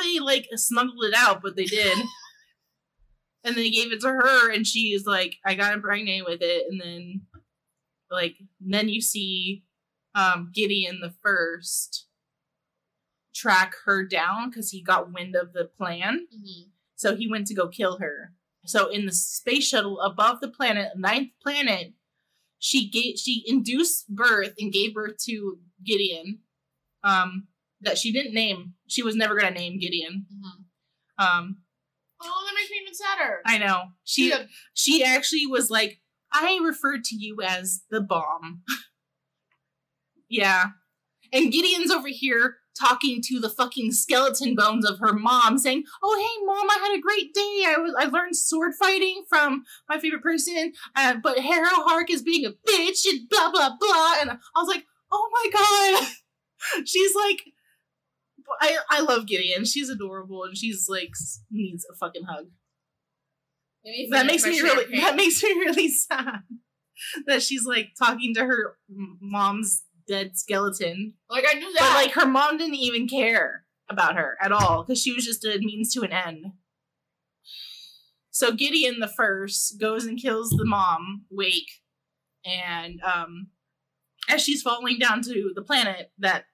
they 0.00 0.18
like 0.18 0.48
smuggled 0.54 1.04
it 1.04 1.14
out, 1.14 1.42
but 1.42 1.56
they 1.56 1.64
did. 1.64 1.98
and 3.44 3.56
they 3.56 3.70
gave 3.70 3.92
it 3.92 4.00
to 4.00 4.08
her, 4.08 4.50
and 4.50 4.66
she's 4.66 5.06
like, 5.06 5.36
"I 5.44 5.54
got 5.54 5.74
impregnated 5.74 6.26
with 6.26 6.42
it." 6.42 6.66
And 6.70 6.80
then, 6.80 7.22
like, 8.10 8.36
then 8.60 8.88
you 8.88 9.00
see 9.00 9.64
um, 10.14 10.50
Gideon 10.54 11.00
the 11.00 11.14
first 11.22 12.06
track 13.34 13.74
her 13.84 14.04
down 14.04 14.50
because 14.50 14.70
he 14.70 14.82
got 14.82 15.12
wind 15.12 15.36
of 15.36 15.52
the 15.52 15.64
plan. 15.64 16.26
Mhm. 16.34 16.70
So 16.96 17.16
he 17.16 17.30
went 17.30 17.46
to 17.46 17.54
go 17.54 17.68
kill 17.68 17.98
her. 17.98 18.34
So 18.66 18.88
in 18.88 19.06
the 19.06 19.12
space 19.12 19.68
shuttle 19.68 20.00
above 20.00 20.40
the 20.40 20.48
planet, 20.48 20.92
ninth 20.96 21.30
planet, 21.42 21.94
she 22.58 22.90
gave 22.90 23.18
she 23.18 23.42
induced 23.46 24.08
birth 24.08 24.54
and 24.58 24.72
gave 24.72 24.94
birth 24.94 25.16
to 25.24 25.60
Gideon. 25.82 26.40
Um, 27.02 27.48
that 27.82 27.98
she 27.98 28.12
didn't 28.12 28.34
name. 28.34 28.74
She 28.88 29.02
was 29.02 29.16
never 29.16 29.34
gonna 29.38 29.52
name 29.52 29.78
Gideon. 29.78 30.26
Mm-hmm. 30.32 31.24
Um, 31.24 31.56
Oh, 32.22 32.44
that 32.46 32.54
makes 32.54 32.70
me 32.70 32.76
even 32.82 32.94
sadder. 32.94 33.40
I 33.46 33.56
know 33.58 33.92
she 34.04 34.28
Yeah. 34.28 34.42
she 34.74 35.02
actually 35.02 35.46
was 35.46 35.70
like, 35.70 36.00
I 36.32 36.58
referred 36.62 37.02
to 37.04 37.16
you 37.16 37.38
as 37.42 37.82
the 37.90 38.00
bomb. 38.02 38.62
yeah, 40.28 40.66
and 41.32 41.50
Gideon's 41.52 41.90
over 41.90 42.08
here 42.08 42.56
talking 42.78 43.20
to 43.22 43.40
the 43.40 43.48
fucking 43.50 43.92
skeleton 43.92 44.54
bones 44.54 44.88
of 44.88 44.98
her 45.00 45.12
mom, 45.12 45.58
saying, 45.58 45.84
"Oh 46.02 46.16
hey 46.18 46.44
mom, 46.46 46.68
I 46.70 46.78
had 46.88 46.98
a 46.98 47.00
great 47.00 47.32
day. 47.34 47.64
I 47.66 47.76
was 47.78 47.94
I 47.98 48.04
learned 48.04 48.36
sword 48.36 48.72
fighting 48.78 49.24
from 49.28 49.64
my 49.88 49.98
favorite 49.98 50.22
person, 50.22 50.72
uh, 50.96 51.14
but 51.22 51.38
Harrow 51.38 51.68
Hark 51.86 52.10
is 52.10 52.22
being 52.22 52.44
a 52.44 52.50
bitch 52.50 53.06
and 53.08 53.28
blah 53.28 53.50
blah 53.50 53.76
blah." 53.78 54.16
And 54.20 54.30
I 54.30 54.36
was 54.56 54.68
like, 54.68 54.84
"Oh 55.10 55.28
my 55.32 55.50
god." 56.02 56.08
She's 56.86 57.14
like, 57.14 57.49
I 58.60 58.78
I 58.90 59.00
love 59.00 59.26
Gideon. 59.26 59.64
She's 59.64 59.88
adorable 59.88 60.44
and 60.44 60.56
she's 60.56 60.86
like 60.88 61.12
needs 61.50 61.86
a 61.90 61.94
fucking 61.94 62.24
hug. 62.24 62.46
That 64.10 64.26
makes 64.26 64.44
me 64.44 64.60
really 64.60 64.82
champagne. 64.84 65.00
that 65.00 65.16
makes 65.16 65.42
me 65.42 65.50
really 65.50 65.88
sad 65.88 66.42
that 67.26 67.42
she's 67.42 67.64
like 67.64 67.92
talking 67.98 68.34
to 68.34 68.44
her 68.44 68.76
mom's 68.88 69.84
dead 70.10 70.36
skeleton, 70.36 71.14
like 71.30 71.44
I 71.48 71.54
knew 71.54 71.72
that, 71.74 71.80
but 71.80 71.94
like 71.94 72.12
her 72.12 72.26
mom 72.26 72.58
didn't 72.58 72.74
even 72.74 73.08
care 73.08 73.64
about 73.88 74.16
her 74.16 74.36
at 74.42 74.52
all 74.52 74.82
because 74.82 75.00
she 75.00 75.12
was 75.12 75.24
just 75.24 75.44
a 75.44 75.58
means 75.58 75.94
to 75.94 76.02
an 76.02 76.12
end. 76.12 76.46
So 78.30 78.52
Gideon 78.52 79.00
the 79.00 79.08
first 79.08 79.80
goes 79.80 80.04
and 80.04 80.20
kills 80.20 80.50
the 80.50 80.64
mom, 80.64 81.26
Wake, 81.30 81.70
and 82.44 83.00
um, 83.02 83.48
as 84.28 84.42
she's 84.42 84.62
falling 84.62 84.98
down 84.98 85.22
to 85.22 85.52
the 85.54 85.62
planet, 85.62 86.10
that 86.18 86.44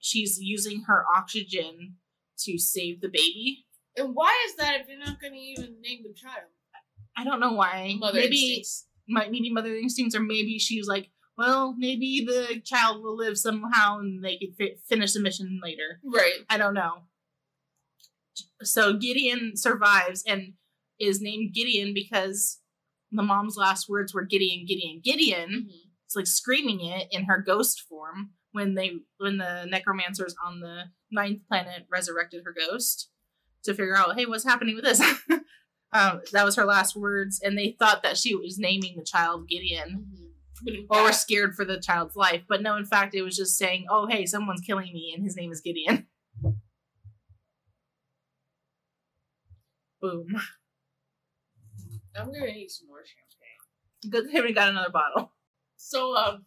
she's 0.00 0.38
using 0.40 0.82
her 0.86 1.04
oxygen 1.16 1.96
to 2.38 2.58
save 2.58 3.00
the 3.00 3.08
baby. 3.08 3.66
and 3.96 4.14
why 4.14 4.34
is 4.48 4.56
that 4.56 4.80
if 4.80 4.88
you're 4.88 4.98
not 4.98 5.20
going 5.20 5.32
to 5.34 5.38
even 5.38 5.76
name 5.82 6.02
the 6.02 6.14
child? 6.14 6.48
I 7.16 7.24
don't 7.24 7.40
know 7.40 7.52
why. 7.52 7.96
Mother 7.98 8.18
maybe 8.20 8.56
instincts. 8.58 8.86
might 9.08 9.30
maybe 9.30 9.52
mother 9.52 9.74
instincts, 9.74 10.14
or 10.16 10.20
maybe 10.20 10.58
she's 10.58 10.86
like, 10.88 11.10
well, 11.36 11.74
maybe 11.78 12.24
the 12.26 12.60
child 12.64 13.02
will 13.02 13.16
live 13.16 13.36
somehow, 13.38 13.98
and 13.98 14.24
they 14.24 14.38
could 14.38 14.56
fi- 14.56 14.76
finish 14.88 15.12
the 15.12 15.20
mission 15.20 15.60
later. 15.62 16.00
Right. 16.04 16.40
I 16.48 16.56
don't 16.58 16.74
know. 16.74 17.02
So 18.62 18.94
Gideon 18.94 19.52
survives 19.56 20.22
and 20.26 20.54
is 20.98 21.20
named 21.20 21.54
Gideon 21.54 21.94
because 21.94 22.58
the 23.10 23.22
mom's 23.22 23.56
last 23.56 23.88
words 23.88 24.14
were 24.14 24.24
Gideon, 24.24 24.64
Gideon, 24.66 25.00
Gideon. 25.02 25.48
Mm-hmm. 25.50 25.88
It's 26.06 26.16
like 26.16 26.26
screaming 26.26 26.80
it 26.84 27.08
in 27.10 27.24
her 27.24 27.38
ghost 27.38 27.80
form 27.88 28.30
when 28.52 28.74
they 28.74 28.92
when 29.18 29.38
the 29.38 29.66
necromancers 29.68 30.34
on 30.44 30.60
the 30.60 30.84
ninth 31.10 31.46
planet 31.48 31.86
resurrected 31.90 32.42
her 32.44 32.54
ghost 32.54 33.10
to 33.64 33.74
figure 33.74 33.96
out, 33.96 34.16
hey, 34.16 34.26
what's 34.26 34.44
happening 34.44 34.74
with 34.74 34.84
this? 34.84 35.00
um, 35.92 36.20
that 36.32 36.44
was 36.44 36.56
her 36.56 36.64
last 36.64 36.96
words, 36.96 37.40
and 37.42 37.56
they 37.58 37.76
thought 37.78 38.02
that 38.02 38.16
she 38.16 38.34
was 38.34 38.58
naming 38.58 38.96
the 38.96 39.04
child 39.04 39.48
Gideon 39.48 40.06
Mm-hmm. 40.66 40.84
or 40.90 41.04
were 41.04 41.12
scared 41.12 41.54
for 41.54 41.64
the 41.64 41.80
child's 41.80 42.16
life. 42.16 42.42
But 42.46 42.60
no, 42.60 42.76
in 42.76 42.84
fact, 42.84 43.14
it 43.14 43.22
was 43.22 43.34
just 43.36 43.56
saying, 43.56 43.86
"Oh, 43.88 44.06
hey, 44.06 44.26
someone's 44.26 44.60
killing 44.60 44.92
me, 44.92 45.12
and 45.14 45.24
his 45.24 45.34
name 45.36 45.50
is 45.50 45.62
Gideon." 45.62 46.06
Boom. 50.00 50.26
I'm 52.16 52.26
gonna 52.32 52.52
need 52.52 52.68
some 52.70 52.88
more 52.88 53.04
champagne. 53.04 54.10
Good 54.10 54.30
thing 54.30 54.42
we 54.42 54.52
got 54.52 54.68
another 54.68 54.90
bottle. 54.90 55.32
So, 55.76 56.16
um, 56.16 56.44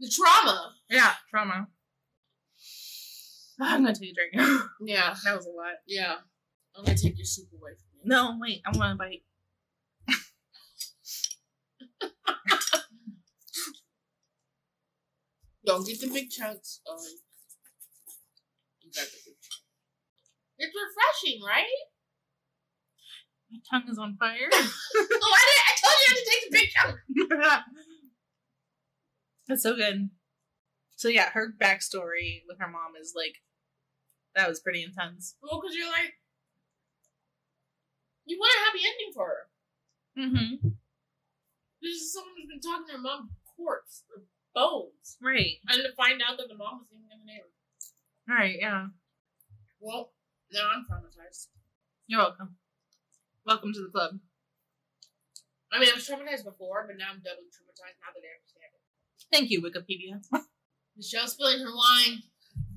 the 0.00 0.10
trauma. 0.10 0.74
Yeah, 0.88 1.12
trauma. 1.30 1.68
I'm 3.60 3.82
gonna 3.82 3.94
take 3.94 4.10
a 4.10 4.14
drink. 4.14 4.32
Yeah. 4.80 5.14
that 5.24 5.36
was 5.36 5.46
a 5.46 5.50
lot. 5.50 5.74
Yeah. 5.86 6.14
I'm 6.76 6.84
gonna 6.84 6.96
take 6.96 7.18
your 7.18 7.26
soup 7.26 7.48
away 7.52 7.72
from 7.72 7.88
you. 7.94 8.00
No, 8.04 8.36
wait, 8.40 8.62
I 8.64 8.70
want 8.76 8.92
to 8.92 8.96
bite. 9.04 9.22
Don't 15.66 15.86
get 15.86 16.00
the 16.00 16.06
big 16.06 16.30
chunks. 16.30 16.80
Um, 16.88 16.96
you 18.80 18.90
got 18.94 19.04
the 19.04 19.18
big 19.26 19.34
chunks. 19.42 19.62
It's 20.58 20.74
refreshing, 20.74 21.42
right? 21.44 21.66
My 23.50 23.58
tongue 23.70 23.88
is 23.90 23.98
on 23.98 24.16
fire. 24.18 24.48
oh, 24.52 24.54
I, 24.54 24.56
did, 24.60 25.62
I 25.66 25.72
told 25.82 25.96
you 25.98 26.06
not 26.08 26.16
to 26.16 26.24
take 26.30 26.42
the 26.44 26.50
big 26.52 26.68
chunk. 26.70 26.96
That's 29.48 29.62
so 29.62 29.74
good. 29.74 30.10
So 30.96 31.08
yeah, 31.08 31.30
her 31.30 31.54
backstory 31.58 32.42
with 32.46 32.58
her 32.58 32.68
mom 32.68 32.92
is 33.00 33.14
like 33.16 33.36
that 34.34 34.48
was 34.48 34.60
pretty 34.60 34.82
intense. 34.82 35.36
Well, 35.42 35.60
because 35.60 35.74
you're 35.76 35.90
like, 35.90 36.14
you 38.26 38.36
want 38.38 38.52
a 38.54 38.64
happy 38.66 38.82
ending 38.84 39.12
for 39.14 39.26
her. 39.26 39.44
Mm-hmm. 40.18 40.68
This 41.80 41.96
is 42.02 42.12
someone 42.12 42.34
who's 42.36 42.50
been 42.50 42.60
talking 42.60 42.86
to 42.88 42.92
her 42.94 42.98
mom 42.98 43.30
corpse 43.56 44.04
or 44.14 44.22
bones, 44.54 45.16
Right. 45.22 45.62
and 45.68 45.82
to 45.82 45.92
find 45.96 46.20
out 46.20 46.36
that 46.38 46.48
the 46.48 46.58
mom 46.58 46.82
was 46.82 46.88
even 46.92 47.06
in 47.10 47.18
the 47.22 47.28
neighborhood. 47.30 47.54
Right. 48.28 48.58
Yeah. 48.60 48.88
Well, 49.80 50.12
now 50.52 50.68
I'm 50.74 50.84
traumatized. 50.84 51.48
You're 52.06 52.20
welcome. 52.20 52.56
Welcome 53.46 53.72
to 53.72 53.80
the 53.80 53.88
club. 53.94 54.18
I 55.72 55.78
mean, 55.78 55.88
I 55.88 55.94
was 55.94 56.04
traumatized 56.08 56.44
before, 56.44 56.84
but 56.86 56.98
now 56.98 57.14
I'm 57.14 57.22
doubly 57.22 57.48
traumatized 57.48 57.96
now 58.02 58.10
that 58.12 58.24
I 58.24 58.32
understand 58.36 58.72
it. 58.74 58.77
Thank 59.32 59.50
you, 59.50 59.60
Wikipedia. 59.62 60.20
Michelle's 60.96 61.32
spilling 61.32 61.60
her 61.60 61.74
wine. 61.74 62.22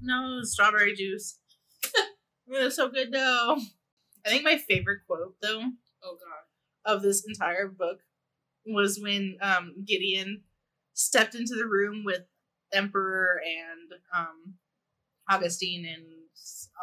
No, 0.01 0.39
strawberry 0.43 0.95
juice. 0.95 1.39
it 1.83 2.63
was 2.63 2.75
so 2.75 2.89
good 2.89 3.11
though. 3.11 3.57
I 4.25 4.29
think 4.29 4.43
my 4.43 4.57
favorite 4.57 5.01
quote 5.07 5.35
though 5.41 5.61
Oh 6.03 6.17
God. 6.17 6.93
of 6.95 7.01
this 7.01 7.23
entire 7.27 7.67
book 7.67 7.99
was 8.65 8.99
when 8.99 9.37
um, 9.41 9.75
Gideon 9.87 10.43
stepped 10.93 11.35
into 11.35 11.55
the 11.55 11.65
room 11.65 12.03
with 12.05 12.21
Emperor 12.73 13.41
and 13.43 13.99
um, 14.15 14.55
Augustine 15.29 15.85
and 15.85 16.03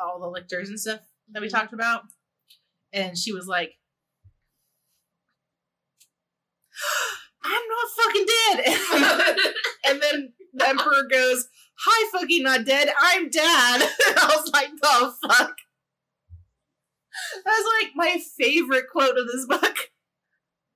all 0.00 0.20
the 0.20 0.26
lictors 0.28 0.68
and 0.68 0.78
stuff 0.78 1.00
that 1.32 1.42
we 1.42 1.48
talked 1.48 1.72
about, 1.72 2.02
and 2.92 3.16
she 3.18 3.32
was 3.32 3.46
like, 3.46 3.72
"I'm 7.44 7.62
not 7.68 7.90
fucking 7.96 8.26
dead." 8.26 9.46
and 9.86 10.02
then 10.02 10.32
the 10.54 10.68
Emperor 10.68 11.04
goes, 11.10 11.48
"Hi, 11.84 12.10
fucking 12.10 12.42
not 12.42 12.64
dead. 12.64 12.92
I'm 13.00 13.30
Dad." 13.30 13.82
I 14.16 14.36
was 14.36 14.50
like, 14.52 14.70
"The 14.80 15.14
fuck." 15.28 15.56
That's 17.44 17.64
like 17.82 17.92
my 17.94 18.18
favorite 18.36 18.84
quote 18.90 19.18
of 19.18 19.26
this 19.26 19.46
book. 19.46 19.76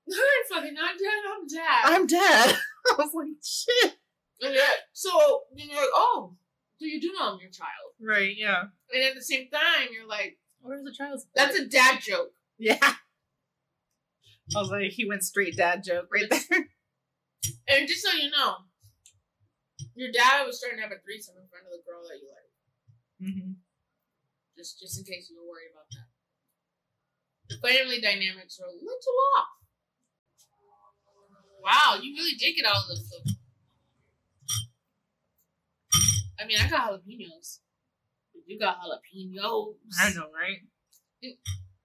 I'm 0.09 0.57
fucking 0.57 0.75
not 0.75 0.95
dead. 0.99 1.23
I'm 1.33 1.47
dead. 1.47 1.83
I'm 1.85 2.07
dead. 2.07 2.59
I 2.91 2.95
was 2.99 3.15
like, 3.15 3.29
shit. 3.43 3.97
And 4.41 4.55
yeah, 4.55 4.63
so 4.93 5.11
then 5.57 5.69
you're 5.71 5.81
like, 5.81 5.89
oh, 5.95 6.35
so 6.79 6.85
you 6.87 7.01
do 7.01 7.13
know 7.13 7.33
I'm 7.33 7.39
your 7.41 7.51
child, 7.51 7.95
Right, 8.01 8.35
yeah. 8.37 8.65
and 8.93 9.05
at 9.05 9.15
the 9.15 9.23
same 9.23 9.49
time, 9.49 9.89
you're 9.93 10.09
like, 10.09 10.39
Where's 10.61 10.83
the 10.85 10.93
child's 10.93 11.27
that's 11.35 11.57
a 11.57 11.67
dad 11.67 12.01
joke. 12.01 12.33
Yeah. 12.59 12.95
I 14.55 14.61
was 14.61 14.71
like, 14.71 14.93
he 14.93 15.09
went 15.09 15.23
straight 15.25 15.57
dad 15.57 15.83
joke 15.85 16.09
right 16.13 16.29
there. 16.31 16.69
And 17.67 17.89
just 17.89 18.07
so 18.07 18.13
you 18.15 18.31
know, 18.31 18.71
your 19.97 20.13
dad 20.13 20.47
was 20.47 20.59
starting 20.59 20.79
to 20.79 20.87
have 20.87 20.95
a 20.95 21.03
threesome 21.03 21.35
in 21.41 21.49
front 21.51 21.67
of 21.67 21.75
the 21.75 21.83
girl 21.83 22.05
that 22.07 22.23
you 22.23 22.31
like. 22.31 22.53
Mm-hmm. 23.19 23.53
Just, 24.55 24.79
just 24.79 24.95
in 24.95 25.03
case 25.03 25.27
you 25.27 25.43
were 25.43 25.51
worried 25.51 25.75
about 25.75 25.91
that. 25.91 26.07
The 27.51 27.59
family 27.59 27.99
dynamics 27.99 28.61
are 28.63 28.71
a 28.71 28.79
little 28.79 29.19
off. 29.35 29.59
Wow, 31.63 31.99
you 31.99 32.15
really 32.15 32.39
did 32.39 32.55
get 32.55 32.67
all 32.67 32.79
of 32.83 32.89
this 32.89 33.11
stuff. 33.11 33.27
I 36.39 36.47
mean, 36.47 36.59
I 36.63 36.71
got 36.71 36.91
jalapenos. 36.91 37.59
You 38.47 38.59
got 38.59 38.79
jalapenos. 38.79 39.75
I 39.99 40.15
know, 40.15 40.31
right? 40.31 40.63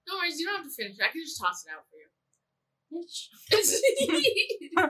No 0.06 0.16
worries, 0.16 0.38
you 0.38 0.46
don't 0.46 0.62
have 0.62 0.66
to 0.66 0.70
finish. 0.70 0.96
I 1.02 1.10
can 1.10 1.22
just 1.22 1.40
toss 1.40 1.66
it 1.66 1.70
out 1.74 1.82
for 1.90 1.97
you. 1.97 1.97
Bitch. 2.92 3.28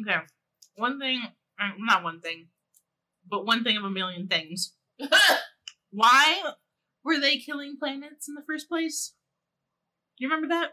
Okay. 0.00 0.18
One 0.76 1.00
thing, 1.00 1.22
uh, 1.60 1.70
not 1.78 2.04
one 2.04 2.20
thing, 2.20 2.46
but 3.28 3.44
one 3.44 3.64
thing 3.64 3.76
of 3.76 3.84
a 3.84 3.90
million 3.90 4.28
things. 4.28 4.74
Why 5.90 6.42
were 7.04 7.18
they 7.18 7.38
killing 7.38 7.76
planets 7.78 8.28
in 8.28 8.34
the 8.34 8.44
first 8.46 8.68
place? 8.68 9.14
You 10.18 10.28
remember 10.28 10.54
that? 10.54 10.70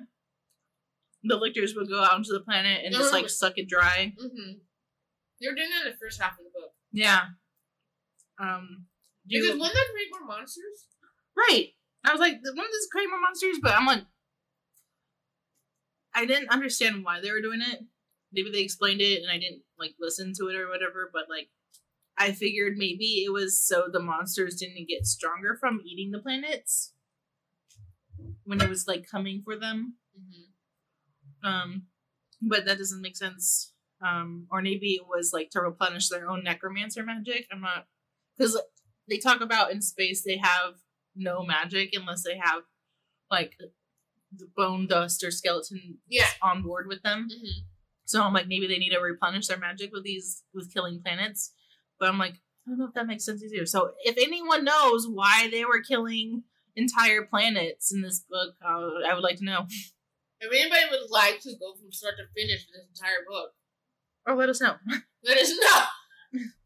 The 1.24 1.38
lictors 1.38 1.74
would 1.76 1.90
go 1.90 2.04
out 2.04 2.18
into 2.18 2.34
the 2.34 2.42
planet 2.42 2.82
and 2.86 2.94
just 2.94 3.14
like 3.14 3.30
suck 3.30 3.54
it 3.58 3.68
dry. 3.68 4.14
mm-hmm. 4.20 4.52
They 5.42 5.48
were 5.48 5.56
doing 5.56 5.70
that 5.70 5.88
in 5.88 5.92
the 5.92 5.98
first 6.00 6.22
half 6.22 6.34
of 6.34 6.46
the 6.46 6.52
book. 6.54 6.72
Yeah. 6.92 7.22
Um. 8.40 8.86
Do 9.28 9.36
Because 9.42 9.56
you- 9.56 9.60
wouldn't 9.60 9.74
that 9.76 9.88
create 9.92 10.10
more 10.12 10.26
monsters? 10.28 10.88
right. 11.36 11.74
I 12.06 12.12
was 12.12 12.20
like, 12.20 12.34
one 12.34 12.66
of 12.66 12.72
these 12.72 12.88
Kramer 12.92 13.18
monsters, 13.20 13.58
but 13.62 13.72
I'm 13.74 13.88
like, 13.88 14.06
I 16.14 16.26
didn't 16.26 16.50
understand 16.50 17.04
why 17.04 17.20
they 17.20 17.32
were 17.32 17.42
doing 17.42 17.62
it. 17.62 17.80
Maybe 18.32 18.52
they 18.52 18.62
explained 18.62 19.02
it 19.02 19.22
and 19.22 19.32
I 19.32 19.38
didn't 19.40 19.64
like 19.80 19.96
listen 20.00 20.32
to 20.38 20.48
it 20.48 20.56
or 20.56 20.70
whatever, 20.70 21.10
but 21.12 21.24
like 21.30 21.50
I 22.18 22.32
figured 22.32 22.78
maybe 22.78 23.24
it 23.26 23.32
was 23.34 23.62
so 23.62 23.88
the 23.92 24.00
monsters 24.00 24.56
didn't 24.56 24.88
get 24.88 25.06
stronger 25.06 25.58
from 25.60 25.82
eating 25.84 26.12
the 26.12 26.20
planets 26.20 26.94
when 28.44 28.62
it 28.62 28.70
was 28.70 28.88
like 28.88 29.10
coming 29.10 29.42
for 29.44 29.58
them. 29.58 29.96
Mm-hmm. 30.18 31.48
Um, 31.48 31.84
but 32.42 32.66
that 32.66 32.78
doesn't 32.78 33.02
make 33.02 33.18
sense. 33.18 33.74
Um, 34.06 34.48
or 34.52 34.62
maybe 34.62 34.94
it 34.94 35.08
was 35.08 35.32
like 35.34 35.50
to 35.52 35.62
replenish 35.62 36.10
their 36.10 36.30
own 36.30 36.44
necromancer 36.44 37.04
magic. 37.04 37.48
I'm 37.52 37.62
not 37.62 37.88
because 38.38 38.62
they 39.08 39.18
talk 39.18 39.42
about 39.42 39.72
in 39.72 39.82
space 39.82 40.24
they 40.24 40.38
have 40.38 40.76
no 41.16 41.44
magic 41.44 41.90
unless 41.94 42.24
they 42.24 42.38
have 42.38 42.64
like 43.32 43.54
the 44.38 44.48
bone 44.56 44.88
dust 44.88 45.24
or 45.24 45.32
skeleton 45.32 45.98
Yeah. 46.10 46.28
on 46.42 46.62
board 46.62 46.88
with 46.88 47.02
them. 47.04 47.28
Mm-hmm. 47.32 47.62
So 48.06 48.22
I'm 48.22 48.34
like, 48.34 48.48
maybe 48.48 48.68
they 48.68 48.78
need 48.78 48.92
to 48.92 49.00
replenish 49.00 49.48
their 49.48 49.58
magic 49.58 49.92
with 49.94 50.04
these 50.04 50.44
with 50.54 50.74
killing 50.74 51.02
planets. 51.04 51.54
But 52.00 52.10
I'm 52.10 52.20
like, 52.20 52.34
I 52.68 52.72
don't 52.72 52.80
know 52.80 52.86
if 52.88 52.94
that 52.94 53.08
makes 53.08 53.26
sense 53.26 53.42
either. 53.44 53.66
So 53.66 53.92
if 54.04 54.16
anyone 54.18 54.64
knows 54.64 55.08
why 55.08 55.48
they 55.52 55.66
were 55.66 55.82
killing 55.82 56.44
entire 56.76 57.24
planets 57.24 57.92
in 57.94 58.02
this 58.02 58.24
book, 58.30 58.56
uh, 58.64 59.08
I 59.10 59.14
would 59.14 59.24
like 59.24 59.38
to 59.38 59.46
know. 59.46 59.66
If 60.42 60.52
anybody 60.52 60.82
would 60.92 61.10
like 61.10 61.40
to 61.42 61.52
go 61.60 61.74
from 61.80 61.92
start 61.92 62.16
to 62.18 62.26
finish 62.40 62.68
this 62.68 62.86
entire 62.90 63.24
book, 63.28 63.52
Or 64.28 64.36
let 64.36 64.50
us 64.50 64.60
know. 64.62 64.76
let 65.24 65.38
us 65.38 65.52
know. 65.52 66.42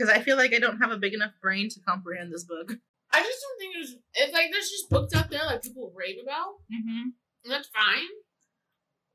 Because 0.00 0.16
I 0.16 0.22
feel 0.22 0.38
like 0.38 0.54
I 0.54 0.58
don't 0.58 0.78
have 0.78 0.90
a 0.90 0.96
big 0.96 1.12
enough 1.12 1.32
brain 1.42 1.68
to 1.68 1.80
comprehend 1.80 2.32
this 2.32 2.44
book. 2.44 2.72
I 3.12 3.20
just 3.20 3.38
don't 3.42 3.58
think 3.58 3.74
there's 3.74 3.96
it's 4.14 4.32
like 4.32 4.46
there's 4.50 4.70
just 4.70 4.88
books 4.88 5.14
out 5.14 5.28
there 5.30 5.44
like 5.44 5.62
people 5.62 5.92
rave 5.94 6.16
about, 6.22 6.54
Mm-hmm. 6.72 7.10
and 7.44 7.52
that's 7.52 7.68
fine. 7.68 8.08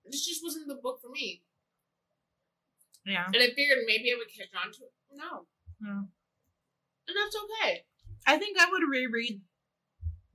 This 0.06 0.28
just 0.28 0.44
wasn't 0.44 0.68
the 0.68 0.76
book 0.76 1.00
for 1.02 1.10
me, 1.10 1.42
Yeah. 3.04 3.26
and 3.26 3.36
I 3.38 3.48
figured 3.56 3.80
maybe 3.88 4.12
I 4.12 4.16
would 4.18 4.28
catch 4.30 4.54
on 4.64 4.72
to 4.74 4.84
it. 4.84 4.94
No, 5.16 5.48
Yeah. 5.82 6.04
and 7.08 7.16
that's 7.18 7.36
okay. 7.36 7.86
I 8.28 8.38
think 8.38 8.60
I 8.60 8.70
would 8.70 8.84
reread 8.88 9.42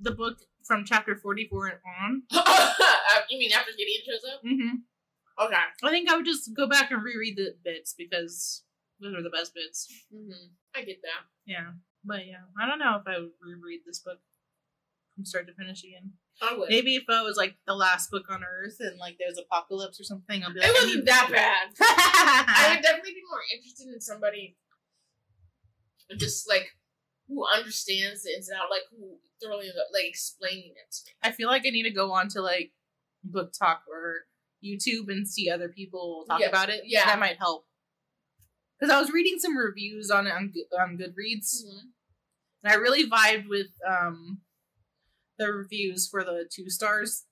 the 0.00 0.10
book 0.10 0.38
from 0.64 0.84
chapter 0.84 1.14
44 1.14 1.66
and 1.68 1.78
on. 2.00 2.22
you 3.30 3.38
mean 3.38 3.52
after 3.52 3.70
Gideon 3.78 4.00
shows 4.04 4.24
up? 4.34 4.42
Mm-hmm. 4.44 5.44
Okay. 5.44 5.62
I 5.84 5.90
think 5.90 6.10
I 6.10 6.16
would 6.16 6.24
just 6.26 6.52
go 6.56 6.66
back 6.66 6.90
and 6.90 7.04
reread 7.04 7.36
the 7.36 7.54
bits 7.64 7.94
because 7.96 8.64
those 9.00 9.14
are 9.14 9.22
the 9.22 9.30
best 9.30 9.54
bits. 9.54 9.88
hmm 10.12 10.30
I 10.74 10.82
get 10.82 11.00
that. 11.02 11.24
Yeah. 11.46 11.72
But 12.04 12.26
yeah, 12.26 12.44
I 12.60 12.66
don't 12.66 12.78
know 12.78 12.96
if 13.00 13.06
I 13.06 13.18
would 13.20 13.32
reread 13.42 13.80
this 13.86 13.98
book 13.98 14.18
from 15.14 15.24
start 15.24 15.46
to 15.48 15.54
finish 15.54 15.82
again. 15.84 16.12
I 16.40 16.56
would. 16.56 16.70
Maybe 16.70 16.96
if 16.96 17.02
it 17.08 17.24
was 17.24 17.36
like 17.36 17.56
the 17.66 17.74
last 17.74 18.10
book 18.10 18.24
on 18.30 18.42
Earth 18.44 18.76
and 18.80 18.98
like 18.98 19.16
there's 19.18 19.36
apocalypse 19.38 20.00
or 20.00 20.04
something, 20.04 20.42
I'll 20.42 20.54
be 20.54 20.60
like, 20.60 20.68
It 20.70 20.76
I 20.76 20.84
wasn't 20.84 21.04
that 21.06 21.28
bad. 21.30 21.68
I 21.80 22.74
would 22.74 22.82
definitely 22.82 23.12
be 23.12 23.22
more 23.28 23.40
interested 23.54 23.88
in 23.92 24.00
somebody 24.00 24.56
just 26.16 26.48
like 26.48 26.68
who 27.28 27.44
understands 27.54 28.22
the 28.24 28.34
ins 28.34 28.48
and 28.48 28.58
out, 28.60 28.70
like 28.70 28.82
who 28.90 29.16
thoroughly 29.42 29.66
like 29.92 30.04
explaining 30.06 30.70
it 30.74 30.92
to 30.94 31.02
me. 31.06 31.12
I 31.22 31.30
feel 31.32 31.48
like 31.48 31.62
I 31.66 31.70
need 31.70 31.84
to 31.84 31.90
go 31.90 32.12
on 32.12 32.28
to 32.30 32.40
like 32.42 32.72
BookTok 33.30 33.78
or 33.90 34.22
YouTube 34.64 35.08
and 35.08 35.28
see 35.28 35.48
other 35.50 35.68
people 35.68 36.24
talk 36.28 36.40
Yeah, 36.40 36.48
about 36.48 36.70
it. 36.70 36.82
yeah. 36.86 37.04
that 37.06 37.18
might 37.20 37.38
help. 37.38 37.66
Because 38.80 38.94
I 38.94 39.00
was 39.00 39.12
reading 39.12 39.38
some 39.38 39.56
reviews 39.56 40.10
on 40.10 40.26
it 40.26 40.32
on, 40.32 40.52
on 40.80 40.96
Goodreads, 40.98 41.62
and 42.64 42.72
I 42.72 42.76
really 42.76 43.08
vibed 43.08 43.48
with 43.48 43.68
um 43.88 44.40
the 45.38 45.52
reviews 45.52 46.08
for 46.08 46.24
the 46.24 46.48
two 46.50 46.68
stars 46.70 47.24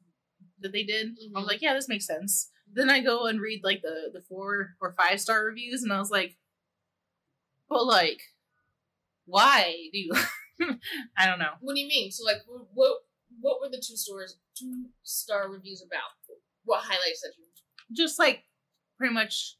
that 0.61 0.73
they 0.73 0.83
did. 0.85 1.09
I 1.35 1.39
was 1.41 1.45
Mhm. 1.45 1.49
like, 1.49 1.63
yeah, 1.63 1.75
this 1.75 1.89
makes 1.89 2.07
sense. 2.07 2.51
Then 2.71 2.91
I 2.91 3.01
go 3.01 3.27
and 3.27 3.41
read 3.41 3.63
like 3.65 3.83
the 3.83 4.11
the 4.13 4.23
four 4.23 4.77
or 4.81 4.95
five 4.95 5.21
star 5.21 5.45
reviews, 5.45 5.83
and 5.83 5.93
I 5.93 5.99
was 5.99 6.11
like, 6.11 6.37
but 7.69 7.85
like, 7.87 8.21
why 9.27 9.75
do 9.93 9.99
you? 9.99 10.13
I 11.17 11.27
don't 11.27 11.39
know. 11.39 11.53
What 11.61 11.75
do 11.75 11.81
you 11.81 11.89
mean? 11.89 12.11
So 12.11 12.25
like, 12.25 12.39
what 12.75 12.99
what 13.41 13.61
were 13.61 13.69
the 13.69 13.83
two 13.87 13.97
stars 13.97 14.37
two 14.57 14.87
star 15.03 15.51
reviews 15.51 15.83
about? 15.83 16.11
What 16.65 16.83
highlights 16.83 17.23
that 17.23 17.33
you? 17.39 17.45
Just 17.97 18.19
like 18.19 18.45
pretty 18.97 19.15
much 19.15 19.57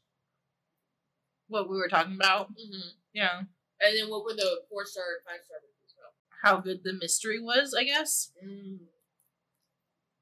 what 1.49 1.69
we 1.69 1.75
were 1.77 1.89
talking 1.89 2.15
about. 2.15 2.51
Mm-hmm. 2.51 2.89
Yeah, 3.13 3.39
And 3.81 3.97
then 3.97 4.09
what 4.09 4.23
were 4.23 4.33
the 4.33 4.61
four 4.69 4.85
star 4.85 5.03
and 5.17 5.25
five 5.25 5.43
star 5.45 5.57
reviews 5.59 5.93
about? 5.97 6.13
how 6.43 6.61
good 6.61 6.81
the 6.83 6.93
mystery 6.93 7.39
was, 7.41 7.73
I 7.77 7.83
guess. 7.83 8.31
Mm. 8.45 8.77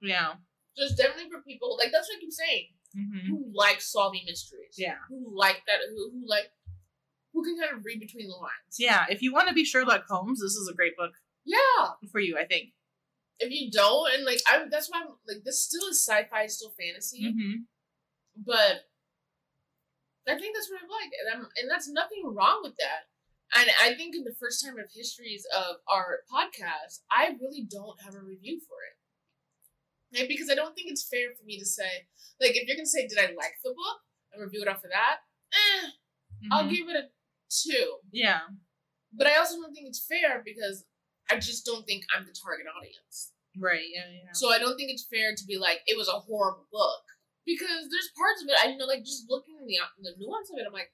Yeah. 0.02 0.34
So 0.76 0.84
it's 0.86 0.96
definitely 0.96 1.30
for 1.32 1.42
people 1.42 1.78
like 1.78 1.92
that's 1.92 2.08
what 2.10 2.18
I 2.18 2.20
keep 2.22 2.32
saying. 2.34 2.66
hmm 2.96 3.28
Who 3.30 3.52
like 3.54 3.82
solving 3.82 4.22
mysteries? 4.26 4.76
Yeah. 4.78 4.96
Who 5.10 5.32
like 5.36 5.64
that? 5.68 5.78
Who, 5.90 6.12
who 6.12 6.24
like? 6.28 6.50
Who 7.34 7.44
can 7.44 7.58
kind 7.60 7.78
of 7.78 7.86
read 7.86 8.00
between 8.00 8.28
the 8.28 8.36
lines? 8.36 8.78
Yeah. 8.80 9.06
If 9.10 9.22
you 9.22 9.32
want 9.34 9.48
to 9.50 9.54
be 9.54 9.64
Sherlock 9.66 10.06
Holmes, 10.08 10.40
this 10.42 10.54
is 10.56 10.68
a 10.72 10.76
great 10.76 10.96
book 10.98 11.12
Yeah. 11.46 11.92
for 12.12 12.20
you, 12.20 12.38
I 12.38 12.46
think. 12.46 12.70
If 13.40 13.52
you 13.52 13.70
don't, 13.70 14.12
and 14.14 14.26
like 14.26 14.40
I, 14.48 14.64
that's 14.72 14.90
why 14.90 15.02
I'm 15.02 15.10
like 15.28 15.44
this 15.44 15.62
still 15.62 15.88
is 15.90 16.04
sci-fi, 16.04 16.48
still 16.48 16.74
fantasy, 16.80 17.26
Mm-hmm. 17.26 17.62
but 18.44 18.86
I 20.28 20.38
think 20.38 20.56
that's 20.56 20.70
what 20.70 20.82
I'm 20.84 20.90
like, 20.90 21.12
and 21.20 21.28
I'm 21.34 21.50
and 21.62 21.70
that's 21.70 21.90
nothing 21.90 22.24
wrong 22.26 22.60
with 22.64 22.76
that. 22.78 23.08
And 23.56 23.70
I 23.82 23.96
think 23.96 24.16
in 24.16 24.24
the 24.24 24.36
first 24.40 24.64
time 24.64 24.78
of 24.78 24.92
histories 24.92 25.48
of 25.56 25.78
our 25.88 26.20
podcast, 26.28 27.00
I 27.10 27.38
really 27.40 27.64
don't 27.64 28.02
have 28.04 28.14
a 28.14 28.20
review 28.22 28.60
for 28.68 28.76
it. 28.84 30.20
And 30.20 30.28
because 30.28 30.50
I 30.50 30.56
don't 30.56 30.76
think 30.76 30.92
it's 30.92 31.08
fair 31.08 31.32
for 31.38 31.46
me 31.46 31.58
to 31.60 31.66
say, 31.66 32.08
like, 32.40 32.56
if 32.56 32.68
you're 32.68 32.76
gonna 32.76 32.86
say, 32.86 33.08
"Did 33.08 33.20
I 33.20 33.32
like 33.34 33.56
the 33.64 33.72
book?" 33.72 34.02
and 34.34 34.42
review 34.44 34.62
it 34.62 34.68
off 34.68 34.84
of 34.84 34.92
that, 34.92 35.20
eh, 35.54 35.90
I'll 36.52 36.66
Mhm. 36.66 36.76
give 36.76 36.90
it 36.90 36.96
a 36.96 37.12
two. 37.50 38.00
Yeah. 38.12 38.48
But 39.14 39.28
I 39.28 39.36
also 39.36 39.56
don't 39.56 39.74
think 39.74 39.88
it's 39.88 40.06
fair 40.06 40.42
because 40.44 40.86
I 41.30 41.40
just 41.40 41.66
don't 41.66 41.86
think 41.86 42.06
I'm 42.14 42.26
the 42.26 42.34
target 42.34 42.68
audience. 42.68 43.34
Right. 43.58 43.88
Yeah. 43.90 44.08
Yeah. 44.10 44.32
So 44.34 44.50
I 44.52 44.60
don't 44.60 44.78
think 44.78 44.92
it's 44.92 45.06
fair 45.08 45.36
to 45.36 45.46
be 45.46 45.58
like 45.58 45.84
it 45.88 45.98
was 45.98 46.08
a 46.08 46.20
horrible 46.20 46.68
book 46.72 47.04
because 47.48 47.88
there's 47.90 48.12
parts 48.20 48.44
of 48.44 48.52
it 48.52 48.60
I 48.60 48.76
know 48.76 48.86
like 48.86 49.08
just 49.08 49.26
looking 49.32 49.56
at 49.80 49.90
the 49.96 50.12
the 50.12 50.20
nuance 50.20 50.52
of 50.52 50.60
it 50.60 50.68
I'm 50.68 50.76
like 50.76 50.92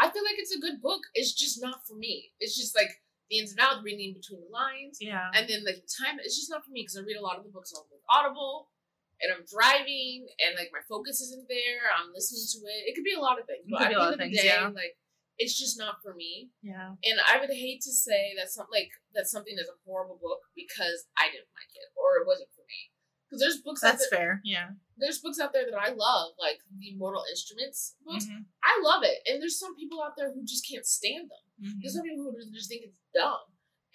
I 0.00 0.08
feel 0.08 0.24
like 0.24 0.40
it's 0.40 0.56
a 0.56 0.60
good 0.64 0.80
book. 0.80 1.04
It's 1.12 1.36
just 1.36 1.60
not 1.60 1.84
for 1.86 1.92
me. 1.92 2.32
It's 2.40 2.56
just 2.56 2.72
like 2.74 2.88
the 3.28 3.36
ins 3.38 3.52
and 3.52 3.60
outs, 3.60 3.84
reading 3.84 4.16
between 4.16 4.40
the 4.40 4.48
lines, 4.48 4.96
Yeah. 4.96 5.28
and 5.36 5.44
then 5.44 5.60
like 5.60 5.76
the 5.76 5.88
time. 5.92 6.16
It's 6.24 6.40
just 6.40 6.48
not 6.48 6.64
for 6.64 6.72
me 6.72 6.82
because 6.88 6.96
I 6.96 7.04
read 7.04 7.20
a 7.20 7.22
lot 7.22 7.36
of 7.36 7.44
the 7.44 7.52
books 7.52 7.70
on 7.76 7.84
like 7.92 8.00
Audible, 8.08 8.72
and 9.20 9.28
I'm 9.28 9.44
driving, 9.44 10.24
and 10.40 10.56
like 10.56 10.72
my 10.72 10.80
focus 10.88 11.20
isn't 11.20 11.44
there. 11.52 11.92
I'm 11.92 12.16
listening 12.16 12.48
to 12.48 12.58
it. 12.64 12.88
It 12.88 12.96
could 12.96 13.04
be 13.04 13.12
a 13.12 13.20
lot 13.20 13.36
of 13.38 13.44
things. 13.44 13.68
But 13.68 13.84
at 13.84 13.88
be 13.92 13.94
the 13.94 14.00
a 14.00 14.02
lot 14.02 14.12
end 14.16 14.24
of 14.24 14.24
the 14.24 14.24
things, 14.32 14.40
day, 14.40 14.48
yeah. 14.48 14.72
like 14.72 14.96
it's 15.36 15.56
just 15.56 15.76
not 15.78 16.00
for 16.02 16.16
me. 16.16 16.48
Yeah. 16.64 16.96
And 17.04 17.16
I 17.20 17.36
would 17.36 17.52
hate 17.52 17.84
to 17.84 17.92
say 17.92 18.32
that 18.40 18.48
some 18.48 18.72
like 18.72 18.88
that 19.12 19.28
something 19.28 19.52
is 19.52 19.68
a 19.68 19.76
horrible 19.84 20.16
book 20.16 20.40
because 20.56 21.08
I 21.16 21.28
didn't 21.28 21.52
like 21.52 21.72
it 21.76 21.92
or 21.96 22.20
it 22.20 22.26
wasn't 22.26 22.52
for 22.56 22.64
me. 22.64 22.89
Because 23.30 23.40
there's 23.46 23.62
books 23.62 23.84
out 23.84 23.92
That's 23.94 24.10
there, 24.10 24.18
fair. 24.18 24.40
Yeah. 24.42 24.70
there's 24.98 25.20
books 25.20 25.38
out 25.38 25.52
there 25.52 25.64
that 25.70 25.78
I 25.78 25.90
love, 25.94 26.34
like 26.36 26.58
the 26.76 26.96
Mortal 26.96 27.22
Instruments 27.30 27.94
books. 28.02 28.26
Mhm. 28.26 28.46
I 28.64 28.80
love 28.82 29.04
it, 29.04 29.22
and 29.24 29.40
there's 29.40 29.56
some 29.58 29.76
people 29.76 30.02
out 30.02 30.16
there 30.18 30.32
who 30.34 30.42
just 30.44 30.66
can't 30.68 30.84
stand 30.84 31.30
them. 31.30 31.46
Mhm. 31.62 31.80
There's 31.80 31.94
some 31.94 32.02
people 32.02 32.24
who 32.24 32.50
just- 32.52 32.68
think 32.68 32.82
it's 32.82 32.98
dumb, 33.14 33.38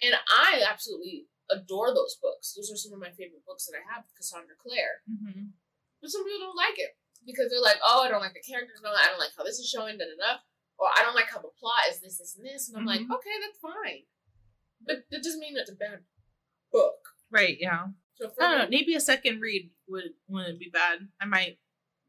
and 0.00 0.14
I 0.14 0.64
absolutely 0.66 1.28
adore 1.50 1.92
those 1.94 2.16
books. 2.16 2.54
Those 2.54 2.72
are 2.72 2.76
some 2.76 2.94
of 2.94 2.98
my 2.98 3.12
favorite 3.12 3.44
books 3.44 3.66
that 3.66 3.76
I 3.76 3.82
have, 3.94 4.04
Cassandra 4.16 4.56
Clare. 4.56 5.02
Mhm. 5.08 5.52
But 6.00 6.10
some 6.10 6.24
people 6.24 6.40
don't 6.40 6.56
like 6.56 6.78
it 6.78 6.96
because 7.24 7.50
they're 7.50 7.60
like, 7.60 7.78
"Oh, 7.82 8.00
I 8.02 8.08
don't 8.08 8.20
like 8.22 8.32
the 8.34 8.40
characters. 8.42 8.80
no, 8.82 8.90
I 8.90 9.06
don't 9.08 9.18
like 9.20 9.34
how 9.36 9.44
this 9.44 9.58
is 9.58 9.68
showing." 9.68 9.98
Da 9.98 10.06
da 10.06 10.16
da. 10.16 10.40
Or 10.78 10.88
I 10.88 11.02
don't 11.02 11.14
like 11.14 11.26
how 11.30 11.40
the 11.40 11.48
plot 11.50 11.88
is 11.88 12.00
this, 12.00 12.18
this, 12.18 12.36
and 12.36 12.44
this. 12.44 12.68
And 12.68 12.76
I'm 12.76 12.84
like, 12.84 13.00
okay, 13.00 13.38
that's 13.40 13.58
fine, 13.58 14.06
but 14.80 15.08
that 15.10 15.22
doesn't 15.22 15.40
mean 15.40 15.56
it's 15.56 15.70
a 15.70 15.74
bad 15.74 16.04
book. 16.72 17.14
Right. 17.30 17.58
Yeah. 17.58 17.88
So 18.16 18.30
I 18.40 18.48
don't 18.50 18.58
know. 18.58 18.68
Maybe 18.70 18.94
a 18.94 19.00
second 19.00 19.40
read 19.40 19.70
would 19.88 20.14
wouldn't 20.28 20.58
be 20.58 20.70
bad. 20.72 21.00
I 21.20 21.26
might. 21.26 21.58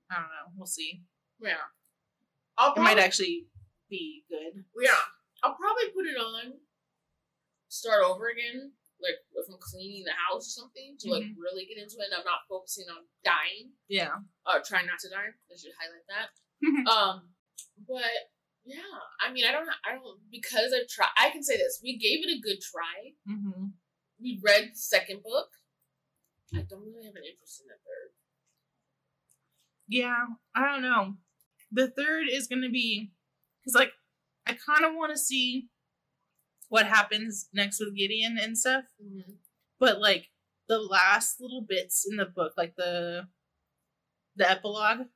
I 0.10 0.16
don't 0.16 0.24
know. 0.32 0.48
We'll 0.56 0.66
see. 0.68 1.04
yeah, 1.42 1.68
I'll 2.58 2.74
It 2.74 2.80
might 2.80 2.98
actually 3.00 3.48
be 3.90 4.24
good. 4.30 4.64
yeah, 4.82 4.92
I'll 5.44 5.56
probably 5.56 5.90
put 5.94 6.06
it 6.08 6.16
on, 6.18 6.54
start 7.68 8.04
over 8.06 8.30
again, 8.30 8.72
like 9.02 9.20
if 9.36 9.46
I'm 9.52 9.60
cleaning 9.60 10.06
the 10.06 10.16
house 10.16 10.48
or 10.48 10.62
something 10.62 10.96
to 11.00 11.12
like 11.12 11.24
Mhm. 11.24 11.36
really 11.38 11.66
get 11.66 11.78
into 11.78 11.98
it. 12.00 12.06
and 12.06 12.16
I'm 12.16 12.26
not 12.26 12.48
focusing 12.50 12.86
on 12.90 13.06
dying. 13.24 13.74
Yeah. 13.90 14.16
or 14.46 14.62
trying 14.66 14.88
not 14.88 15.00
to 15.00 15.10
die. 15.10 15.28
I 15.52 15.56
should 15.58 15.74
highlight 15.78 16.08
that. 16.08 16.30
um, 16.92 17.36
but 17.88 18.32
yeah, 18.66 18.80
I 19.22 19.32
mean, 19.32 19.46
I 19.46 19.52
don't, 19.52 19.68
I 19.86 19.94
don't, 19.96 20.20
because 20.32 20.74
I've 20.74 20.88
tried. 20.88 21.12
I 21.18 21.30
can 21.30 21.44
say 21.44 21.58
this: 21.58 21.80
we 21.84 21.98
gave 21.98 22.24
it 22.26 22.32
a 22.32 22.40
good 22.42 22.60
try. 22.62 23.14
hmm 23.26 23.68
We 24.20 24.40
read 24.42 24.72
the 24.72 24.78
second 24.80 25.22
book. 25.24 25.50
I 26.54 26.62
don't 26.70 26.82
really 26.82 27.06
have 27.06 27.16
an 27.16 27.24
interest 27.30 27.62
in 27.62 27.68
the 27.68 27.74
third. 27.74 28.12
Yeah. 29.88 30.26
I 30.56 30.72
don't 30.72 30.82
know. 30.82 31.16
The 31.72 31.90
third 31.90 32.26
is 32.32 32.48
going 32.48 32.62
to 32.62 32.70
be 32.70 33.12
because, 33.62 33.76
like, 33.76 33.92
I 34.46 34.52
kind 34.54 34.86
of 34.86 34.96
want 34.96 35.12
to 35.12 35.18
see 35.18 35.68
what 36.70 36.86
happens 36.86 37.50
next 37.54 37.80
with 37.80 37.96
Gideon 37.96 38.38
and 38.42 38.58
stuff. 38.58 38.86
Mm-hmm. 39.04 39.34
But 39.80 40.00
like 40.02 40.30
the 40.68 40.80
last 40.80 41.40
little 41.40 41.62
bits 41.68 42.06
in 42.10 42.18
the 42.18 42.26
book, 42.26 42.54
like 42.58 42.76
the 42.78 43.28
the 44.36 44.50
epilogue, 44.50 45.08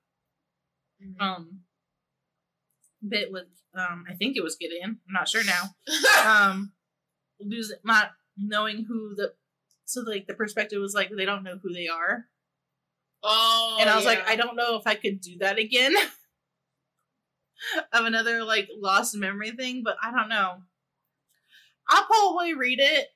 Mm-hmm. 1.04 1.20
um 1.20 1.62
bit 3.08 3.32
with 3.32 3.48
um 3.74 4.06
I 4.08 4.14
think 4.14 4.38
it 4.38 4.44
was 4.44 4.56
Gideon. 4.56 5.00
I'm 5.08 5.14
not 5.14 5.28
sure 5.28 5.44
now. 5.44 5.76
Um 6.26 6.74
losing 7.40 7.78
not 7.84 8.12
knowing 8.38 8.86
who 8.88 9.16
the 9.16 9.34
so 9.92 10.02
like 10.02 10.28
the 10.28 10.34
perspective 10.34 10.80
was 10.82 10.94
like 10.94 11.10
they 11.16 11.26
don't 11.26 11.44
know 11.44 11.58
who 11.62 11.74
they 11.74 11.88
are. 11.88 12.26
oh, 13.24 13.78
and 13.80 13.89
I 13.89 13.96
was 13.96 14.06
like. 14.06 14.28
I 14.28 14.36
don't 14.36 14.56
know 14.56 14.76
if 14.78 14.88
I 14.88 14.96
could 14.96 15.22
do 15.22 15.38
that 15.39 15.58
again. 15.60 15.94
of 17.94 18.06
another 18.06 18.44
like 18.44 18.70
lost 18.76 19.16
memory 19.16 19.52
thing, 19.52 19.84
but 19.84 19.96
I 20.02 20.12
don't 20.12 20.30
know. 20.30 20.64
I'll 21.89 22.06
probably 22.06 22.54
read 22.54 22.80
it, 22.80 23.08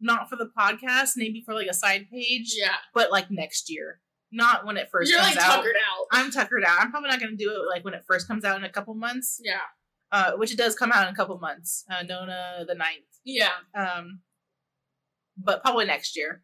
not 0.00 0.28
for 0.28 0.36
the 0.36 0.50
podcast, 0.58 1.12
maybe 1.16 1.42
for 1.44 1.54
like 1.54 1.66
a 1.68 1.74
side 1.74 2.06
page, 2.10 2.54
Yeah, 2.58 2.74
but 2.94 3.10
like 3.12 3.30
next 3.30 3.70
year, 3.70 4.00
not 4.30 4.64
when 4.64 4.76
it 4.76 4.88
1st 4.92 5.08
you're 5.08 5.20
comes 5.20 5.36
like 5.36 5.44
out. 5.44 5.56
tuckered 5.56 5.76
out. 5.76 6.06
I'm 6.10 6.30
tuckered 6.30 6.64
out. 6.64 6.80
I'm 6.80 6.90
probably 6.90 7.10
not 7.10 7.20
going 7.20 7.36
to 7.36 7.44
do 7.44 7.50
it 7.50 7.68
like 7.68 7.84
when 7.84 7.94
it 7.94 8.02
first 8.06 8.26
comes 8.26 8.44
out 8.44 8.56
in 8.56 8.64
a 8.64 8.70
couple 8.70 8.94
months, 8.94 9.40
yeah, 9.44 9.60
uh, 10.10 10.32
which 10.32 10.50
it 10.52 10.56
does 10.58 10.74
come 10.74 10.90
out 10.90 11.06
in 11.06 11.12
a 11.12 11.16
couple 11.16 11.38
months. 11.38 11.84
Uh, 11.90 12.02
Nona 12.02 12.64
the 12.66 12.74
9th. 12.74 13.20
yeah. 13.24 13.50
Um, 13.74 14.20
but 15.36 15.62
probably 15.62 15.84
next 15.84 16.16
year. 16.16 16.42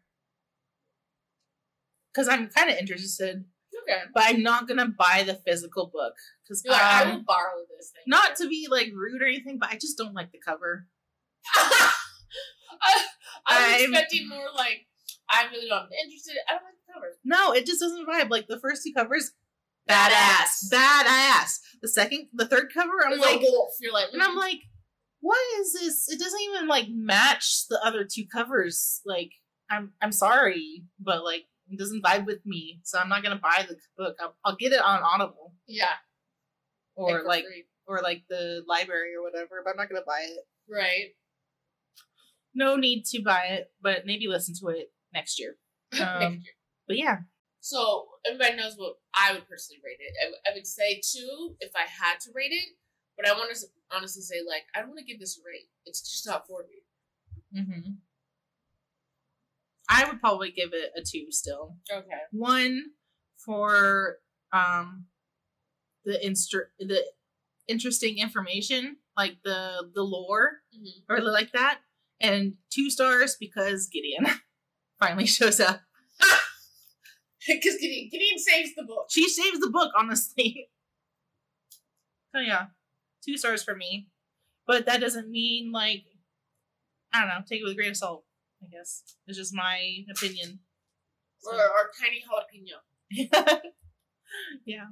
Because 2.13 2.27
I'm 2.27 2.49
kind 2.49 2.69
of 2.71 2.77
interested, 2.77 3.45
Okay. 3.83 4.01
but 4.13 4.23
I'm 4.25 4.41
not 4.41 4.67
going 4.67 4.79
to 4.79 4.87
buy 4.87 5.23
the 5.25 5.35
physical 5.35 5.91
book. 5.93 6.13
Because 6.43 6.63
like, 6.65 6.81
I 6.81 7.11
will 7.11 7.23
borrow 7.23 7.61
this 7.77 7.91
thing. 7.91 8.03
not 8.07 8.35
to 8.37 8.47
be 8.47 8.67
like 8.69 8.91
rude 8.93 9.21
or 9.21 9.25
anything, 9.25 9.59
but 9.59 9.69
I 9.69 9.75
just 9.75 9.97
don't 9.97 10.15
like 10.15 10.31
the 10.31 10.39
cover. 10.39 10.87
I, 11.55 13.05
I'm- 13.47 13.81
expecting 13.83 14.27
more 14.27 14.47
like 14.55 14.87
I 15.29 15.45
really 15.51 15.67
don't. 15.67 15.83
I'm 15.83 15.89
interested. 16.05 16.35
I 16.47 16.53
don't 16.53 16.63
like 16.63 16.73
the 16.87 16.93
cover. 16.93 17.07
No, 17.23 17.53
it 17.53 17.65
just 17.65 17.79
doesn't 17.79 18.07
vibe. 18.07 18.29
Like 18.29 18.47
the 18.47 18.59
first 18.59 18.81
two 18.83 18.93
covers, 18.93 19.31
Badass. 19.89 20.69
badass, 20.71 20.73
badass. 20.73 21.59
The 21.81 21.87
second, 21.87 22.27
the 22.33 22.47
third 22.47 22.71
cover, 22.73 22.91
I'm 23.05 23.11
There's 23.11 23.21
like, 23.21 23.41
wolf. 23.41 23.75
You're 23.79 23.93
like, 23.93 24.07
and 24.11 24.21
I'm 24.21 24.35
mm. 24.35 24.39
like, 24.39 24.59
what 25.21 25.39
is 25.59 25.73
this? 25.73 26.07
It 26.09 26.19
doesn't 26.19 26.41
even 26.53 26.67
like 26.67 26.85
match 26.89 27.67
the 27.69 27.79
other 27.83 28.05
two 28.09 28.23
covers. 28.31 29.01
Like, 29.05 29.31
I'm 29.69 29.91
I'm 30.01 30.11
sorry, 30.11 30.83
but 30.99 31.23
like 31.23 31.43
it 31.69 31.77
doesn't 31.77 32.03
vibe 32.03 32.25
with 32.25 32.39
me, 32.45 32.79
so 32.83 32.97
I'm 32.99 33.09
not 33.09 33.23
gonna 33.23 33.39
buy 33.41 33.65
the 33.67 33.75
book. 33.97 34.15
I'll, 34.21 34.35
I'll 34.45 34.55
get 34.55 34.71
it 34.73 34.81
on 34.81 35.01
Audible 35.03 35.53
yeah, 35.67 35.93
or 36.95 37.23
like 37.23 37.43
free. 37.45 37.65
or 37.87 38.01
like 38.01 38.23
the 38.29 38.63
library 38.67 39.11
or 39.15 39.23
whatever, 39.23 39.61
but 39.63 39.71
I'm 39.71 39.77
not 39.77 39.89
gonna 39.89 40.05
buy 40.05 40.21
it. 40.21 40.39
right. 40.73 41.09
No 42.55 42.75
need 42.75 43.03
to 43.11 43.21
buy 43.21 43.43
it, 43.51 43.71
but 43.81 44.05
maybe 44.05 44.27
listen 44.27 44.55
to 44.59 44.69
it 44.69 44.91
next 45.13 45.39
year. 45.39 45.55
Next 45.93 46.01
Um, 46.01 46.31
year. 46.33 46.41
But 46.87 46.97
yeah, 46.97 47.17
So 47.59 48.07
everybody 48.25 48.55
knows 48.57 48.73
what 48.75 48.95
I 49.13 49.33
would 49.33 49.47
personally 49.47 49.79
rate 49.85 49.99
it. 49.99 50.13
I 50.47 50.53
would 50.55 50.65
say 50.65 50.99
two 50.99 51.55
if 51.59 51.71
I 51.75 51.81
had 51.85 52.19
to 52.21 52.31
rate 52.33 52.51
it, 52.51 52.69
but 53.19 53.29
I 53.29 53.33
want 53.33 53.53
to 53.53 53.65
honestly 53.91 54.21
say 54.21 54.35
like 54.47 54.63
I 54.73 54.79
don't 54.79 54.89
want 54.89 54.99
to 54.99 55.05
give 55.05 55.19
this 55.19 55.37
a 55.37 55.41
rate. 55.45 55.69
It's 55.85 56.01
just 56.01 56.25
not 56.25 56.47
for 56.47 56.63
me. 56.69 57.61
hmm 57.63 57.91
I 59.91 60.05
would 60.05 60.19
probably 60.21 60.51
give 60.51 60.69
it 60.73 60.91
a 60.95 61.01
two 61.01 61.31
still. 61.31 61.75
Okay. 61.91 62.07
One 62.31 62.91
for 63.37 64.17
um 64.53 65.05
the 66.05 66.19
instru- 66.25 66.69
the 66.79 67.03
interesting 67.67 68.19
information, 68.19 68.97
like 69.17 69.37
the 69.43 69.89
the 69.93 70.03
lore 70.03 70.61
hmm 70.73 71.11
or 71.11 71.19
like 71.21 71.51
that, 71.53 71.79
and 72.21 72.53
two 72.69 72.89
stars 72.89 73.35
because 73.39 73.87
Gideon 73.87 74.27
finally 74.99 75.25
shows 75.25 75.59
up. 75.59 75.81
Because 77.47 77.77
Gideon, 77.77 78.09
Gideon 78.11 78.37
saves 78.37 78.75
the 78.75 78.83
book. 78.83 79.07
She 79.09 79.27
saves 79.29 79.59
the 79.59 79.69
book, 79.69 79.91
honestly. 79.97 80.69
So 82.35 82.39
yeah, 82.41 82.67
two 83.25 83.37
stars 83.37 83.63
for 83.63 83.75
me, 83.75 84.07
but 84.67 84.85
that 84.85 85.01
doesn't 85.01 85.29
mean 85.29 85.71
like 85.71 86.03
I 87.13 87.19
don't 87.19 87.29
know. 87.29 87.41
Take 87.47 87.61
it 87.61 87.63
with 87.63 87.73
a 87.73 87.75
grain 87.75 87.89
of 87.91 87.97
salt. 87.97 88.23
I 88.63 88.67
guess 88.67 89.03
it's 89.27 89.37
just 89.37 89.53
my 89.55 90.03
opinion. 90.11 90.59
Or, 91.45 91.55
or 91.55 91.91
tiny 91.99 92.21
jalapeno. 92.21 92.79
yeah. 94.65 94.85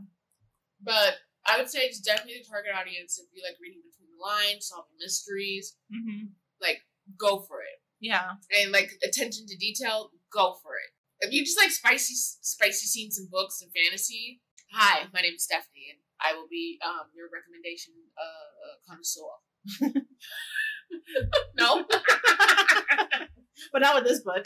But 0.82 1.15
I 1.45 1.57
would 1.57 1.69
say 1.69 1.82
it's 1.82 1.99
definitely 1.99 2.41
the 2.41 2.49
target 2.49 2.71
audience 2.75 3.19
if 3.19 3.28
you 3.34 3.43
like 3.43 3.57
reading 3.61 3.82
between 3.84 4.09
the 4.15 4.23
lines, 4.23 4.67
solving 4.67 4.95
mysteries. 4.99 5.75
hmm 5.91 6.32
Like, 6.61 6.82
go 7.17 7.39
for 7.39 7.61
it. 7.61 7.82
Yeah. 7.99 8.39
And 8.61 8.71
like 8.71 8.91
attention 9.03 9.45
to 9.47 9.57
detail, 9.57 10.11
go 10.32 10.55
for 10.63 10.73
it. 10.75 10.91
If 11.25 11.34
you 11.34 11.43
just 11.43 11.57
like 11.59 11.71
spicy, 11.71 12.13
spicy 12.15 12.86
scenes 12.86 13.17
in 13.19 13.28
books 13.32 13.61
and 13.61 13.71
fantasy, 13.73 14.41
hi, 14.71 15.07
my 15.13 15.21
name 15.21 15.34
is 15.36 15.43
Stephanie, 15.43 15.89
and 15.91 15.99
I 16.22 16.34
will 16.34 16.47
be 16.49 16.80
um 16.86 17.07
your 17.15 17.28
recommendation 17.34 17.93
uh, 18.18 18.47
uh 18.65 18.78
connoisseur. 18.88 19.34
no, 21.57 21.86
but 23.72 23.82
not 23.82 23.95
with 23.95 24.05
this 24.05 24.22
book. 24.22 24.45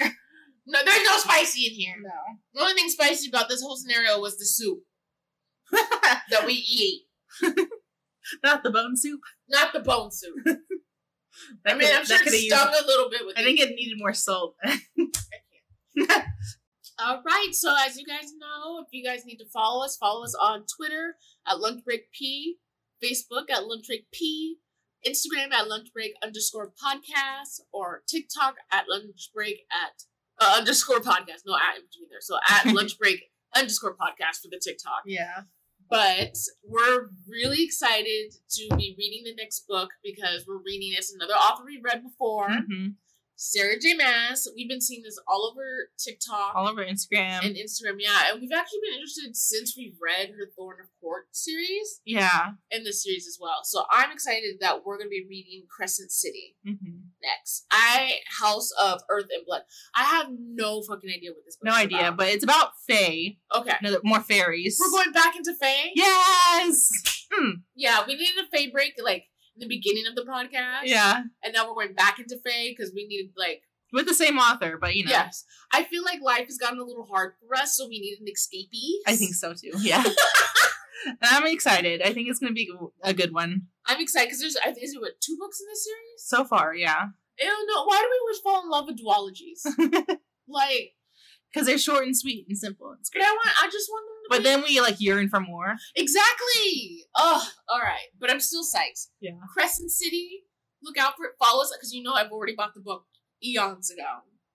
no, 0.66 0.80
there's 0.84 1.08
no 1.08 1.18
spicy 1.18 1.68
in 1.68 1.74
here. 1.74 1.96
No. 2.02 2.10
The 2.54 2.62
only 2.62 2.74
thing 2.74 2.90
spicy 2.90 3.30
about 3.30 3.50
this 3.50 3.62
whole 3.62 3.76
scenario 3.78 4.20
was 4.20 4.38
the 4.38 4.46
soup 4.46 4.80
that 5.72 6.46
we 6.46 6.54
eat, 6.54 7.04
not 8.44 8.64
the 8.64 8.70
bone 8.72 8.96
soup. 8.98 9.20
not 9.50 9.74
the 9.74 9.80
bone 9.80 10.12
soup. 10.12 10.36
I 11.66 11.74
mean, 11.74 11.88
could- 11.88 11.96
I'm 11.98 12.06
sure 12.06 12.18
it 12.22 12.28
stung 12.28 12.70
used. 12.74 12.84
a 12.84 12.86
little 12.88 13.10
bit 13.10 13.26
with 13.26 13.38
I 13.38 13.42
it. 13.42 13.46
think 13.46 13.60
it 13.60 13.76
needed 13.76 13.98
more 13.98 14.14
salt. 14.14 14.56
All 17.00 17.22
right, 17.26 17.50
so 17.52 17.74
as 17.86 17.98
you 17.98 18.06
guys 18.06 18.32
know, 18.38 18.80
if 18.80 18.88
you 18.92 19.04
guys 19.04 19.26
need 19.26 19.38
to 19.38 19.46
follow 19.52 19.84
us, 19.84 19.98
follow 19.98 20.24
us 20.24 20.36
on 20.40 20.66
Twitter 20.78 21.16
at 21.48 21.60
Lunch 21.60 21.84
Break 21.84 22.12
P, 22.12 22.58
Facebook 23.04 23.50
at 23.50 23.66
Lunch 23.66 23.88
Break 23.88 24.06
P, 24.12 24.58
Instagram 25.06 25.52
at 25.52 25.68
Lunch 25.68 25.90
Break 25.94 26.14
underscore 26.24 26.72
podcast, 26.72 27.62
or 27.72 28.04
TikTok 28.08 28.56
at 28.72 28.86
Lunch 28.88 29.32
Break 29.34 29.66
at 29.72 30.04
uh, 30.40 30.58
underscore 30.58 31.00
podcast. 31.00 31.42
No 31.46 31.56
at 31.56 31.82
there. 32.10 32.20
So 32.22 32.38
at 32.48 32.66
Lunch 32.74 32.98
Break 33.00 33.32
underscore 33.56 33.96
podcast 33.96 34.42
for 34.42 34.50
the 34.50 34.62
TikTok. 34.64 35.02
yeah. 35.06 35.42
But 35.90 36.38
we're 36.64 37.10
really 37.28 37.64
excited 37.64 38.32
to 38.52 38.76
be 38.78 38.96
reading 38.98 39.24
the 39.26 39.36
next 39.36 39.66
book 39.68 39.90
because 40.02 40.46
we're 40.48 40.62
reading 40.66 40.94
it's 40.98 41.14
another 41.14 41.34
author 41.34 41.64
we've 41.66 41.84
read 41.84 42.02
before, 42.02 42.48
hmm 42.50 42.88
Sarah 43.44 43.80
J. 43.80 43.96
Maas. 43.96 44.48
We've 44.56 44.70
been 44.70 44.82
seeing 44.82 45.02
this 45.02 45.20
all 45.28 45.50
over 45.52 45.90
TikTok 45.98 46.54
All 46.54 46.68
over 46.70 46.86
Instagram. 46.86 47.44
and 47.44 47.56
Instagram, 47.56 47.96
yeah. 47.98 48.30
And 48.32 48.40
we've 48.40 48.52
actually 48.56 48.82
been 48.84 48.94
interested 48.94 49.36
since 49.36 49.76
we've 49.76 49.96
read 50.00 50.30
her 50.30 50.52
Thorn 50.56 50.78
of 50.80 50.90
Court 51.02 51.24
series 51.32 52.02
yeah. 52.06 52.52
and 52.72 52.86
this 52.86 53.04
series 53.04 53.26
as 53.26 53.40
well. 53.42 53.62
So 53.64 53.84
I'm 53.92 54.12
excited 54.12 54.58
that 54.62 54.86
we're 54.86 54.98
going 54.98 55.08
to 55.08 55.10
be 55.10 55.26
reading 55.28 55.64
Crescent 55.76 56.12
City 56.12 56.56
hmm 56.64 56.76
next. 57.24 57.66
I 57.72 58.14
House 58.40 58.72
of 58.82 59.02
Earth 59.10 59.28
and 59.32 59.46
Blood. 59.46 59.62
I 59.96 60.04
have 60.04 60.28
no 60.40 60.82
fucking 60.82 61.10
idea 61.10 61.32
what 61.32 61.46
this 61.46 61.56
book 61.58 61.66
No 61.66 61.76
idea, 61.76 62.00
about. 62.00 62.18
but 62.18 62.28
it's 62.30 62.44
about 62.44 62.72
Fae. 62.88 63.38
okay. 63.56 63.76
No, 63.84 64.00
more 64.04 64.22
fairies. 64.22 64.80
We're 64.80 64.90
going 64.92 65.12
back 65.14 65.36
into 65.36 65.54
Fae. 65.60 65.92
Yes. 65.96 66.90
Mm, 67.32 67.62
Yeah, 67.76 68.00
we 68.08 68.16
needed 68.16 68.44
a 68.44 68.56
Fae 68.58 68.70
break 68.72 68.94
like 69.02 69.26
the 69.62 69.68
beginning 69.68 70.04
of 70.08 70.16
the 70.16 70.24
podcast. 70.24 70.82
yeah. 70.84 71.22
And 71.44 71.54
now 71.54 71.68
we're 71.68 71.76
going 71.86 71.96
back 71.96 72.20
into 72.20 72.38
Fae 72.44 72.70
because 72.76 72.92
we 72.94 73.08
needed 73.08 73.32
like 73.38 73.62
With 73.94 74.08
the 74.08 74.14
same 74.14 74.38
author, 74.38 74.78
but 74.80 74.96
you 74.96 75.06
know. 75.06 75.12
yes. 75.12 75.46
I 75.74 75.84
feel 75.84 76.04
like 76.04 76.20
life 76.22 76.48
has 76.48 76.58
gotten 76.58 76.80
a 76.80 76.84
little 76.84 77.06
hard 77.06 77.34
for 77.40 77.56
us, 77.56 77.78
so 77.78 77.88
we 77.88 78.00
need 78.00 78.18
an 78.20 78.26
escapee. 78.28 79.00
I 79.08 79.16
think 79.16 79.34
so 79.36 79.54
too. 79.54 79.72
Yeah. 79.80 80.04
and 81.06 81.18
I'm 81.24 81.48
excited. 81.48 82.02
I 82.02 82.12
think 82.14 82.28
it's 82.30 82.40
going 82.40 82.52
to 82.52 82.54
be 82.54 82.70
a 83.04 83.14
good 83.14 83.34
one. 83.34 83.68
I'm 83.88 84.02
excited 84.02 84.28
because 84.28 84.42
there's 84.42 84.58
I 84.58 84.72
think 84.72 84.84
is 84.84 84.94
it 84.94 85.02
what 85.02 85.20
two 85.22 85.38
books 85.40 85.60
in 85.62 85.68
this 85.72 85.84
series? 85.84 86.20
So 86.26 86.44
far, 86.46 86.76
yeah. 86.76 87.08
I 87.42 87.44
don't 87.46 87.68
know. 87.68 87.86
Why 87.86 88.00
do 88.02 88.08
we 88.12 88.20
always 88.22 88.40
fall 88.40 88.64
in 88.64 88.70
love 88.70 88.86
with 88.88 89.00
duologies? 89.02 90.18
like, 90.48 90.94
Because 91.52 91.66
they're 91.68 91.80
short 91.80 92.04
and 92.06 92.16
sweet 92.16 92.46
and 92.48 92.56
simple. 92.58 92.94
It's 93.00 93.10
great. 93.10 93.24
I 93.26 93.32
want. 93.32 93.50
I 93.64 93.66
just 93.66 93.90
want. 93.90 94.06
But 94.32 94.44
then 94.44 94.64
we 94.64 94.80
like 94.82 95.00
yearn 95.00 95.30
for 95.30 95.40
more. 95.40 95.76
exactly. 95.96 97.06
Oh, 97.16 97.48
all 97.70 97.80
right. 97.82 98.08
But 98.20 98.32
I'm 98.32 98.40
still 98.40 98.64
psyched. 98.64 99.08
Yeah. 99.20 99.32
Crescent 99.54 99.92
City. 99.92 100.44
Look 100.84 100.98
out 100.98 101.14
for 101.18 101.26
it. 101.26 101.34
Follow 101.40 101.62
us 101.62 101.72
because 101.78 101.94
you 101.94 102.02
know 102.02 102.14
I've 102.14 102.32
already 102.32 102.56
bought 102.56 102.74
the 102.74 102.82
book 102.82 103.06
eons 103.44 103.92
ago. 103.92 104.04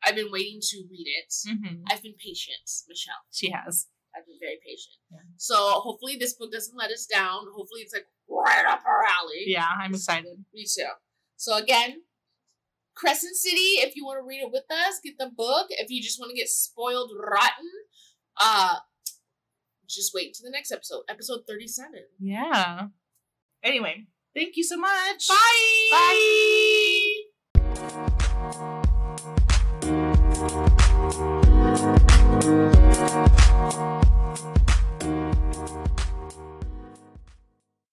I've 0.04 0.14
been 0.16 0.30
waiting 0.30 0.58
to 0.60 0.76
read 0.90 1.06
it. 1.06 1.32
hmm 1.48 1.82
I've 1.90 2.02
been 2.02 2.14
patient, 2.18 2.68
Michelle. 2.88 3.14
She 3.32 3.50
has. 3.50 3.86
I've 4.16 4.26
been 4.26 4.38
very 4.40 4.58
patient. 4.64 4.96
Yeah. 5.12 5.18
So 5.36 5.54
hopefully 5.56 6.16
this 6.18 6.34
book 6.34 6.50
doesn't 6.52 6.76
let 6.76 6.90
us 6.90 7.06
down. 7.06 7.46
Hopefully 7.54 7.82
it's 7.82 7.92
like 7.92 8.06
right 8.28 8.64
up 8.66 8.82
our 8.86 9.02
alley. 9.04 9.44
Yeah, 9.46 9.66
I'm 9.80 9.92
excited. 9.94 10.44
Me 10.54 10.64
too. 10.64 10.88
So 11.36 11.56
again, 11.56 12.02
Crescent 12.94 13.36
City, 13.36 13.84
if 13.84 13.94
you 13.94 14.04
want 14.06 14.18
to 14.22 14.26
read 14.26 14.40
it 14.42 14.50
with 14.50 14.64
us, 14.70 15.00
get 15.04 15.18
the 15.18 15.30
book. 15.36 15.66
If 15.70 15.90
you 15.90 16.02
just 16.02 16.18
want 16.18 16.30
to 16.30 16.36
get 16.36 16.48
spoiled 16.48 17.10
rotten, 17.18 17.70
uh 18.40 18.76
just 19.88 20.14
wait 20.14 20.34
to 20.34 20.42
the 20.42 20.50
next 20.50 20.72
episode, 20.72 21.02
episode 21.08 21.40
37. 21.46 22.04
Yeah. 22.18 22.88
Anyway, 23.62 24.06
thank 24.34 24.56
you 24.56 24.64
so 24.64 24.76
much. 24.76 25.28
Bye. 25.28 25.88
Bye. 25.90 26.72